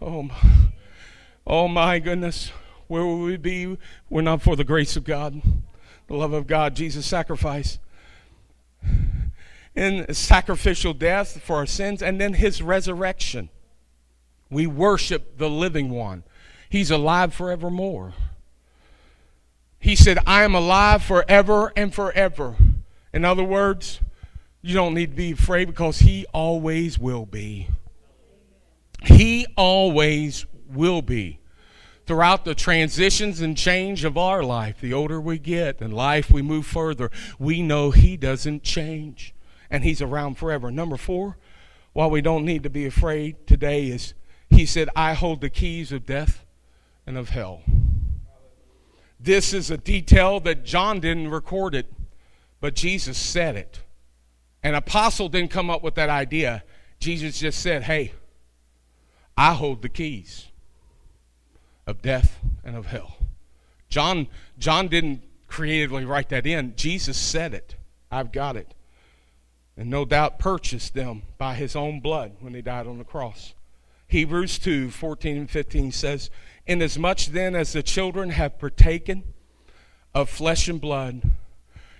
Oh 0.00 0.22
my, 0.22 0.34
oh 1.46 1.68
my 1.68 1.98
goodness. 1.98 2.52
Where 2.86 3.04
would 3.04 3.24
we 3.24 3.36
be? 3.36 3.76
We're 4.08 4.22
not 4.22 4.42
for 4.42 4.54
the 4.54 4.64
grace 4.64 4.96
of 4.96 5.04
God, 5.04 5.42
the 6.06 6.14
love 6.14 6.32
of 6.32 6.46
God, 6.46 6.76
Jesus' 6.76 7.06
sacrifice. 7.06 7.78
In 9.74 10.12
sacrificial 10.14 10.94
death 10.94 11.42
for 11.42 11.56
our 11.56 11.66
sins, 11.66 12.02
and 12.02 12.20
then 12.20 12.34
his 12.34 12.62
resurrection. 12.62 13.48
We 14.48 14.66
worship 14.66 15.38
the 15.38 15.50
living 15.50 15.90
one. 15.90 16.22
He's 16.70 16.90
alive 16.90 17.34
forevermore. 17.34 18.14
He 19.86 19.94
said, 19.94 20.18
I 20.26 20.42
am 20.42 20.56
alive 20.56 21.04
forever 21.04 21.72
and 21.76 21.94
forever. 21.94 22.56
In 23.12 23.24
other 23.24 23.44
words, 23.44 24.00
you 24.60 24.74
don't 24.74 24.94
need 24.94 25.12
to 25.12 25.16
be 25.16 25.30
afraid 25.30 25.66
because 25.66 26.00
He 26.00 26.26
always 26.32 26.98
will 26.98 27.24
be. 27.24 27.68
He 29.04 29.46
always 29.56 30.44
will 30.68 31.02
be. 31.02 31.38
Throughout 32.04 32.44
the 32.44 32.56
transitions 32.56 33.40
and 33.40 33.56
change 33.56 34.02
of 34.02 34.18
our 34.18 34.42
life, 34.42 34.80
the 34.80 34.92
older 34.92 35.20
we 35.20 35.38
get 35.38 35.80
and 35.80 35.94
life 35.94 36.32
we 36.32 36.42
move 36.42 36.66
further, 36.66 37.08
we 37.38 37.62
know 37.62 37.92
He 37.92 38.16
doesn't 38.16 38.64
change 38.64 39.36
and 39.70 39.84
He's 39.84 40.02
around 40.02 40.34
forever. 40.34 40.72
Number 40.72 40.96
four, 40.96 41.36
why 41.92 42.08
we 42.08 42.20
don't 42.20 42.44
need 42.44 42.64
to 42.64 42.70
be 42.70 42.86
afraid 42.86 43.46
today 43.46 43.86
is 43.86 44.14
He 44.50 44.66
said, 44.66 44.88
I 44.96 45.12
hold 45.12 45.40
the 45.40 45.48
keys 45.48 45.92
of 45.92 46.04
death 46.04 46.44
and 47.06 47.16
of 47.16 47.28
hell. 47.28 47.62
This 49.18 49.52
is 49.52 49.70
a 49.70 49.78
detail 49.78 50.40
that 50.40 50.64
John 50.64 51.00
didn't 51.00 51.30
record 51.30 51.74
it, 51.74 51.92
but 52.60 52.74
Jesus 52.74 53.16
said 53.16 53.56
it. 53.56 53.80
An 54.62 54.74
apostle 54.74 55.28
didn't 55.28 55.50
come 55.50 55.70
up 55.70 55.82
with 55.82 55.94
that 55.94 56.08
idea. 56.08 56.64
Jesus 56.98 57.38
just 57.38 57.60
said, 57.60 57.84
Hey, 57.84 58.12
I 59.36 59.54
hold 59.54 59.82
the 59.82 59.88
keys 59.88 60.46
of 61.86 62.02
death 62.02 62.38
and 62.64 62.76
of 62.76 62.86
hell. 62.86 63.16
John, 63.88 64.26
John 64.58 64.88
didn't 64.88 65.22
creatively 65.46 66.04
write 66.04 66.30
that 66.30 66.46
in. 66.46 66.74
Jesus 66.76 67.16
said 67.16 67.54
it. 67.54 67.76
I've 68.10 68.32
got 68.32 68.56
it. 68.56 68.74
And 69.76 69.90
no 69.90 70.04
doubt 70.04 70.38
purchased 70.38 70.94
them 70.94 71.22
by 71.38 71.54
his 71.54 71.76
own 71.76 72.00
blood 72.00 72.36
when 72.40 72.54
he 72.54 72.62
died 72.62 72.86
on 72.86 72.98
the 72.98 73.04
cross. 73.04 73.54
Hebrews 74.08 74.58
2 74.58 74.90
14 74.90 75.36
and 75.36 75.50
15 75.50 75.92
says, 75.92 76.30
Inasmuch 76.66 77.26
then 77.26 77.54
as 77.54 77.72
the 77.72 77.82
children 77.82 78.30
have 78.30 78.58
partaken 78.58 79.22
of 80.14 80.28
flesh 80.28 80.68
and 80.68 80.80
blood, 80.80 81.22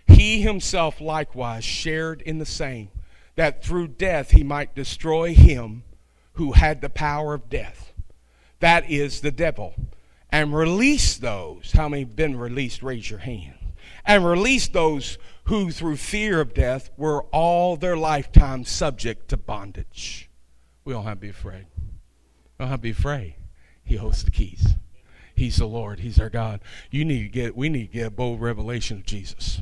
he 0.07 0.41
himself 0.41 1.01
likewise 1.01 1.65
shared 1.65 2.23
in 2.23 2.39
the 2.39 2.47
same, 2.47 2.89
that 3.35 3.63
through 3.63 3.89
death 3.89 4.31
he 4.31 4.43
might 4.43 4.75
destroy 4.75 5.35
him 5.35 5.85
who 6.35 6.53
had 6.53 6.81
the 6.81 6.91
power 6.91 7.35
of 7.35 7.49
death. 7.49 7.93
That 8.61 8.91
is 8.91 9.21
the 9.21 9.31
devil. 9.31 9.75
And 10.31 10.55
release 10.55 11.17
those. 11.17 11.73
How 11.73 11.89
many 11.89 12.03
have 12.03 12.17
been 12.17 12.37
released? 12.37 12.83
Raise 12.83 13.11
your 13.11 13.21
hand. 13.21 13.55
And 14.05 14.25
release 14.25 14.69
those 14.69 15.19
who, 15.45 15.71
through 15.71 15.97
fear 15.97 16.41
of 16.41 16.55
death, 16.55 16.91
were 16.97 17.23
all 17.25 17.77
their 17.77 17.97
lifetime 17.97 18.65
subject 18.65 19.29
to 19.29 19.37
bondage. 19.37 20.29
We 20.85 20.93
don't 20.93 21.05
have 21.05 21.19
to 21.19 21.21
be 21.21 21.29
afraid. 21.29 21.67
We 22.59 22.65
don't 22.65 22.69
have 22.69 22.81
to 22.81 22.83
be 22.83 22.91
afraid. 22.91 23.35
He 23.87 23.97
holds 23.97 24.25
the 24.25 24.31
keys. 24.31 24.75
He's 25.35 25.57
the 25.57 25.67
Lord. 25.67 26.01
He's 26.01 26.19
our 26.19 26.29
God. 26.29 26.61
You 26.91 27.05
need 27.05 27.23
to 27.23 27.29
get. 27.29 27.57
We 27.57 27.69
need 27.69 27.93
to 27.93 27.93
get 27.93 28.07
a 28.07 28.11
bold 28.11 28.41
revelation 28.41 28.99
of 28.99 29.07
Jesus 29.07 29.61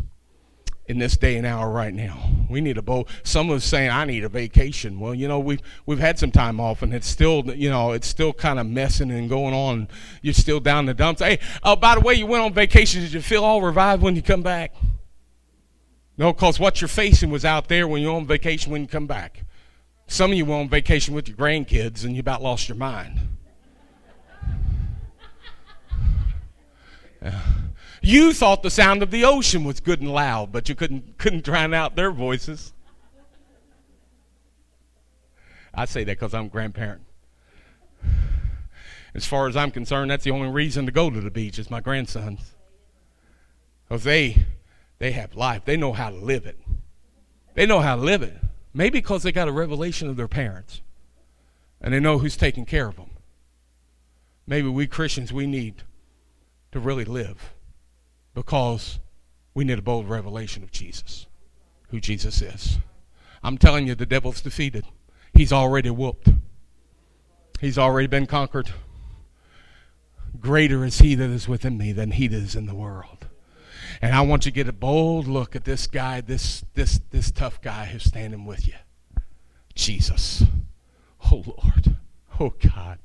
in 0.87 0.99
this 0.99 1.17
day 1.17 1.37
and 1.37 1.47
hour 1.47 1.71
right 1.71 1.95
now. 1.95 2.31
We 2.49 2.61
need 2.61 2.77
a 2.77 2.83
bowl. 2.83 3.09
Someone's 3.23 3.65
saying 3.65 3.91
I 3.91 4.05
need 4.05 4.25
a 4.25 4.29
vacation. 4.29 5.01
Well, 5.01 5.15
you 5.15 5.29
know 5.29 5.39
we've 5.39 5.61
we've 5.87 5.99
had 5.99 6.19
some 6.19 6.31
time 6.31 6.61
off, 6.61 6.83
and 6.83 6.95
it's 6.95 7.07
still 7.07 7.45
you 7.55 7.71
know 7.71 7.93
it's 7.93 8.07
still 8.07 8.33
kind 8.33 8.59
of 8.59 8.67
messing 8.67 9.11
and 9.11 9.29
going 9.29 9.55
on. 9.55 9.89
You're 10.23 10.35
still 10.35 10.61
down 10.61 10.87
the 10.87 10.95
dumps. 10.95 11.21
Hey, 11.21 11.39
oh 11.63 11.77
by 11.77 11.95
the 11.95 12.01
way, 12.01 12.15
you 12.15 12.27
went 12.27 12.45
on 12.45 12.53
vacation. 12.53 13.03
Did 13.03 13.13
you 13.13 13.21
feel 13.21 13.45
all 13.45 13.63
revived 13.63 14.03
when 14.03 14.17
you 14.17 14.23
come 14.23 14.43
back? 14.43 14.75
No, 16.17 16.33
because 16.33 16.61
what 16.61 16.81
you're 16.81 16.89
facing 16.89 17.31
was 17.31 17.45
out 17.45 17.69
there 17.69 17.89
when 17.89 18.01
you're 18.01 18.15
on 18.15 18.27
vacation 18.27 18.71
when 18.71 18.83
you 18.83 18.89
come 18.89 19.07
back. 19.07 19.45
Some 20.07 20.31
of 20.31 20.37
you 20.37 20.45
were 20.45 20.55
on 20.55 20.69
vacation 20.69 21.15
with 21.15 21.29
your 21.29 21.37
grandkids 21.37 22.05
and 22.05 22.15
you 22.15 22.21
about 22.21 22.43
lost 22.43 22.69
your 22.69 22.77
mind. 22.77 23.21
You 28.03 28.35
thought 28.35 28.63
the 28.63 28.71
sound 28.71 29.03
of 29.03 29.11
the 29.11 29.25
ocean 29.25 29.65
was 29.65 29.81
good 29.81 30.01
and 30.01 30.13
loud, 30.13 30.53
but 30.53 30.69
you 30.69 30.75
couldn't, 30.75 31.17
couldn't 31.17 31.45
drown 31.45 31.73
out 31.73 31.97
their 31.97 32.11
voices. 32.11 32.73
I 35.73 35.87
say 35.87 36.05
that 36.05 36.19
because 36.19 36.35
I'm 36.35 36.47
a 36.47 36.49
grandparent. 36.49 37.03
As 39.15 39.25
far 39.25 39.49
as 39.49 39.57
I'm 39.57 39.71
concerned, 39.71 40.11
that's 40.11 40.25
the 40.25 40.33
only 40.33 40.49
reason 40.49 40.87
to 40.87 40.93
go 40.93 41.09
to 41.09 41.21
the 41.21 41.31
beach 41.31 41.59
is 41.59 41.71
my 41.71 41.81
grandsons. 41.81 42.55
Because 43.89 44.05
they, 44.05 44.45
they 44.99 45.13
have 45.13 45.35
life. 45.35 45.65
They 45.65 45.77
know 45.77 45.93
how 45.93 46.11
to 46.11 46.17
live 46.17 46.47
it. 46.47 46.61
They 47.55 47.65
know 47.65 47.81
how 47.81 47.97
to 47.97 48.03
live 48.03 48.23
it. 48.23 48.37
Maybe 48.73 48.99
because 48.99 49.23
they 49.23 49.33
got 49.33 49.49
a 49.49 49.53
revelation 49.53 50.09
of 50.09 50.17
their 50.17 50.29
parents. 50.29 50.83
And 51.81 51.95
they 51.95 52.01
know 52.01 52.19
who's 52.19 52.37
taking 52.37 52.67
care 52.67 52.89
of 52.89 52.97
them. 52.97 53.11
Maybe 54.47 54.69
we 54.69 54.87
Christians, 54.87 55.33
we 55.33 55.47
need 55.47 55.85
to 56.75 56.81
really 56.81 57.05
live 57.05 57.55
because 58.35 58.99
we 59.55 59.63
need 59.63 59.79
a 59.79 59.83
bold 59.83 60.11
revelation 60.11 60.65
of 60.65 60.73
Jesus, 60.73 61.27
who 61.91 62.01
Jesus 62.01 62.43
is. 62.43 62.79
I'm 63.45 63.59
telling 63.59 63.87
you, 63.87 63.95
the 63.95 64.05
devil's 64.05 64.41
defeated. 64.41 64.85
He's 65.33 65.53
already 65.53 65.91
whooped, 65.91 66.31
he's 67.61 67.79
already 67.79 68.09
been 68.09 68.27
conquered. 68.27 68.73
Greater 70.41 70.85
is 70.85 70.99
he 70.99 71.15
that 71.15 71.31
is 71.31 71.47
within 71.47 71.79
me 71.79 71.93
than 71.93 72.11
he 72.11 72.27
that 72.27 72.37
is 72.37 72.57
in 72.57 72.67
the 72.67 72.75
world. 72.75 73.29
And 74.03 74.13
I 74.13 74.23
want 74.23 74.45
you 74.45 74.51
to 74.51 74.55
get 74.55 74.67
a 74.67 74.73
bold 74.73 75.29
look 75.29 75.55
at 75.55 75.65
this 75.65 75.87
guy, 75.87 76.21
this 76.23 76.65
this 76.75 77.01
this 77.11 77.31
tough 77.31 77.63
guy 77.63 77.85
who's 77.87 78.03
standing 78.03 78.47
with 78.47 78.67
you. 78.67 78.75
Jesus. 79.77 80.43
Oh 81.31 81.45
Lord. 81.47 81.95
Oh 82.41 82.53
God. 82.61 82.99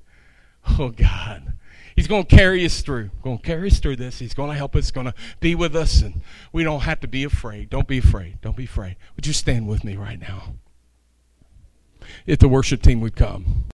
Oh 0.80 0.89
God. 0.89 1.53
He's 1.99 2.07
going 2.07 2.23
to 2.23 2.33
carry 2.33 2.63
us 2.63 2.79
through. 2.79 3.09
Going 3.23 3.39
to 3.39 3.43
carry 3.43 3.67
us 3.67 3.79
through 3.79 3.97
this. 3.97 4.19
He's 4.19 4.33
going 4.33 4.49
to 4.49 4.55
help 4.55 4.73
us. 4.73 4.89
Going 4.89 5.07
to 5.07 5.13
be 5.41 5.53
with 5.53 5.75
us, 5.75 6.01
and 6.01 6.21
we 6.53 6.63
don't 6.63 6.79
have 6.79 7.01
to 7.01 7.09
be 7.09 7.25
afraid. 7.25 7.69
Don't 7.69 7.89
be 7.89 7.97
afraid. 7.97 8.39
Don't 8.41 8.55
be 8.55 8.63
afraid. 8.63 8.95
Would 9.17 9.27
you 9.27 9.33
stand 9.33 9.67
with 9.67 9.83
me 9.83 9.97
right 9.97 10.17
now? 10.17 10.53
If 12.25 12.39
the 12.39 12.47
worship 12.47 12.81
team 12.81 13.01
would 13.01 13.17
come. 13.17 13.65